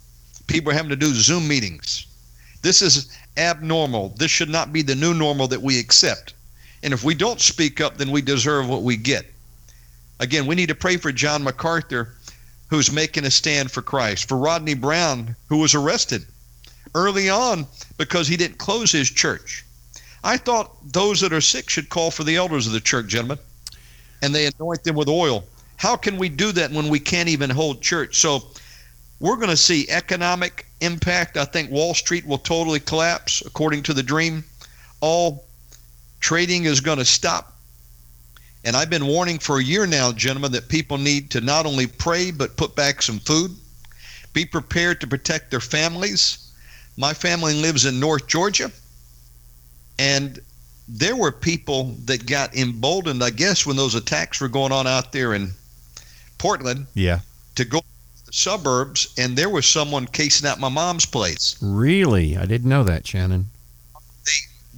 People 0.47 0.71
are 0.71 0.75
having 0.75 0.89
to 0.89 0.95
do 0.95 1.13
Zoom 1.13 1.47
meetings. 1.47 2.05
This 2.61 2.81
is 2.81 3.15
abnormal. 3.37 4.09
This 4.17 4.31
should 4.31 4.49
not 4.49 4.73
be 4.73 4.81
the 4.81 4.95
new 4.95 5.13
normal 5.13 5.47
that 5.47 5.61
we 5.61 5.79
accept. 5.79 6.33
And 6.83 6.93
if 6.93 7.03
we 7.03 7.15
don't 7.15 7.39
speak 7.39 7.79
up, 7.79 7.97
then 7.97 8.11
we 8.11 8.21
deserve 8.21 8.67
what 8.67 8.81
we 8.81 8.97
get. 8.97 9.31
Again, 10.19 10.45
we 10.45 10.55
need 10.55 10.69
to 10.69 10.75
pray 10.75 10.97
for 10.97 11.11
John 11.11 11.43
MacArthur, 11.43 12.15
who's 12.69 12.91
making 12.91 13.25
a 13.25 13.31
stand 13.31 13.71
for 13.71 13.81
Christ, 13.81 14.27
for 14.27 14.37
Rodney 14.37 14.73
Browne, 14.73 15.35
who 15.47 15.57
was 15.57 15.73
arrested 15.73 16.25
early 16.93 17.29
on 17.29 17.65
because 17.97 18.27
he 18.27 18.37
didn't 18.37 18.57
close 18.57 18.91
his 18.91 19.09
church. 19.09 19.63
I 20.23 20.37
thought 20.37 20.71
those 20.93 21.19
that 21.21 21.33
are 21.33 21.41
sick 21.41 21.69
should 21.69 21.89
call 21.89 22.11
for 22.11 22.23
the 22.23 22.35
elders 22.35 22.67
of 22.67 22.73
the 22.73 22.79
church, 22.79 23.07
gentlemen, 23.07 23.39
and 24.21 24.33
they 24.33 24.45
anoint 24.45 24.83
them 24.83 24.95
with 24.95 25.09
oil. 25.09 25.43
How 25.77 25.95
can 25.95 26.17
we 26.17 26.29
do 26.29 26.51
that 26.51 26.71
when 26.71 26.89
we 26.89 26.99
can't 26.99 27.29
even 27.29 27.49
hold 27.49 27.81
church? 27.81 28.19
So 28.19 28.43
we're 29.19 29.37
going 29.37 29.49
to 29.49 29.57
see 29.57 29.89
economic 29.89 30.67
impact. 30.81 31.37
I 31.37 31.45
think 31.45 31.71
Wall 31.71 31.95
Street 31.95 32.25
will 32.25 32.37
totally 32.37 32.79
collapse, 32.79 33.41
according 33.45 33.83
to 33.83 33.93
the 33.93 34.03
dream. 34.03 34.43
All 34.99 35.45
trading 36.19 36.65
is 36.65 36.81
going 36.81 36.99
to 36.99 37.05
stop. 37.05 37.53
And 38.63 38.75
I've 38.75 38.91
been 38.91 39.07
warning 39.07 39.39
for 39.39 39.57
a 39.57 39.63
year 39.63 39.87
now, 39.87 40.11
gentlemen, 40.11 40.51
that 40.51 40.69
people 40.69 40.99
need 40.99 41.31
to 41.31 41.41
not 41.41 41.65
only 41.65 41.87
pray, 41.87 42.29
but 42.29 42.57
put 42.57 42.75
back 42.75 43.01
some 43.01 43.17
food. 43.19 43.55
Be 44.33 44.45
prepared 44.45 45.01
to 45.01 45.07
protect 45.07 45.49
their 45.49 45.59
families. 45.59 46.51
My 46.95 47.13
family 47.13 47.55
lives 47.55 47.85
in 47.85 47.99
North 47.99 48.27
Georgia. 48.27 48.71
And 50.01 50.39
there 50.87 51.15
were 51.15 51.31
people 51.31 51.95
that 52.05 52.25
got 52.25 52.55
emboldened, 52.55 53.23
I 53.23 53.29
guess, 53.29 53.67
when 53.67 53.75
those 53.75 53.93
attacks 53.93 54.41
were 54.41 54.47
going 54.47 54.71
on 54.71 54.87
out 54.87 55.11
there 55.11 55.35
in 55.35 55.51
Portland. 56.39 56.87
Yeah. 56.95 57.19
To 57.55 57.65
go 57.65 57.81
to 57.81 58.25
the 58.25 58.33
suburbs, 58.33 59.13
and 59.19 59.37
there 59.37 59.49
was 59.49 59.67
someone 59.67 60.07
casing 60.07 60.49
out 60.49 60.59
my 60.59 60.69
mom's 60.69 61.05
place. 61.05 61.55
Really? 61.61 62.35
I 62.35 62.47
didn't 62.47 62.67
know 62.69 62.83
that, 62.83 63.05
Shannon. 63.05 63.49
They 64.25 64.31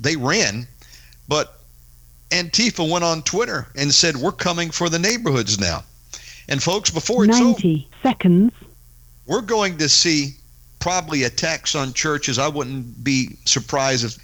they 0.10 0.16
ran, 0.18 0.68
but 1.30 1.60
Antifa 2.32 2.90
went 2.90 3.06
on 3.06 3.22
Twitter 3.22 3.68
and 3.78 3.94
said, 3.94 4.18
"We're 4.18 4.34
coming 4.34 4.72
for 4.72 4.90
the 4.90 5.00
neighborhoods 5.00 5.58
now." 5.58 5.86
And 6.50 6.62
folks, 6.62 6.90
before 6.90 7.24
it's 7.24 7.40
90 7.40 7.88
over, 7.88 8.10
seconds. 8.10 8.52
we're 9.26 9.42
going 9.42 9.78
to 9.78 9.88
see 9.88 10.36
probably 10.80 11.24
attacks 11.24 11.76
on 11.76 11.94
churches. 11.94 12.38
I 12.38 12.50
wouldn't 12.50 13.06
be 13.06 13.38
surprised 13.46 14.04
if 14.04 14.18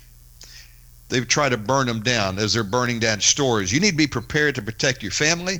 they 1.09 1.21
try 1.21 1.49
to 1.49 1.57
burn 1.57 1.87
them 1.87 2.01
down 2.01 2.37
as 2.37 2.53
they're 2.53 2.63
burning 2.63 2.99
down 2.99 3.19
stores. 3.19 3.71
You 3.71 3.79
need 3.79 3.91
to 3.91 3.97
be 3.97 4.07
prepared 4.07 4.55
to 4.55 4.61
protect 4.61 5.01
your 5.01 5.11
family. 5.11 5.57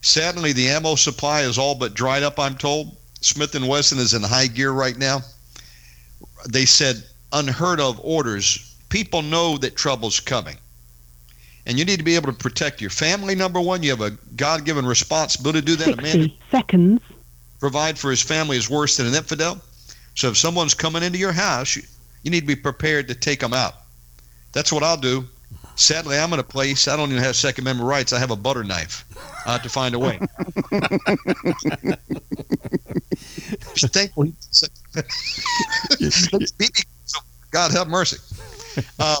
Sadly, 0.00 0.52
the 0.52 0.68
ammo 0.68 0.94
supply 0.94 1.42
is 1.42 1.58
all 1.58 1.74
but 1.74 1.94
dried 1.94 2.22
up. 2.22 2.38
I'm 2.38 2.56
told 2.56 2.96
Smith 3.20 3.54
and 3.54 3.68
Wesson 3.68 3.98
is 3.98 4.14
in 4.14 4.22
high 4.22 4.46
gear 4.46 4.72
right 4.72 4.96
now. 4.96 5.20
They 6.48 6.64
said 6.64 7.04
unheard 7.32 7.80
of 7.80 8.00
orders. 8.02 8.74
People 8.88 9.22
know 9.22 9.58
that 9.58 9.76
trouble's 9.76 10.20
coming. 10.20 10.56
And 11.66 11.78
you 11.78 11.84
need 11.84 11.98
to 11.98 12.04
be 12.04 12.14
able 12.14 12.32
to 12.32 12.38
protect 12.38 12.80
your 12.80 12.90
family, 12.90 13.34
number 13.34 13.60
one. 13.60 13.82
You 13.82 13.90
have 13.90 14.00
a 14.00 14.10
God 14.36 14.64
given 14.64 14.86
responsibility 14.86 15.60
to 15.60 15.66
do 15.66 15.76
that. 15.76 15.98
A 15.98 16.02
man 16.02 16.32
seconds. 16.50 17.02
provide 17.58 17.98
for 17.98 18.10
his 18.10 18.22
family 18.22 18.56
is 18.56 18.70
worse 18.70 18.96
than 18.96 19.08
an 19.08 19.14
infidel. 19.14 19.60
So 20.14 20.28
if 20.28 20.36
someone's 20.36 20.74
coming 20.74 21.02
into 21.02 21.18
your 21.18 21.32
house, 21.32 21.76
you, 22.26 22.30
need 22.30 22.40
to 22.40 22.46
be 22.46 22.56
prepared 22.56 23.08
to 23.08 23.14
take 23.14 23.40
them 23.40 23.54
out. 23.54 23.74
That's 24.52 24.72
what 24.72 24.82
I'll 24.82 24.96
do. 24.96 25.24
Sadly, 25.76 26.18
I'm 26.18 26.32
in 26.32 26.40
a 26.40 26.42
place 26.42 26.88
I 26.88 26.96
don't 26.96 27.10
even 27.10 27.22
have 27.22 27.36
Second 27.36 27.64
Amendment 27.64 27.88
rights. 27.88 28.12
I 28.12 28.18
have 28.18 28.30
a 28.30 28.36
butter 28.36 28.64
knife. 28.64 29.04
I 29.46 29.52
have 29.52 29.62
to 29.62 29.68
find 29.68 29.94
a 29.94 29.98
way. 29.98 30.18
God 37.50 37.72
have 37.72 37.88
mercy. 37.88 38.16
Uh, 38.98 39.16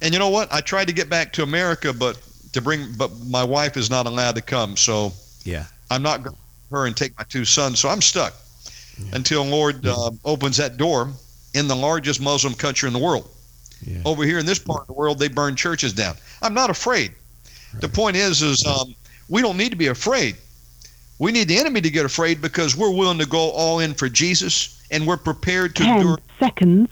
and 0.00 0.14
you 0.14 0.18
know 0.18 0.30
what? 0.30 0.52
I 0.52 0.60
tried 0.60 0.86
to 0.86 0.94
get 0.94 1.10
back 1.10 1.32
to 1.34 1.42
America, 1.42 1.92
but 1.92 2.20
to 2.52 2.62
bring, 2.62 2.86
but 2.96 3.10
my 3.26 3.44
wife 3.44 3.76
is 3.76 3.90
not 3.90 4.06
allowed 4.06 4.36
to 4.36 4.42
come. 4.42 4.76
So 4.76 5.12
Yeah. 5.44 5.66
I'm 5.90 6.02
not 6.02 6.22
going 6.22 6.34
to 6.34 6.40
her 6.70 6.86
and 6.86 6.96
take 6.96 7.16
my 7.18 7.24
two 7.24 7.44
sons. 7.44 7.80
So 7.80 7.88
I'm 7.88 8.00
stuck 8.00 8.34
until 9.12 9.44
Lord 9.44 9.86
uh, 9.86 10.10
opens 10.24 10.56
that 10.56 10.76
door 10.76 11.12
in 11.56 11.66
the 11.68 11.74
largest 11.76 12.20
Muslim 12.20 12.52
country 12.54 12.86
in 12.86 12.92
the 12.92 12.98
world. 12.98 13.28
Yeah. 13.84 13.98
Over 14.04 14.24
here 14.24 14.38
in 14.38 14.46
this 14.46 14.58
part 14.58 14.82
of 14.82 14.86
the 14.88 14.92
world, 14.92 15.18
they 15.18 15.28
burn 15.28 15.56
churches 15.56 15.92
down. 15.92 16.16
I'm 16.42 16.54
not 16.54 16.68
afraid. 16.70 17.12
The 17.80 17.88
point 17.88 18.16
is, 18.16 18.42
is 18.42 18.64
um, 18.66 18.94
we 19.28 19.42
don't 19.42 19.56
need 19.56 19.70
to 19.70 19.76
be 19.76 19.86
afraid. 19.88 20.36
We 21.18 21.32
need 21.32 21.48
the 21.48 21.56
enemy 21.58 21.80
to 21.80 21.90
get 21.90 22.04
afraid 22.04 22.40
because 22.42 22.76
we're 22.76 22.90
willing 22.94 23.18
to 23.18 23.26
go 23.26 23.50
all 23.50 23.80
in 23.80 23.94
for 23.94 24.08
Jesus 24.08 24.82
and 24.90 25.06
we're 25.06 25.16
prepared 25.16 25.74
to 25.76 25.82
10 25.82 25.96
endure 25.96 26.18
seconds. 26.38 26.88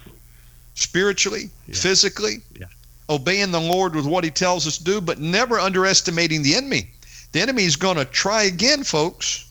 spiritually, 0.75 1.51
Yeah. 1.69 1.75
physically, 1.75 2.41
Yeah. 2.59 2.67
obeying 3.09 3.51
the 3.53 3.61
Lord 3.61 3.95
with 3.95 4.07
what 4.07 4.25
He 4.25 4.31
tells 4.31 4.67
us 4.67 4.79
to 4.79 4.85
do, 4.85 5.01
but 5.01 5.21
never 5.21 5.61
underestimating 5.61 6.43
the 6.43 6.55
enemy. 6.55 6.91
The 7.33 7.41
enemy 7.41 7.65
is 7.65 7.77
going 7.77 7.97
to 7.97 8.05
try 8.05 8.45
again, 8.45 8.83
folks, 8.85 9.44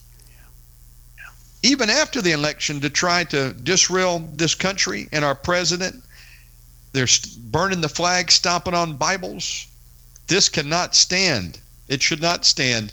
even 1.64 1.88
after 1.88 2.20
the 2.20 2.32
election, 2.32 2.78
to 2.78 2.90
try 2.90 3.24
to 3.24 3.54
disrail 3.54 4.18
this 4.34 4.54
country 4.54 5.08
and 5.12 5.24
our 5.24 5.34
president. 5.34 6.04
They're 6.92 7.08
burning 7.38 7.80
the 7.80 7.88
flag, 7.88 8.30
stomping 8.30 8.74
on 8.74 8.98
Bibles. 8.98 9.66
This 10.26 10.50
cannot 10.50 10.94
stand. 10.94 11.58
It 11.88 12.02
should 12.02 12.20
not 12.20 12.44
stand, 12.44 12.92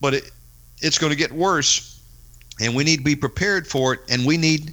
but 0.00 0.14
it, 0.14 0.30
it's 0.80 0.96
going 0.96 1.10
to 1.10 1.18
get 1.18 1.30
worse, 1.30 2.00
and 2.58 2.74
we 2.74 2.82
need 2.82 2.96
to 2.96 3.04
be 3.04 3.14
prepared 3.14 3.68
for 3.68 3.92
it, 3.92 4.00
and 4.08 4.24
we 4.24 4.38
need 4.38 4.72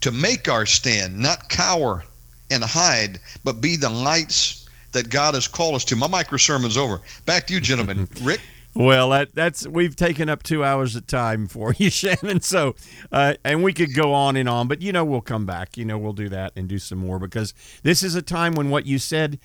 to 0.00 0.10
make 0.10 0.48
our 0.48 0.66
stand, 0.66 1.16
not 1.16 1.48
cower 1.48 2.04
and 2.50 2.64
hide, 2.64 3.20
but 3.44 3.60
be 3.60 3.76
the 3.76 3.90
lights 3.90 4.68
that 4.90 5.08
God 5.08 5.34
has 5.34 5.46
called 5.46 5.76
us 5.76 5.84
to. 5.84 5.94
My 5.94 6.08
micro 6.08 6.36
sermon's 6.36 6.76
over. 6.76 7.00
Back 7.26 7.46
to 7.46 7.54
you, 7.54 7.60
gentlemen. 7.60 8.08
Rick? 8.22 8.40
Well, 8.76 9.08
that, 9.10 9.34
that's 9.34 9.66
we've 9.66 9.96
taken 9.96 10.28
up 10.28 10.42
two 10.42 10.62
hours 10.62 10.96
of 10.96 11.06
time 11.06 11.46
for 11.46 11.72
you, 11.72 11.88
Shannon. 11.90 12.42
So, 12.42 12.74
uh, 13.10 13.34
and 13.42 13.64
we 13.64 13.72
could 13.72 13.94
go 13.94 14.12
on 14.12 14.36
and 14.36 14.48
on, 14.48 14.68
but 14.68 14.82
you 14.82 14.92
know 14.92 15.02
we'll 15.02 15.22
come 15.22 15.46
back. 15.46 15.78
You 15.78 15.86
know 15.86 15.96
we'll 15.96 16.12
do 16.12 16.28
that 16.28 16.52
and 16.56 16.68
do 16.68 16.78
some 16.78 16.98
more 16.98 17.18
because 17.18 17.54
this 17.82 18.02
is 18.02 18.14
a 18.14 18.22
time 18.22 18.52
when 18.52 18.68
what 18.68 18.84
you 18.84 18.98
said, 18.98 19.38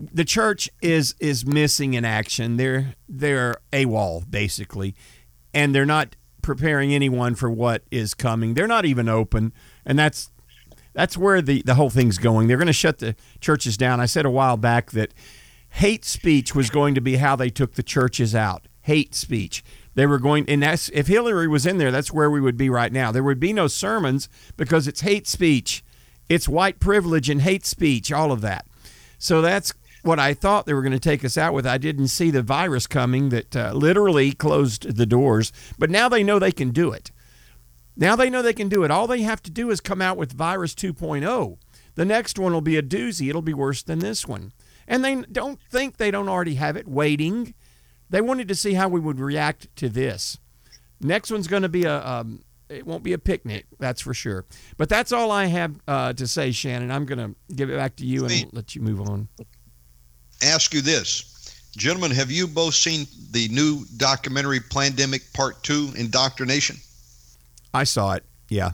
the 0.00 0.24
church 0.24 0.70
is 0.80 1.14
is 1.20 1.44
missing 1.44 1.92
in 1.92 2.06
action. 2.06 2.56
They're 2.56 2.94
they're 3.06 3.56
AWOL 3.74 4.30
basically, 4.30 4.94
and 5.52 5.74
they're 5.74 5.84
not 5.84 6.16
preparing 6.40 6.94
anyone 6.94 7.34
for 7.34 7.50
what 7.50 7.82
is 7.90 8.14
coming. 8.14 8.54
They're 8.54 8.66
not 8.66 8.86
even 8.86 9.06
open, 9.06 9.52
and 9.84 9.98
that's 9.98 10.30
that's 10.94 11.18
where 11.18 11.42
the 11.42 11.62
the 11.66 11.74
whole 11.74 11.90
thing's 11.90 12.16
going. 12.16 12.48
They're 12.48 12.56
going 12.56 12.68
to 12.68 12.72
shut 12.72 13.00
the 13.00 13.16
churches 13.38 13.76
down. 13.76 14.00
I 14.00 14.06
said 14.06 14.24
a 14.24 14.30
while 14.30 14.56
back 14.56 14.92
that 14.92 15.12
hate 15.72 16.04
speech 16.04 16.54
was 16.54 16.70
going 16.70 16.94
to 16.94 17.00
be 17.00 17.16
how 17.16 17.34
they 17.34 17.50
took 17.50 17.74
the 17.74 17.82
churches 17.82 18.34
out. 18.34 18.68
Hate 18.82 19.14
speech. 19.14 19.64
They 19.94 20.06
were 20.06 20.18
going, 20.18 20.44
and 20.48 20.62
that's 20.62 20.88
if 20.90 21.06
Hillary 21.06 21.48
was 21.48 21.66
in 21.66 21.78
there, 21.78 21.90
that's 21.90 22.12
where 22.12 22.30
we 22.30 22.40
would 22.40 22.56
be 22.56 22.70
right 22.70 22.92
now. 22.92 23.10
There 23.10 23.22
would 23.22 23.40
be 23.40 23.52
no 23.52 23.68
sermons 23.68 24.28
because 24.56 24.86
it's 24.86 25.00
hate 25.00 25.26
speech, 25.26 25.84
it's 26.28 26.48
white 26.48 26.78
privilege 26.78 27.28
and 27.28 27.42
hate 27.42 27.66
speech, 27.66 28.12
all 28.12 28.32
of 28.32 28.40
that. 28.42 28.66
So 29.18 29.40
that's 29.40 29.72
what 30.02 30.18
I 30.18 30.34
thought 30.34 30.66
they 30.66 30.74
were 30.74 30.82
going 30.82 30.92
to 30.92 30.98
take 30.98 31.24
us 31.24 31.38
out 31.38 31.54
with. 31.54 31.66
I 31.66 31.78
didn't 31.78 32.08
see 32.08 32.30
the 32.30 32.42
virus 32.42 32.86
coming 32.86 33.28
that 33.30 33.54
uh, 33.54 33.72
literally 33.72 34.32
closed 34.32 34.96
the 34.96 35.06
doors, 35.06 35.52
but 35.78 35.90
now 35.90 36.08
they 36.08 36.22
know 36.22 36.38
they 36.38 36.52
can 36.52 36.70
do 36.70 36.90
it. 36.90 37.10
Now 37.96 38.16
they 38.16 38.30
know 38.30 38.42
they 38.42 38.54
can 38.54 38.68
do 38.68 38.82
it. 38.84 38.90
All 38.90 39.06
they 39.06 39.22
have 39.22 39.42
to 39.42 39.50
do 39.50 39.70
is 39.70 39.80
come 39.80 40.02
out 40.02 40.16
with 40.16 40.32
virus 40.32 40.74
2.0. 40.74 41.58
The 41.94 42.04
next 42.04 42.38
one 42.38 42.52
will 42.52 42.62
be 42.62 42.76
a 42.76 42.82
doozy. 42.82 43.28
It'll 43.28 43.42
be 43.42 43.54
worse 43.54 43.82
than 43.82 43.98
this 43.98 44.26
one. 44.26 44.52
And 44.92 45.02
they 45.02 45.22
don't 45.32 45.58
think 45.70 45.96
they 45.96 46.10
don't 46.10 46.28
already 46.28 46.56
have 46.56 46.76
it 46.76 46.86
waiting. 46.86 47.54
They 48.10 48.20
wanted 48.20 48.46
to 48.48 48.54
see 48.54 48.74
how 48.74 48.88
we 48.88 49.00
would 49.00 49.18
react 49.18 49.74
to 49.76 49.88
this. 49.88 50.36
Next 51.00 51.30
one's 51.30 51.48
going 51.48 51.62
to 51.62 51.70
be 51.70 51.84
a, 51.84 52.06
um, 52.06 52.42
it 52.68 52.86
won't 52.86 53.02
be 53.02 53.14
a 53.14 53.18
picnic, 53.18 53.64
that's 53.78 54.02
for 54.02 54.12
sure. 54.12 54.44
But 54.76 54.90
that's 54.90 55.10
all 55.10 55.30
I 55.30 55.46
have 55.46 55.80
uh, 55.88 56.12
to 56.12 56.26
say, 56.26 56.52
Shannon. 56.52 56.90
I'm 56.90 57.06
going 57.06 57.18
to 57.18 57.34
give 57.54 57.70
it 57.70 57.76
back 57.76 57.96
to 57.96 58.06
you 58.06 58.26
and 58.26 58.52
let 58.52 58.74
you 58.74 58.82
move 58.82 59.00
on. 59.00 59.28
Ask 60.42 60.74
you 60.74 60.82
this. 60.82 61.62
Gentlemen, 61.74 62.10
have 62.10 62.30
you 62.30 62.46
both 62.46 62.74
seen 62.74 63.06
the 63.30 63.48
new 63.48 63.86
documentary 63.96 64.60
Pandemic 64.60 65.22
Part 65.32 65.62
2 65.62 65.94
Indoctrination? 65.96 66.76
I 67.72 67.84
saw 67.84 68.12
it. 68.12 68.24
Yeah. 68.50 68.72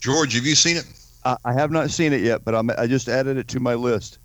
George, 0.00 0.34
have 0.34 0.44
you 0.44 0.56
seen 0.56 0.76
it? 0.76 0.86
I, 1.24 1.36
I 1.44 1.52
have 1.52 1.70
not 1.70 1.90
seen 1.90 2.12
it 2.12 2.22
yet, 2.22 2.44
but 2.44 2.56
I'm, 2.56 2.68
I 2.76 2.88
just 2.88 3.08
added 3.08 3.36
it 3.36 3.46
to 3.48 3.60
my 3.60 3.74
list. 3.74 4.18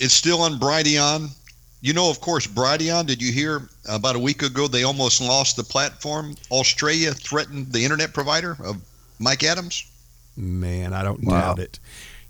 It's 0.00 0.14
still 0.14 0.40
on 0.42 0.58
Brighteon. 0.58 1.28
You 1.82 1.92
know, 1.92 2.10
of 2.10 2.20
course, 2.20 2.46
Brighteon, 2.46 3.06
did 3.06 3.22
you 3.22 3.32
hear 3.32 3.68
about 3.88 4.16
a 4.16 4.18
week 4.18 4.42
ago 4.42 4.66
they 4.66 4.82
almost 4.82 5.20
lost 5.20 5.56
the 5.56 5.62
platform? 5.64 6.34
Australia 6.50 7.12
threatened 7.12 7.72
the 7.72 7.84
internet 7.84 8.12
provider 8.12 8.56
of 8.64 8.78
Mike 9.18 9.44
Adams? 9.44 9.84
Man, 10.36 10.92
I 10.94 11.02
don't 11.02 11.22
Wow. 11.22 11.40
doubt 11.40 11.58
it. 11.58 11.78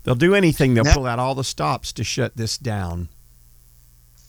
They'll 0.03 0.15
do 0.15 0.35
anything. 0.35 0.73
They'll 0.73 0.83
Now- 0.83 0.93
pull 0.93 1.05
out 1.07 1.19
all 1.19 1.33
the 1.35 1.43
stops 1.43 1.91
to 1.93 2.03
shut 2.03 2.35
this 2.35 2.57
down. 2.57 3.07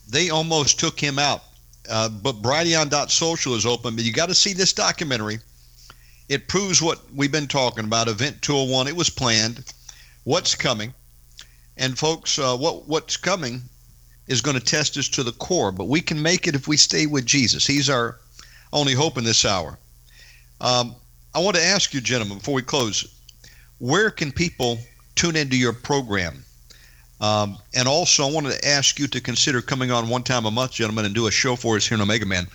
They 0.08 0.30
almost 0.30 0.78
took 0.78 1.00
him 1.00 1.18
out. 1.18 1.42
Uh, 1.88 2.08
but 2.08 2.42
Brighteon.social 2.42 3.56
is 3.56 3.66
open, 3.66 3.96
but 3.96 4.04
you 4.04 4.12
got 4.12 4.26
to 4.28 4.34
see 4.36 4.52
this 4.52 4.72
documentary. 4.72 5.40
It 6.28 6.46
proves 6.46 6.80
what 6.80 7.00
we've 7.12 7.32
been 7.32 7.48
talking 7.48 7.84
about. 7.84 8.06
Event 8.08 8.40
201, 8.42 8.86
it 8.86 8.94
was 8.94 9.10
planned. 9.10 9.64
What's 10.24 10.54
coming? 10.54 10.94
And 11.76 11.98
folks, 11.98 12.38
uh, 12.38 12.56
what 12.56 12.88
what's 12.88 13.16
coming 13.16 13.62
is 14.28 14.40
going 14.40 14.58
to 14.58 14.64
test 14.64 14.96
us 14.96 15.08
to 15.08 15.22
the 15.22 15.32
core, 15.32 15.72
but 15.72 15.88
we 15.88 16.00
can 16.00 16.20
make 16.20 16.46
it 16.46 16.54
if 16.54 16.68
we 16.68 16.76
stay 16.76 17.06
with 17.06 17.26
Jesus. 17.26 17.66
He's 17.66 17.90
our 17.90 18.18
only 18.72 18.94
hope 18.94 19.18
in 19.18 19.24
this 19.24 19.44
hour. 19.44 19.78
Um, 20.60 20.94
I 21.34 21.40
want 21.40 21.56
to 21.56 21.62
ask 21.62 21.92
you, 21.92 22.00
gentlemen, 22.00 22.38
before 22.38 22.54
we 22.54 22.62
close, 22.62 23.06
where 23.78 24.10
can 24.10 24.32
people 24.32 24.78
tune 25.16 25.36
into 25.36 25.56
your 25.56 25.72
program? 25.72 26.44
Um, 27.20 27.58
and 27.74 27.88
also, 27.88 28.26
I 28.26 28.30
wanted 28.30 28.52
to 28.60 28.68
ask 28.68 28.98
you 28.98 29.06
to 29.08 29.20
consider 29.20 29.62
coming 29.62 29.90
on 29.90 30.08
one 30.08 30.22
time 30.22 30.44
a 30.44 30.50
month, 30.50 30.72
gentlemen, 30.72 31.04
and 31.04 31.14
do 31.14 31.26
a 31.26 31.30
show 31.30 31.56
for 31.56 31.76
us 31.76 31.86
here 31.86 31.96
in 31.96 32.02
Omega 32.02 32.26
Man. 32.26 32.46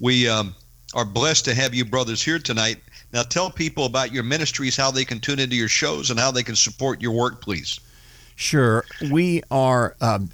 We 0.00 0.28
um, 0.28 0.54
are 0.94 1.04
blessed 1.04 1.44
to 1.46 1.54
have 1.54 1.74
you 1.74 1.84
brothers 1.84 2.22
here 2.22 2.38
tonight. 2.38 2.78
Now, 3.12 3.22
tell 3.22 3.50
people 3.50 3.84
about 3.84 4.12
your 4.12 4.22
ministries, 4.22 4.76
how 4.76 4.90
they 4.90 5.04
can 5.04 5.20
tune 5.20 5.38
into 5.38 5.56
your 5.56 5.68
shows, 5.68 6.10
and 6.10 6.18
how 6.18 6.30
they 6.30 6.42
can 6.42 6.56
support 6.56 7.02
your 7.02 7.12
work, 7.12 7.42
please. 7.42 7.78
Sure. 8.40 8.86
We 9.10 9.42
are 9.50 9.96
um, 10.00 10.30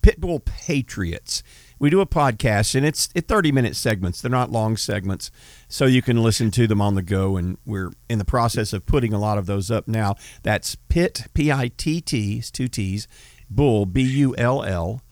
Pitbull 0.00 0.42
Patriots. 0.42 1.42
We 1.78 1.90
do 1.90 2.00
a 2.00 2.06
podcast, 2.06 2.74
and 2.74 2.86
it's 2.86 3.08
30 3.08 3.52
minute 3.52 3.76
segments. 3.76 4.22
They're 4.22 4.30
not 4.30 4.50
long 4.50 4.78
segments, 4.78 5.30
so 5.68 5.84
you 5.84 6.00
can 6.00 6.22
listen 6.22 6.50
to 6.52 6.66
them 6.66 6.80
on 6.80 6.94
the 6.94 7.02
go. 7.02 7.36
And 7.36 7.58
we're 7.66 7.92
in 8.08 8.18
the 8.18 8.24
process 8.24 8.72
of 8.72 8.86
putting 8.86 9.12
a 9.12 9.18
lot 9.18 9.36
of 9.36 9.44
those 9.44 9.70
up 9.70 9.86
now. 9.86 10.16
That's 10.42 10.76
Pit, 10.76 11.26
P 11.34 11.52
I 11.52 11.68
T 11.68 12.00
T, 12.00 12.40
two 12.40 12.68
T's, 12.68 13.06
Bull, 13.50 13.84
B 13.84 14.00
U 14.00 14.34
L 14.38 14.64
L, 14.64 15.02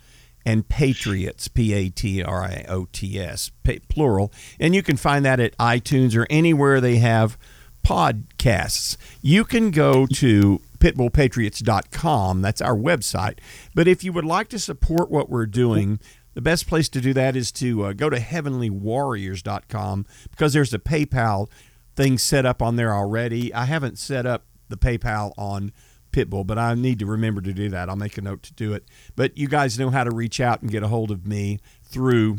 and 0.47 0.67
Patriots, 0.67 1.47
P 1.47 1.75
A 1.75 1.91
T 1.91 2.23
R 2.23 2.43
I 2.43 2.65
O 2.71 2.89
T 2.91 3.21
S, 3.21 3.51
plural. 3.91 4.33
And 4.59 4.75
you 4.75 4.83
can 4.83 4.97
find 4.97 5.27
that 5.27 5.41
at 5.41 5.59
iTunes 5.59 6.17
or 6.17 6.27
anywhere 6.31 6.81
they 6.81 6.97
have 6.97 7.37
podcasts. 7.85 8.97
You 9.21 9.45
can 9.45 9.71
go 9.71 10.07
to 10.07 10.63
pitbullpatriots.com. 10.81 12.43
That's 12.43 12.61
our 12.61 12.77
website. 12.77 13.39
But 13.75 13.87
if 13.87 14.03
you 14.03 14.13
would 14.13 14.25
like 14.25 14.49
to 14.49 14.59
support 14.59 15.11
what 15.11 15.31
we're 15.31 15.47
doing, 15.47 16.01
the 16.35 16.41
best 16.41 16.67
place 16.67 16.89
to 16.91 17.01
do 17.01 17.13
that 17.15 17.37
is 17.37 17.53
to 17.53 17.85
uh, 17.85 17.93
go 17.93 18.11
to 18.11 18.19
heavenlywarriors.com 18.19 20.07
because 20.31 20.53
there's 20.53 20.75
a 20.75 20.79
PayPal 20.79 21.49
thing 21.97 22.19
set 22.19 22.47
up 22.47 22.63
on 22.63 22.77
there 22.77 22.95
already. 22.95 23.53
I 23.53 23.65
haven't 23.65 23.99
set 23.99 24.27
up 24.27 24.47
the 24.69 24.77
PayPal 24.77 25.33
on 25.37 25.73
Pitbull, 26.13 26.47
but 26.47 26.59
I 26.59 26.75
need 26.75 26.99
to 27.01 27.07
remember 27.07 27.41
to 27.41 27.53
do 27.53 27.69
that. 27.71 27.89
I'll 27.89 27.97
make 27.97 28.19
a 28.19 28.23
note 28.23 28.43
to 28.45 28.53
do 28.55 28.73
it. 28.73 28.85
But 29.17 29.37
you 29.37 29.49
guys 29.49 29.79
know 29.79 29.91
how 29.91 30.05
to 30.05 30.11
reach 30.11 30.41
out 30.41 30.63
and 30.63 30.71
get 30.71 30.83
a 30.83 30.89
hold 30.89 31.11
of 31.11 31.27
me 31.27 31.59
through 31.85 32.39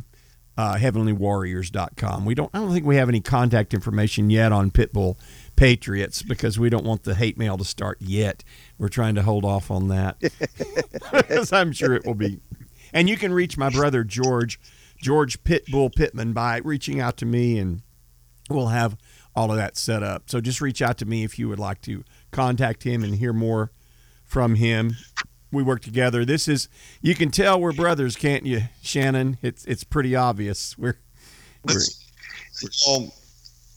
uh, 0.57 0.75
heavenlywarriors.com. 0.75 2.25
We 2.25 2.35
don't. 2.35 2.49
I 2.53 2.59
don't 2.59 2.73
think 2.73 2.85
we 2.85 2.97
have 2.97 3.09
any 3.09 3.21
contact 3.21 3.73
information 3.73 4.29
yet 4.29 4.51
on 4.51 4.71
Pitbull 4.71 5.17
Patriots 5.61 6.23
because 6.23 6.59
we 6.59 6.69
don't 6.69 6.85
want 6.85 7.03
the 7.03 7.15
hate 7.15 7.37
mail 7.37 7.57
to 7.57 7.65
start 7.65 7.97
yet. 8.01 8.43
We're 8.77 8.89
trying 8.89 9.15
to 9.15 9.21
hold 9.21 9.45
off 9.45 9.69
on 9.69 9.89
that 9.89 10.19
because 11.11 11.53
I'm 11.53 11.71
sure 11.71 11.93
it 11.93 12.05
will 12.05 12.15
be 12.15 12.39
and 12.93 13.09
you 13.09 13.17
can 13.17 13.33
reach 13.33 13.57
my 13.57 13.69
brother 13.69 14.03
George, 14.03 14.59
George 14.97 15.43
Pitbull 15.43 15.93
Pittman, 15.95 16.33
by 16.33 16.57
reaching 16.57 16.99
out 16.99 17.17
to 17.17 17.25
me, 17.25 17.57
and 17.57 17.81
we'll 18.49 18.67
have 18.67 18.97
all 19.35 19.51
of 19.51 19.57
that 19.57 19.77
set 19.77 20.03
up. 20.03 20.29
So 20.29 20.41
just 20.41 20.61
reach 20.61 20.81
out 20.81 20.97
to 20.99 21.05
me 21.05 21.23
if 21.23 21.39
you 21.39 21.47
would 21.49 21.59
like 21.59 21.81
to 21.83 22.03
contact 22.31 22.83
him 22.83 23.03
and 23.03 23.15
hear 23.15 23.33
more 23.33 23.71
from 24.25 24.55
him. 24.55 24.97
We 25.51 25.63
work 25.63 25.81
together. 25.81 26.23
This 26.23 26.47
is 26.47 26.69
you 27.01 27.13
can 27.13 27.29
tell 27.29 27.59
we're 27.59 27.73
brothers, 27.73 28.15
can't 28.15 28.45
you, 28.45 28.63
Shannon? 28.81 29.37
It's 29.41 29.65
it's 29.65 29.83
pretty 29.83 30.15
obvious. 30.15 30.77
We're 30.77 30.97
we're, 31.65 31.81
we're 32.63 32.69
all 32.87 33.13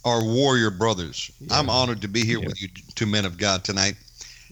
our 0.04 0.22
warrior 0.22 0.70
brothers. 0.70 1.30
Yeah. 1.40 1.58
I'm 1.58 1.70
honored 1.70 2.02
to 2.02 2.08
be 2.08 2.24
here 2.24 2.38
yeah. 2.38 2.46
with 2.46 2.60
you, 2.60 2.68
two 2.94 3.06
men 3.06 3.24
of 3.24 3.38
God 3.38 3.64
tonight. 3.64 3.94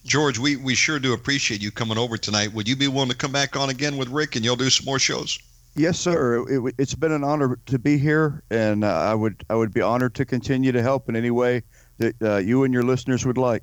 George, 0.05 0.39
we, 0.39 0.57
we 0.57 0.75
sure 0.75 0.99
do 0.99 1.13
appreciate 1.13 1.63
you 1.63 1.71
coming 1.71 1.99
over 1.99 2.17
tonight. 2.17 2.53
Would 2.53 2.69
you 2.69 2.75
be 2.75 2.89
willing 2.89 3.11
to 3.11 3.17
come 3.17 3.33
back 3.33 3.57
on 3.57 3.71
again 3.71 3.97
with 3.97 4.09
Rick 4.09 4.35
and 4.35 4.45
you'll 4.45 4.57
do 4.57 4.71
some 4.71 4.85
more 4.85 4.99
shows? 4.99 5.39
Yes, 5.75 5.99
sir. 5.99 6.45
It, 6.49 6.75
has 6.79 6.95
been 6.95 7.13
an 7.13 7.25
honor 7.25 7.59
to 7.67 7.79
be 7.79 7.97
here, 7.97 8.43
and 8.51 8.85
uh, 8.85 8.89
I 8.89 9.15
would 9.15 9.43
I 9.49 9.55
would 9.55 9.73
be 9.73 9.81
honored 9.81 10.15
to 10.17 10.27
continue 10.27 10.71
to 10.71 10.83
help 10.83 11.09
in 11.09 11.17
any 11.17 11.31
way 11.31 11.63
that 11.97 12.15
uh, 12.21 12.37
you 12.37 12.65
and 12.65 12.75
your 12.75 12.83
listeners 12.83 13.25
would 13.25 13.39
like. 13.39 13.63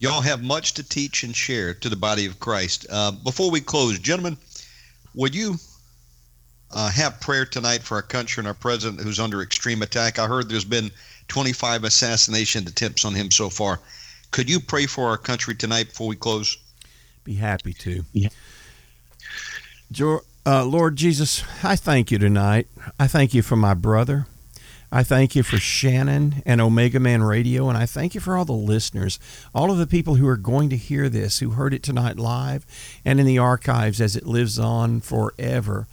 Y'all 0.00 0.22
have 0.22 0.42
much 0.42 0.74
to 0.74 0.82
teach 0.82 1.22
and 1.22 1.36
share 1.36 1.74
to 1.74 1.88
the 1.88 1.94
body 1.94 2.26
of 2.26 2.40
Christ. 2.40 2.86
Uh, 2.90 3.12
before 3.12 3.50
we 3.50 3.60
close, 3.60 3.98
gentlemen, 3.98 4.38
would 5.14 5.34
you 5.34 5.56
uh, 6.72 6.90
have 6.90 7.20
prayer 7.20 7.44
tonight 7.44 7.82
for 7.82 7.96
our 7.96 8.02
country 8.02 8.40
and 8.40 8.48
our 8.48 8.54
president 8.54 9.00
who's 9.00 9.20
under 9.20 9.42
extreme 9.42 9.82
attack? 9.82 10.18
I 10.18 10.26
heard 10.26 10.48
there's 10.48 10.64
been 10.64 10.90
25 11.28 11.84
assassination 11.84 12.66
attempts 12.66 13.04
on 13.04 13.14
him 13.14 13.30
so 13.30 13.48
far. 13.48 13.80
Could 14.30 14.48
you 14.48 14.60
pray 14.60 14.86
for 14.86 15.08
our 15.08 15.18
country 15.18 15.54
tonight 15.54 15.88
before 15.88 16.08
we 16.08 16.16
close? 16.16 16.56
Be 17.24 17.34
happy 17.34 17.72
to. 17.74 18.04
Yeah. 18.12 18.28
Uh, 20.46 20.64
Lord 20.64 20.96
Jesus, 20.96 21.44
I 21.62 21.76
thank 21.76 22.10
you 22.10 22.18
tonight. 22.18 22.66
I 22.98 23.06
thank 23.06 23.34
you 23.34 23.42
for 23.42 23.56
my 23.56 23.74
brother. 23.74 24.26
I 24.92 25.04
thank 25.04 25.36
you 25.36 25.44
for 25.44 25.56
Shannon 25.58 26.42
and 26.44 26.60
Omega 26.60 26.98
Man 26.98 27.22
Radio, 27.22 27.68
and 27.68 27.78
I 27.78 27.86
thank 27.86 28.14
you 28.14 28.20
for 28.20 28.36
all 28.36 28.44
the 28.44 28.52
listeners, 28.52 29.20
all 29.54 29.70
of 29.70 29.78
the 29.78 29.86
people 29.86 30.16
who 30.16 30.26
are 30.26 30.36
going 30.36 30.68
to 30.70 30.76
hear 30.76 31.08
this, 31.08 31.38
who 31.38 31.50
heard 31.50 31.72
it 31.72 31.84
tonight 31.84 32.18
live 32.18 32.66
and 33.04 33.20
in 33.20 33.26
the 33.26 33.38
archives 33.38 34.00
as 34.00 34.16
it 34.16 34.26
lives 34.26 34.58
on 34.58 35.00
forever. 35.00 35.86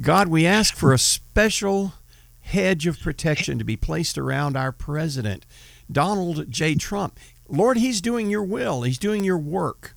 God, 0.00 0.28
we 0.28 0.44
ask 0.44 0.74
for 0.74 0.92
a 0.92 0.98
special 0.98 1.92
hedge 2.40 2.86
of 2.86 3.00
protection 3.00 3.58
to 3.58 3.64
be 3.64 3.76
placed 3.76 4.18
around 4.18 4.56
our 4.56 4.72
president, 4.72 5.46
Donald 5.90 6.50
J. 6.50 6.74
Trump. 6.74 7.18
Lord, 7.48 7.76
He's 7.76 8.00
doing 8.00 8.28
your 8.28 8.42
will, 8.42 8.82
He's 8.82 8.98
doing 8.98 9.22
your 9.22 9.38
work. 9.38 9.94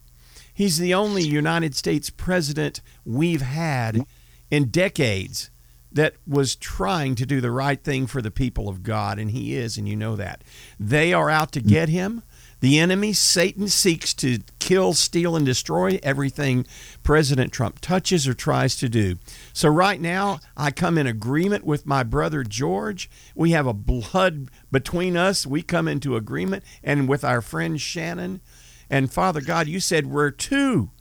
He's 0.54 0.78
the 0.78 0.94
only 0.94 1.24
United 1.24 1.76
States 1.76 2.10
president 2.10 2.82
we've 3.06 3.42
had 3.42 4.06
in 4.50 4.70
decades 4.70 5.50
that 5.92 6.14
was 6.28 6.56
trying 6.56 7.16
to 7.16 7.26
do 7.26 7.42
the 7.42 7.52
right 7.52 7.84
thing 7.84 8.08
for 8.08 8.22
the 8.22 8.32
people 8.32 8.70
of 8.70 8.84
God, 8.84 9.18
and 9.18 9.32
He 9.32 9.56
is, 9.56 9.78
and 9.78 9.90
you 9.90 9.96
know 9.96 10.16
that. 10.16 10.44
They 10.80 11.12
are 11.14 11.30
out 11.30 11.52
to 11.54 11.62
get 11.62 11.90
Him. 11.90 12.22
The 12.60 12.80
enemy, 12.80 13.14
Satan, 13.14 13.68
seeks 13.68 14.14
to 14.16 14.40
kill, 14.60 14.94
steal, 14.94 15.36
and 15.36 15.46
destroy 15.46 16.00
everything 16.02 16.66
President 17.04 17.52
Trump 17.54 17.80
touches 17.80 18.28
or 18.28 18.34
tries 18.34 18.76
to 18.78 18.90
do. 18.90 19.18
So, 19.54 19.70
right 19.70 20.02
now, 20.02 20.40
I 20.56 20.72
come 20.72 20.98
in 20.98 21.06
agreement 21.06 21.66
with 21.66 21.86
my 21.86 22.04
brother 22.04 22.44
George. 22.44 23.10
We 23.36 23.52
have 23.52 23.68
a 23.68 23.74
blood 23.74 24.50
between 24.72 25.16
us. 25.16 25.46
We 25.46 25.62
come 25.62 25.88
into 25.88 26.16
agreement, 26.16 26.64
and 26.84 27.08
with 27.08 27.24
our 27.24 27.42
friend 27.42 27.80
Shannon. 27.80 28.42
And 28.90 29.12
Father 29.12 29.42
God, 29.42 29.68
you 29.68 29.80
said 29.80 30.08
where 30.08 30.32
two 30.32 30.92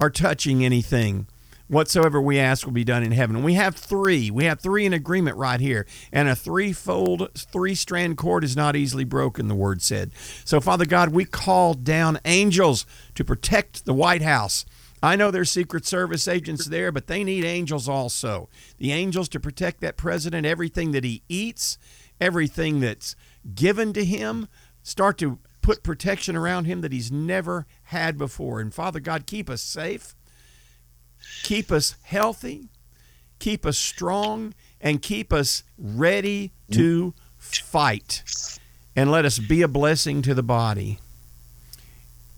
are 0.00 0.10
touching 0.10 0.64
anything 0.64 1.26
whatsoever 1.68 2.20
we 2.20 2.38
ask 2.38 2.66
will 2.66 2.72
be 2.72 2.84
done 2.84 3.02
in 3.02 3.12
heaven. 3.12 3.42
we 3.42 3.54
have 3.54 3.76
three. 3.76 4.30
We 4.30 4.44
have 4.44 4.60
three 4.60 4.86
in 4.86 4.92
agreement 4.92 5.36
right 5.36 5.60
here. 5.60 5.86
And 6.12 6.28
a 6.28 6.34
threefold, 6.34 7.28
three 7.34 7.74
strand 7.74 8.16
cord 8.16 8.42
is 8.42 8.56
not 8.56 8.74
easily 8.74 9.04
broken, 9.04 9.48
the 9.48 9.54
word 9.54 9.82
said. 9.82 10.10
So, 10.44 10.60
Father 10.60 10.86
God, 10.86 11.10
we 11.10 11.24
call 11.24 11.74
down 11.74 12.18
angels 12.24 12.86
to 13.14 13.24
protect 13.24 13.84
the 13.84 13.94
White 13.94 14.22
House. 14.22 14.64
I 15.02 15.14
know 15.14 15.30
there's 15.30 15.50
Secret 15.50 15.86
Service 15.86 16.26
agents 16.26 16.66
there, 16.66 16.90
but 16.90 17.06
they 17.06 17.22
need 17.22 17.44
angels 17.44 17.88
also. 17.88 18.48
The 18.78 18.90
angels 18.90 19.28
to 19.30 19.40
protect 19.40 19.80
that 19.80 19.96
president, 19.96 20.44
everything 20.44 20.90
that 20.92 21.04
he 21.04 21.22
eats, 21.28 21.78
everything 22.20 22.80
that's 22.80 23.14
given 23.54 23.92
to 23.92 24.04
him, 24.04 24.48
start 24.82 25.18
to 25.18 25.38
put 25.62 25.82
protection 25.82 26.34
around 26.34 26.64
him 26.64 26.80
that 26.80 26.92
he's 26.92 27.12
never 27.12 27.66
had 27.84 28.18
before. 28.18 28.58
And 28.58 28.74
Father 28.74 29.00
God, 29.00 29.26
keep 29.26 29.48
us 29.48 29.62
safe 29.62 30.16
keep 31.42 31.70
us 31.72 31.96
healthy, 32.02 32.68
keep 33.38 33.64
us 33.64 33.78
strong, 33.78 34.54
and 34.80 35.02
keep 35.02 35.32
us 35.32 35.62
ready 35.78 36.52
to 36.72 37.14
fight. 37.38 38.22
And 38.94 39.10
let 39.10 39.24
us 39.24 39.38
be 39.38 39.62
a 39.62 39.68
blessing 39.68 40.22
to 40.22 40.34
the 40.34 40.42
body. 40.42 40.98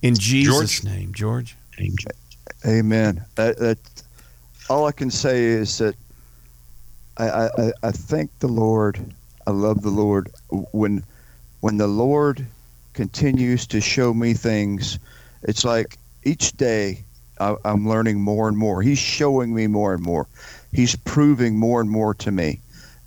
In 0.02 0.14
Jesus' 0.14 0.80
George. 0.80 0.84
name, 0.84 1.12
George. 1.14 1.56
Amen. 2.66 3.24
That, 3.36 3.58
that, 3.58 3.78
all 4.68 4.86
I 4.86 4.92
can 4.92 5.10
say 5.10 5.44
is 5.44 5.78
that 5.78 5.94
I, 7.16 7.28
I, 7.28 7.72
I 7.82 7.90
thank 7.90 8.30
the 8.38 8.48
Lord. 8.48 9.14
I 9.46 9.50
love 9.50 9.82
the 9.82 9.90
Lord. 9.90 10.30
When 10.72 11.04
when 11.60 11.76
the 11.76 11.86
Lord 11.86 12.46
continues 12.94 13.66
to 13.66 13.80
show 13.80 14.14
me 14.14 14.32
things, 14.32 14.98
it's 15.42 15.64
like 15.64 15.98
each 16.24 16.56
day 16.56 17.04
I, 17.40 17.56
am 17.64 17.88
learning 17.88 18.20
more 18.20 18.48
and 18.48 18.56
more. 18.56 18.82
He's 18.82 18.98
showing 18.98 19.54
me 19.54 19.66
more 19.66 19.94
and 19.94 20.02
more. 20.02 20.26
He's 20.72 20.94
proving 20.94 21.56
more 21.56 21.80
and 21.80 21.90
more 21.90 22.14
to 22.14 22.30
me, 22.30 22.60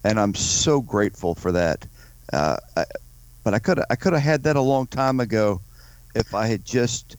and 0.03 0.19
I'm 0.19 0.35
so 0.35 0.81
grateful 0.81 1.35
for 1.35 1.51
that. 1.51 1.85
Uh, 2.31 2.57
I, 2.75 2.85
but 3.43 3.53
I 3.53 3.59
could 3.59 3.79
I 3.89 3.95
could 3.95 4.13
have 4.13 4.21
had 4.21 4.43
that 4.43 4.55
a 4.55 4.61
long 4.61 4.87
time 4.87 5.19
ago 5.19 5.61
if 6.15 6.33
I 6.33 6.47
had 6.47 6.65
just 6.65 7.15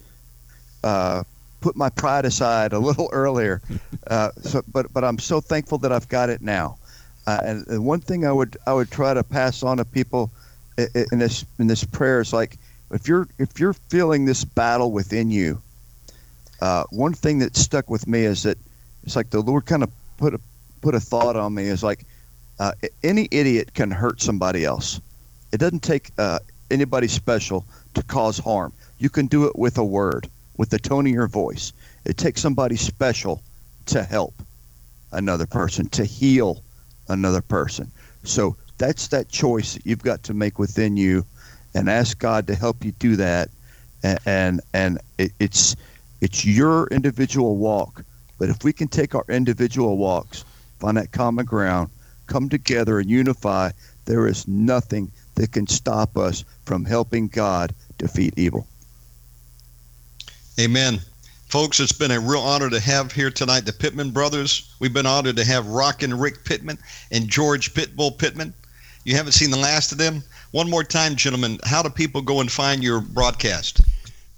uh, 0.83 1.23
put 1.61 1.77
my 1.77 1.89
pride 1.89 2.25
aside 2.25 2.73
a 2.73 2.79
little 2.91 3.09
earlier. 3.13 3.63
Uh, 4.07 4.31
so, 4.43 4.63
but 4.73 4.93
but 4.93 5.05
I'm 5.05 5.19
so 5.19 5.41
thankful 5.41 5.79
that 5.79 5.93
I've 5.93 6.09
got 6.09 6.31
it 6.31 6.43
now. 6.43 6.79
Uh, 7.27 7.41
and, 7.43 7.67
and, 7.69 7.85
one 7.85 8.01
thing 8.01 8.27
I 8.27 8.33
would 8.33 8.57
I 8.67 8.75
would 8.75 8.91
try 8.91 9.15
to 9.15 9.25
pass 9.25 9.63
on 9.63 9.79
to 9.79 9.85
people 9.85 10.31
in 10.77 11.19
this 11.19 11.45
in 11.59 11.69
this 11.69 11.85
prayer 11.85 12.21
is 12.21 12.33
like 12.33 12.59
if 12.91 13.09
you're 13.09 13.29
if 13.39 13.59
you're 13.59 13.73
feeling 13.73 14.25
this 14.25 14.45
battle 14.45 14.93
within 14.93 15.31
you, 15.31 15.61
uh, 16.61 16.85
one 16.91 17.15
thing 17.15 17.39
that 17.41 17.57
stuck 17.57 17.91
with 17.91 18.07
me 18.07 18.25
is 18.25 18.43
that 18.45 18.59
it's 19.05 19.17
like 19.17 19.31
the 19.31 19.41
Lord 19.41 19.67
kind 19.67 19.83
of 19.83 19.91
put 20.17 20.35
a 20.35 20.41
put 20.81 20.95
a 20.95 21.01
thought 21.01 21.37
on 21.37 21.55
me. 21.55 21.65
Is 21.65 21.83
like 21.83 22.05
uh, 22.59 22.73
any 23.03 23.29
idiot 23.31 23.75
can 23.75 23.91
hurt 23.91 24.21
somebody 24.21 24.65
else. 24.65 25.01
It 25.53 25.59
doesn't 25.59 25.83
take 25.83 26.11
uh, 26.19 26.39
anybody 26.71 27.09
special 27.09 27.65
to 27.95 28.03
cause 28.03 28.39
harm. 28.39 28.73
You 28.99 29.11
can 29.11 29.27
do 29.27 29.45
it 29.47 29.57
with 29.57 29.79
a 29.79 29.85
word, 29.85 30.29
with 30.57 30.71
the 30.71 30.79
tone 30.79 31.07
of 31.07 31.13
your 31.13 31.29
voice. 31.29 31.73
It 32.05 32.17
takes 32.17 32.41
somebody 32.41 32.77
special 32.77 33.43
to 33.87 34.03
help 34.03 34.35
another 35.13 35.47
person, 35.47 35.89
to 35.91 36.05
heal 36.05 36.63
another 37.09 37.43
person. 37.43 37.91
So 38.25 38.57
that's 38.79 39.09
that 39.09 39.29
choice 39.29 39.75
that 39.75 39.87
you've 39.87 40.03
got 40.03 40.23
to 40.25 40.35
make 40.35 40.59
within 40.59 40.97
you, 40.97 41.25
and 41.75 41.89
ask 41.89 42.19
God 42.19 42.47
to 42.47 42.55
help 42.55 42.85
you 42.85 42.93
do 42.93 43.17
that. 43.17 43.51
And 44.03 44.19
and, 44.27 44.61
and 44.73 44.99
it, 45.19 45.33
it's 45.39 45.77
it's 46.25 46.43
your 46.43 46.87
individual 46.87 47.59
walk. 47.59 48.03
But 48.39 48.49
if 48.49 48.65
we 48.65 48.73
can 48.73 48.89
take 48.89 49.15
our 49.15 49.27
individual 49.29 49.99
walks, 49.99 50.43
find 50.81 50.97
that 50.97 51.13
common 51.13 51.45
ground, 51.45 51.91
come 52.27 52.49
together 52.49 52.99
and 52.99 53.11
unify, 53.11 53.73
there 54.07 54.27
is 54.27 54.49
nothing 54.49 55.13
that 55.35 55.53
can 55.53 55.67
stop 55.67 56.17
us 56.17 56.43
from 56.65 56.87
helping 56.87 57.29
God 57.29 57.75
defeat 57.99 58.33
evil. 58.39 58.67
Amen. 60.59 60.99
Folks, 61.49 61.79
it's 61.79 61.93
been 61.93 62.11
a 62.11 62.19
real 62.19 62.41
honor 62.41 62.71
to 62.71 62.81
have 62.81 63.13
here 63.13 63.31
tonight 63.31 63.67
the 63.67 63.73
Pittman 63.75 64.11
brothers. 64.11 64.75
We've 64.81 64.95
been 64.95 65.05
honored 65.05 65.37
to 65.37 65.45
have 65.45 65.67
Rockin' 65.67 66.19
Rick 66.19 66.45
Pittman 66.45 66.79
and 67.11 67.29
George 67.29 67.75
Pitbull 67.75 68.17
Pittman. 68.17 68.55
You 69.05 69.15
haven't 69.17 69.33
seen 69.33 69.51
the 69.51 69.59
last 69.59 69.93
of 69.93 69.99
them? 69.99 70.25
One 70.53 70.71
more 70.71 70.85
time, 70.85 71.17
gentlemen, 71.17 71.59
how 71.65 71.83
do 71.83 71.91
people 71.91 72.23
go 72.23 72.41
and 72.41 72.51
find 72.51 72.83
your 72.83 73.03
broadcast? 73.03 73.83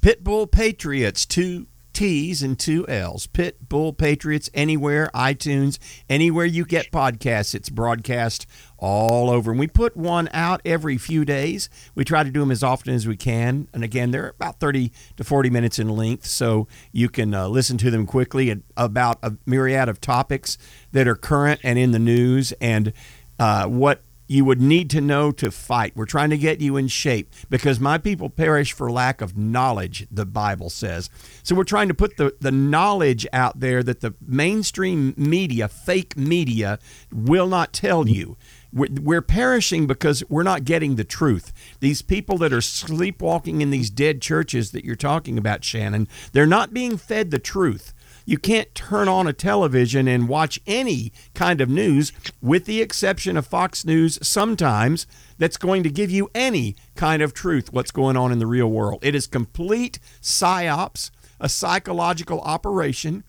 Pitbull 0.02 0.50
Patriots, 0.50 1.24
two 1.24 1.66
T's 1.96 2.42
and 2.42 2.58
two 2.58 2.86
L's. 2.88 3.26
Pitbull 3.26 3.96
Patriots, 3.96 4.50
anywhere, 4.52 5.08
iTunes, 5.14 5.78
anywhere 6.10 6.44
you 6.44 6.66
get 6.66 6.90
podcasts, 6.92 7.54
it's 7.54 7.70
broadcast 7.70 8.46
all 8.76 9.30
over. 9.30 9.50
And 9.50 9.58
we 9.58 9.66
put 9.66 9.96
one 9.96 10.28
out 10.34 10.60
every 10.66 10.98
few 10.98 11.24
days. 11.24 11.70
We 11.94 12.04
try 12.04 12.22
to 12.22 12.30
do 12.30 12.40
them 12.40 12.50
as 12.50 12.62
often 12.62 12.92
as 12.92 13.06
we 13.06 13.16
can. 13.16 13.68
And 13.72 13.82
again, 13.82 14.10
they're 14.10 14.28
about 14.28 14.60
30 14.60 14.92
to 15.16 15.24
40 15.24 15.48
minutes 15.48 15.78
in 15.78 15.88
length, 15.88 16.26
so 16.26 16.68
you 16.92 17.08
can 17.08 17.32
uh, 17.32 17.48
listen 17.48 17.78
to 17.78 17.90
them 17.90 18.04
quickly 18.04 18.62
about 18.76 19.18
a 19.22 19.38
myriad 19.46 19.88
of 19.88 19.98
topics 19.98 20.58
that 20.92 21.08
are 21.08 21.16
current 21.16 21.62
and 21.64 21.78
in 21.78 21.92
the 21.92 21.98
news 21.98 22.52
and 22.60 22.92
uh, 23.38 23.68
what 23.68 24.02
you 24.26 24.44
would 24.44 24.60
need 24.60 24.90
to 24.90 25.00
know 25.00 25.30
to 25.32 25.50
fight. 25.50 25.92
We're 25.96 26.06
trying 26.06 26.30
to 26.30 26.38
get 26.38 26.60
you 26.60 26.76
in 26.76 26.88
shape 26.88 27.32
because 27.48 27.80
my 27.80 27.98
people 27.98 28.30
perish 28.30 28.72
for 28.72 28.90
lack 28.90 29.20
of 29.20 29.36
knowledge, 29.36 30.06
the 30.10 30.26
Bible 30.26 30.70
says. 30.70 31.08
So 31.42 31.54
we're 31.54 31.64
trying 31.64 31.88
to 31.88 31.94
put 31.94 32.16
the, 32.16 32.34
the 32.40 32.52
knowledge 32.52 33.26
out 33.32 33.60
there 33.60 33.82
that 33.82 34.00
the 34.00 34.14
mainstream 34.26 35.14
media, 35.16 35.68
fake 35.68 36.16
media, 36.16 36.78
will 37.12 37.48
not 37.48 37.72
tell 37.72 38.08
you. 38.08 38.36
We're, 38.72 38.88
we're 39.00 39.22
perishing 39.22 39.86
because 39.86 40.22
we're 40.28 40.42
not 40.42 40.64
getting 40.64 40.96
the 40.96 41.04
truth. 41.04 41.52
These 41.80 42.02
people 42.02 42.36
that 42.38 42.52
are 42.52 42.60
sleepwalking 42.60 43.60
in 43.60 43.70
these 43.70 43.90
dead 43.90 44.20
churches 44.20 44.72
that 44.72 44.84
you're 44.84 44.96
talking 44.96 45.38
about, 45.38 45.64
Shannon, 45.64 46.08
they're 46.32 46.46
not 46.46 46.74
being 46.74 46.98
fed 46.98 47.30
the 47.30 47.38
truth. 47.38 47.94
You 48.28 48.38
can't 48.38 48.74
turn 48.74 49.06
on 49.06 49.28
a 49.28 49.32
television 49.32 50.08
and 50.08 50.28
watch 50.28 50.58
any 50.66 51.12
kind 51.32 51.60
of 51.60 51.70
news, 51.70 52.12
with 52.42 52.64
the 52.64 52.82
exception 52.82 53.36
of 53.36 53.46
Fox 53.46 53.84
News 53.84 54.18
sometimes, 54.20 55.06
that's 55.38 55.56
going 55.56 55.84
to 55.84 55.90
give 55.90 56.10
you 56.10 56.28
any 56.34 56.74
kind 56.96 57.22
of 57.22 57.32
truth 57.32 57.72
what's 57.72 57.92
going 57.92 58.16
on 58.16 58.32
in 58.32 58.40
the 58.40 58.46
real 58.46 58.66
world. 58.66 58.98
It 59.04 59.14
is 59.14 59.28
complete 59.28 60.00
psyops, 60.20 61.12
a 61.38 61.48
psychological 61.48 62.40
operation, 62.40 63.22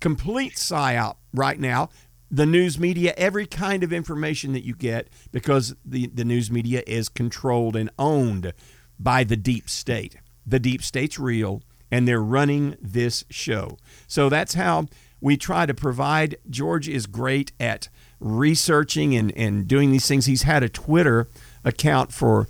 complete 0.00 0.56
psyop 0.56 1.16
right 1.32 1.58
now. 1.58 1.88
The 2.30 2.46
news 2.46 2.78
media, 2.78 3.14
every 3.16 3.46
kind 3.46 3.82
of 3.82 3.92
information 3.92 4.52
that 4.52 4.64
you 4.64 4.74
get, 4.74 5.08
because 5.32 5.74
the, 5.82 6.08
the 6.08 6.24
news 6.26 6.50
media 6.50 6.82
is 6.86 7.08
controlled 7.08 7.74
and 7.74 7.88
owned 7.98 8.52
by 8.98 9.24
the 9.24 9.36
deep 9.36 9.70
state. 9.70 10.16
The 10.46 10.60
deep 10.60 10.82
state's 10.82 11.18
real 11.18 11.62
and 11.92 12.08
they're 12.08 12.22
running 12.22 12.76
this 12.80 13.24
show. 13.28 13.76
So 14.08 14.30
that's 14.30 14.54
how 14.54 14.86
we 15.20 15.36
try 15.36 15.66
to 15.66 15.74
provide. 15.74 16.36
George 16.48 16.88
is 16.88 17.06
great 17.06 17.52
at 17.60 17.88
researching 18.18 19.14
and, 19.14 19.30
and 19.36 19.68
doing 19.68 19.92
these 19.92 20.08
things. 20.08 20.24
He's 20.24 20.42
had 20.42 20.62
a 20.62 20.70
Twitter 20.70 21.28
account 21.64 22.10
for, 22.10 22.48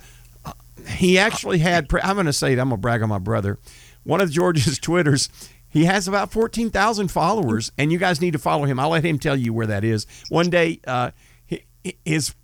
he 0.88 1.18
actually 1.18 1.58
had, 1.58 1.92
I'm 2.02 2.14
going 2.14 2.26
to 2.26 2.32
say 2.32 2.52
I'm 2.52 2.68
going 2.68 2.70
to 2.70 2.76
brag 2.76 3.02
on 3.02 3.08
my 3.08 3.18
brother. 3.18 3.58
One 4.04 4.20
of 4.20 4.30
George's 4.30 4.78
Twitters, 4.80 5.28
he 5.68 5.86
has 5.86 6.06
about 6.06 6.30
14,000 6.30 7.08
followers, 7.08 7.72
and 7.76 7.90
you 7.90 7.98
guys 7.98 8.20
need 8.20 8.32
to 8.32 8.38
follow 8.38 8.64
him. 8.64 8.78
I'll 8.78 8.90
let 8.90 9.04
him 9.04 9.18
tell 9.18 9.36
you 9.36 9.52
where 9.52 9.66
that 9.66 9.82
is. 9.82 10.06
One 10.28 10.50
day, 10.50 10.80
uh, 10.86 11.10
his 12.04 12.34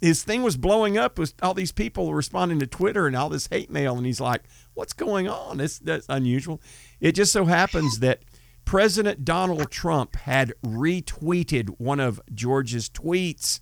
his 0.00 0.22
thing 0.22 0.42
was 0.42 0.56
blowing 0.56 0.96
up 0.98 1.18
with 1.18 1.34
all 1.42 1.54
these 1.54 1.72
people 1.72 2.14
responding 2.14 2.58
to 2.60 2.66
Twitter 2.66 3.06
and 3.06 3.16
all 3.16 3.28
this 3.28 3.48
hate 3.48 3.70
mail, 3.70 3.96
and 3.96 4.06
he's 4.06 4.20
like, 4.20 4.42
what's 4.74 4.92
going 4.92 5.28
on? 5.28 5.58
That's, 5.58 5.78
that's 5.78 6.06
unusual. 6.08 6.60
It 7.00 7.12
just 7.12 7.32
so 7.32 7.44
happens 7.44 8.00
that 8.00 8.20
President 8.64 9.24
Donald 9.24 9.70
Trump 9.70 10.16
had 10.16 10.52
retweeted 10.64 11.70
one 11.78 12.00
of 12.00 12.20
George's 12.34 12.90
tweets. 12.90 13.60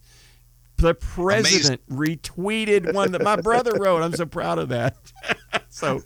The 0.77 0.95
president 0.95 1.83
Amazing. 1.89 2.19
retweeted 2.19 2.95
one 2.95 3.13
that 3.13 3.23
my 3.23 3.37
brother 3.37 3.73
wrote. 3.79 4.03
I'm 4.03 4.15
so 4.15 4.27
proud 4.27 4.59
of 4.59 4.71
that. 4.71 4.97
so, 5.75 6.01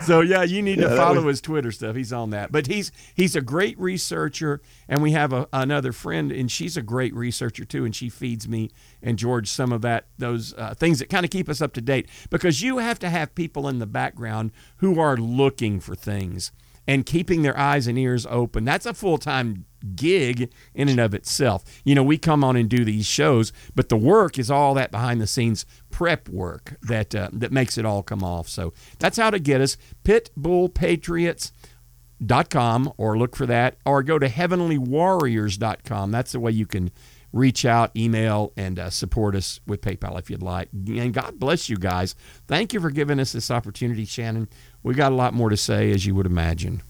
so 0.00 0.20
yeah, 0.20 0.42
you 0.42 0.62
need 0.62 0.80
yeah, 0.80 0.88
to 0.88 0.96
follow 0.96 1.22
was... 1.22 1.34
his 1.34 1.40
Twitter 1.42 1.70
stuff. 1.70 1.94
He's 1.94 2.12
on 2.12 2.30
that. 2.30 2.50
But 2.50 2.66
he's 2.66 2.90
he's 3.14 3.36
a 3.36 3.40
great 3.40 3.78
researcher, 3.78 4.60
and 4.88 5.00
we 5.00 5.12
have 5.12 5.32
a, 5.32 5.46
another 5.52 5.92
friend, 5.92 6.32
and 6.32 6.50
she's 6.50 6.76
a 6.76 6.82
great 6.82 7.14
researcher 7.14 7.64
too, 7.64 7.84
and 7.84 7.94
she 7.94 8.08
feeds 8.08 8.48
me 8.48 8.72
and 9.00 9.16
George 9.16 9.48
some 9.48 9.70
of 9.70 9.80
that 9.82 10.06
those 10.18 10.54
uh, 10.54 10.74
things 10.74 10.98
that 10.98 11.08
kind 11.08 11.24
of 11.24 11.30
keep 11.30 11.48
us 11.48 11.62
up 11.62 11.72
to 11.74 11.80
date 11.80 12.08
because 12.30 12.62
you 12.62 12.78
have 12.78 12.98
to 12.98 13.08
have 13.08 13.32
people 13.36 13.68
in 13.68 13.78
the 13.78 13.86
background 13.86 14.50
who 14.78 14.98
are 14.98 15.16
looking 15.16 15.78
for 15.78 15.94
things 15.94 16.50
and 16.88 17.06
keeping 17.06 17.42
their 17.42 17.56
eyes 17.56 17.86
and 17.86 17.96
ears 17.96 18.26
open. 18.28 18.64
That's 18.64 18.86
a 18.86 18.94
full 18.94 19.18
time 19.18 19.66
gig 19.94 20.52
in 20.74 20.88
and 20.88 20.98
of 21.00 21.14
itself. 21.14 21.64
You 21.84 21.94
know, 21.94 22.02
we 22.02 22.18
come 22.18 22.42
on 22.44 22.56
and 22.56 22.68
do 22.68 22.84
these 22.84 23.06
shows, 23.06 23.52
but 23.74 23.88
the 23.88 23.96
work 23.96 24.38
is 24.38 24.50
all 24.50 24.74
that 24.74 24.90
behind 24.90 25.18
the 25.20 25.26
scenes 25.26 25.64
prep 25.90 26.28
work 26.28 26.76
that 26.82 27.14
uh, 27.14 27.30
that 27.32 27.52
makes 27.52 27.78
it 27.78 27.86
all 27.86 28.02
come 28.02 28.24
off. 28.24 28.48
So 28.48 28.72
that's 28.98 29.18
how 29.18 29.30
to 29.30 29.38
get 29.38 29.60
us. 29.60 29.76
Pitbullpatriots.com 30.04 32.92
or 32.96 33.18
look 33.18 33.36
for 33.36 33.46
that 33.46 33.76
or 33.86 34.02
go 34.02 34.18
to 34.18 34.28
heavenlywarriors.com. 34.28 36.10
That's 36.10 36.32
the 36.32 36.40
way 36.40 36.50
you 36.50 36.66
can 36.66 36.90
reach 37.32 37.64
out, 37.64 37.90
email, 37.96 38.52
and 38.56 38.78
uh, 38.78 38.90
support 38.90 39.34
us 39.34 39.60
with 39.66 39.80
PayPal 39.80 40.18
if 40.18 40.30
you'd 40.30 40.42
like. 40.42 40.68
And 40.72 41.14
God 41.14 41.38
bless 41.38 41.68
you 41.68 41.76
guys. 41.76 42.14
Thank 42.46 42.72
you 42.72 42.80
for 42.80 42.90
giving 42.90 43.18
us 43.18 43.32
this 43.32 43.50
opportunity, 43.50 44.04
Shannon. 44.04 44.48
We 44.82 44.94
got 44.94 45.12
a 45.12 45.14
lot 45.14 45.34
more 45.34 45.48
to 45.48 45.56
say, 45.56 45.90
as 45.92 46.04
you 46.04 46.14
would 46.14 46.26
imagine. 46.26 46.82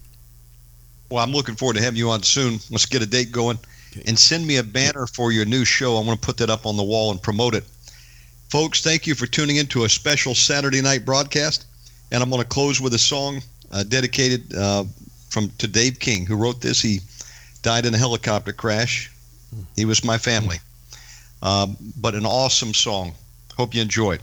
Well, 1.13 1.23
I'm 1.23 1.31
looking 1.31 1.55
forward 1.55 1.75
to 1.75 1.83
having 1.83 1.99
you 1.99 2.09
on 2.09 2.23
soon. 2.23 2.59
Let's 2.71 2.87
get 2.87 3.03
a 3.03 3.05
date 3.05 3.31
going. 3.31 3.59
Okay. 3.91 4.01
And 4.07 4.17
send 4.17 4.47
me 4.47 4.57
a 4.57 4.63
banner 4.63 5.05
for 5.05 5.31
your 5.31 5.45
new 5.45 5.63
show. 5.63 5.95
I 5.95 6.03
want 6.03 6.19
to 6.19 6.25
put 6.25 6.37
that 6.37 6.49
up 6.49 6.65
on 6.65 6.75
the 6.75 6.83
wall 6.83 7.11
and 7.11 7.21
promote 7.21 7.53
it. 7.53 7.63
Folks, 8.49 8.81
thank 8.81 9.05
you 9.05 9.13
for 9.13 9.27
tuning 9.27 9.57
in 9.57 9.67
to 9.67 9.83
a 9.83 9.89
special 9.89 10.33
Saturday 10.33 10.81
night 10.81 11.05
broadcast. 11.05 11.67
And 12.11 12.23
I'm 12.23 12.31
going 12.31 12.41
to 12.41 12.47
close 12.47 12.81
with 12.81 12.95
a 12.95 12.99
song 12.99 13.43
uh, 13.71 13.83
dedicated 13.83 14.55
uh, 14.55 14.85
from 15.29 15.49
to 15.59 15.67
Dave 15.67 15.99
King, 15.99 16.25
who 16.25 16.35
wrote 16.35 16.61
this. 16.61 16.81
He 16.81 16.99
died 17.61 17.85
in 17.85 17.93
a 17.93 17.97
helicopter 17.97 18.51
crash 18.51 19.11
he 19.75 19.85
was 19.85 20.03
my 20.03 20.17
family. 20.17 20.57
Um, 21.41 21.77
but 21.97 22.15
an 22.15 22.25
awesome 22.25 22.73
song. 22.73 23.13
Hope 23.55 23.75
you 23.75 23.81
enjoyed. 23.81 24.21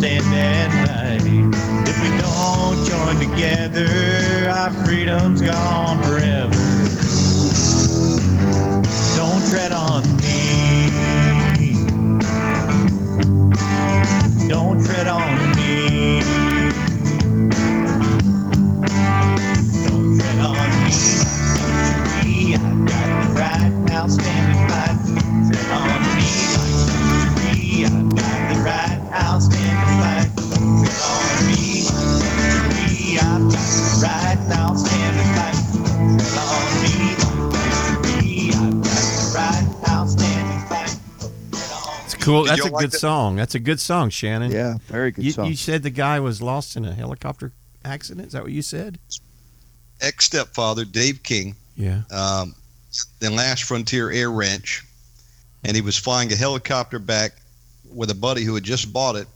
Stand 0.00 0.24
and 0.32 0.88
fight. 0.88 1.20
If 1.86 2.00
we 2.00 2.08
don't 2.22 2.86
join 2.86 3.16
together, 3.30 4.48
our 4.48 4.70
freedom's 4.86 5.42
gone 5.42 6.02
forever. 6.02 6.54
Don't 9.16 9.50
tread 9.50 9.72
on 9.72 10.19
cool. 42.30 42.44
Did 42.44 42.50
That's 42.52 42.60
a 42.66 42.72
like 42.72 42.80
good 42.82 42.90
that? 42.92 42.98
song. 42.98 43.36
That's 43.36 43.54
a 43.54 43.58
good 43.60 43.80
song, 43.80 44.10
Shannon. 44.10 44.50
Yeah, 44.52 44.74
very 44.86 45.10
good 45.10 45.24
You, 45.24 45.30
song. 45.32 45.46
you 45.46 45.56
said 45.56 45.82
the 45.82 45.90
guy 45.90 46.20
was 46.20 46.40
lost 46.40 46.76
in 46.76 46.84
a 46.84 46.92
helicopter 46.94 47.52
accident. 47.84 48.28
Is 48.28 48.32
that 48.32 48.42
what 48.42 48.52
you 48.52 48.62
said? 48.62 48.98
Ex 50.00 50.24
stepfather, 50.26 50.84
Dave 50.84 51.22
King, 51.22 51.56
Yeah. 51.76 52.02
um, 52.10 52.54
the 53.20 53.30
Last 53.30 53.64
Frontier 53.64 54.10
Air 54.10 54.30
Ranch, 54.30 54.84
and 55.64 55.74
he 55.76 55.82
was 55.82 55.96
flying 55.96 56.32
a 56.32 56.36
helicopter 56.36 56.98
back 56.98 57.32
with 57.92 58.10
a 58.10 58.14
buddy 58.14 58.42
who 58.44 58.54
had 58.54 58.64
just 58.64 58.92
bought 58.92 59.16
it, 59.16 59.28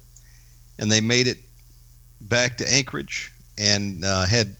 and 0.78 0.90
they 0.90 1.00
made 1.00 1.26
it 1.26 1.38
back 2.22 2.56
to 2.58 2.72
Anchorage 2.72 3.30
and 3.58 4.04
uh, 4.04 4.24
had 4.24 4.56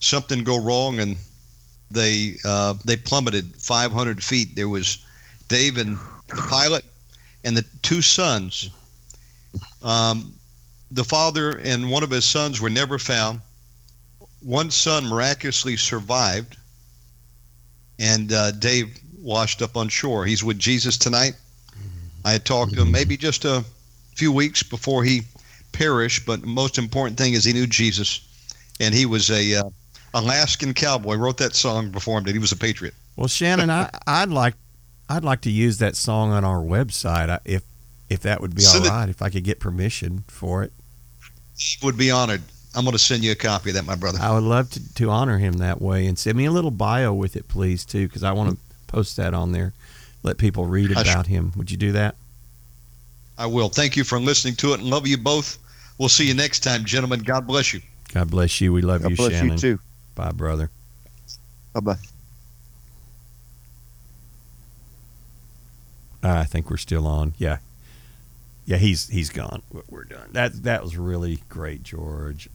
something 0.00 0.44
go 0.44 0.58
wrong, 0.62 0.98
and 1.00 1.16
they 1.90 2.36
uh, 2.44 2.74
they 2.84 2.96
plummeted 2.96 3.56
500 3.56 4.22
feet. 4.22 4.54
There 4.54 4.68
was 4.68 5.04
Dave 5.48 5.78
and 5.78 5.96
the 6.28 6.36
pilot 6.48 6.84
and 7.44 7.56
the 7.56 7.64
two 7.82 8.02
sons. 8.02 8.70
Um, 9.82 10.34
the 10.90 11.04
father 11.04 11.58
and 11.58 11.90
one 11.90 12.02
of 12.02 12.10
his 12.10 12.24
sons 12.24 12.60
were 12.60 12.70
never 12.70 12.98
found. 12.98 13.40
One 14.42 14.70
son 14.70 15.06
miraculously 15.06 15.76
survived, 15.76 16.56
and 17.98 18.32
uh, 18.32 18.52
Dave 18.52 18.98
washed 19.18 19.60
up 19.60 19.76
on 19.76 19.88
shore. 19.88 20.24
He's 20.24 20.42
with 20.42 20.58
Jesus 20.58 20.96
tonight. 20.96 21.34
I 22.24 22.32
had 22.32 22.44
talked 22.44 22.74
to 22.74 22.82
him 22.82 22.90
maybe 22.90 23.16
just 23.16 23.44
a 23.44 23.64
few 24.14 24.32
weeks 24.32 24.62
before 24.62 25.04
he 25.04 25.22
perished, 25.72 26.26
but 26.26 26.40
the 26.40 26.46
most 26.46 26.78
important 26.78 27.16
thing 27.18 27.34
is 27.34 27.44
he 27.44 27.52
knew 27.52 27.66
Jesus, 27.66 28.20
and 28.78 28.94
he 28.94 29.06
was 29.06 29.30
a 29.30 29.56
uh, 29.56 29.70
Alaskan 30.14 30.74
cowboy. 30.74 31.16
Wrote 31.16 31.38
that 31.38 31.54
song 31.54 31.90
him. 32.18 32.24
That 32.24 32.32
he 32.32 32.38
was 32.38 32.52
a 32.52 32.56
patriot. 32.56 32.94
Well, 33.16 33.28
Shannon, 33.28 33.70
I, 33.70 33.90
I'd 34.06 34.30
like 34.30 34.54
I'd 35.10 35.24
like 35.24 35.40
to 35.42 35.50
use 35.50 35.78
that 35.78 35.96
song 35.96 36.30
on 36.30 36.44
our 36.44 36.60
website 36.60 37.28
uh, 37.28 37.40
if 37.44 37.64
if 38.08 38.20
that 38.20 38.40
would 38.40 38.54
be 38.54 38.64
all 38.64 38.72
Send 38.72 38.86
right. 38.86 39.08
If 39.08 39.20
I 39.20 39.28
could 39.28 39.44
get 39.44 39.58
permission 39.58 40.24
for 40.28 40.62
it, 40.62 40.72
Would 41.82 41.98
be 41.98 42.10
honored. 42.10 42.42
I'm 42.74 42.84
going 42.84 42.92
to 42.92 42.98
send 42.98 43.24
you 43.24 43.32
a 43.32 43.36
copy 43.36 43.70
of 43.70 43.74
that, 43.74 43.84
my 43.84 43.96
brother. 43.96 44.18
I 44.22 44.32
would 44.32 44.44
love 44.44 44.70
to, 44.70 44.94
to 44.94 45.10
honor 45.10 45.38
him 45.38 45.54
that 45.54 45.82
way. 45.82 46.06
And 46.06 46.16
send 46.16 46.36
me 46.38 46.44
a 46.44 46.52
little 46.52 46.70
bio 46.70 47.12
with 47.12 47.34
it, 47.34 47.48
please, 47.48 47.84
too, 47.84 48.06
because 48.06 48.22
I 48.22 48.30
want 48.30 48.50
to 48.50 48.56
post 48.86 49.16
that 49.16 49.34
on 49.34 49.50
there. 49.50 49.72
Let 50.22 50.38
people 50.38 50.66
read 50.66 50.96
I 50.96 51.02
sh- 51.02 51.10
about 51.10 51.26
him. 51.26 51.52
Would 51.56 51.72
you 51.72 51.76
do 51.76 51.90
that? 51.92 52.14
I 53.36 53.46
will. 53.46 53.68
Thank 53.68 53.96
you 53.96 54.04
for 54.04 54.20
listening 54.20 54.54
to 54.56 54.72
it, 54.74 54.80
and 54.80 54.88
love 54.88 55.06
you 55.06 55.18
both. 55.18 55.58
We'll 55.98 56.08
see 56.08 56.26
you 56.26 56.34
next 56.34 56.60
time, 56.60 56.84
gentlemen. 56.84 57.20
God 57.20 57.46
bless 57.46 57.74
you. 57.74 57.80
God 58.14 58.30
bless 58.30 58.60
you. 58.60 58.72
We 58.72 58.82
love 58.82 59.02
God 59.02 59.10
you, 59.10 59.16
bless 59.16 59.32
Shannon. 59.32 59.52
you 59.52 59.58
too. 59.58 59.78
Bye, 60.14 60.32
brother. 60.32 60.70
Bye 61.72 61.80
bye. 61.80 61.96
I 66.22 66.44
think 66.44 66.70
we're 66.70 66.76
still 66.76 67.06
on. 67.06 67.34
Yeah. 67.38 67.58
Yeah, 68.66 68.76
he's 68.76 69.08
he's 69.08 69.30
gone. 69.30 69.62
We're 69.88 70.04
done. 70.04 70.28
That 70.32 70.62
that 70.62 70.82
was 70.82 70.96
really 70.96 71.40
great, 71.48 71.82
George. 71.82 72.48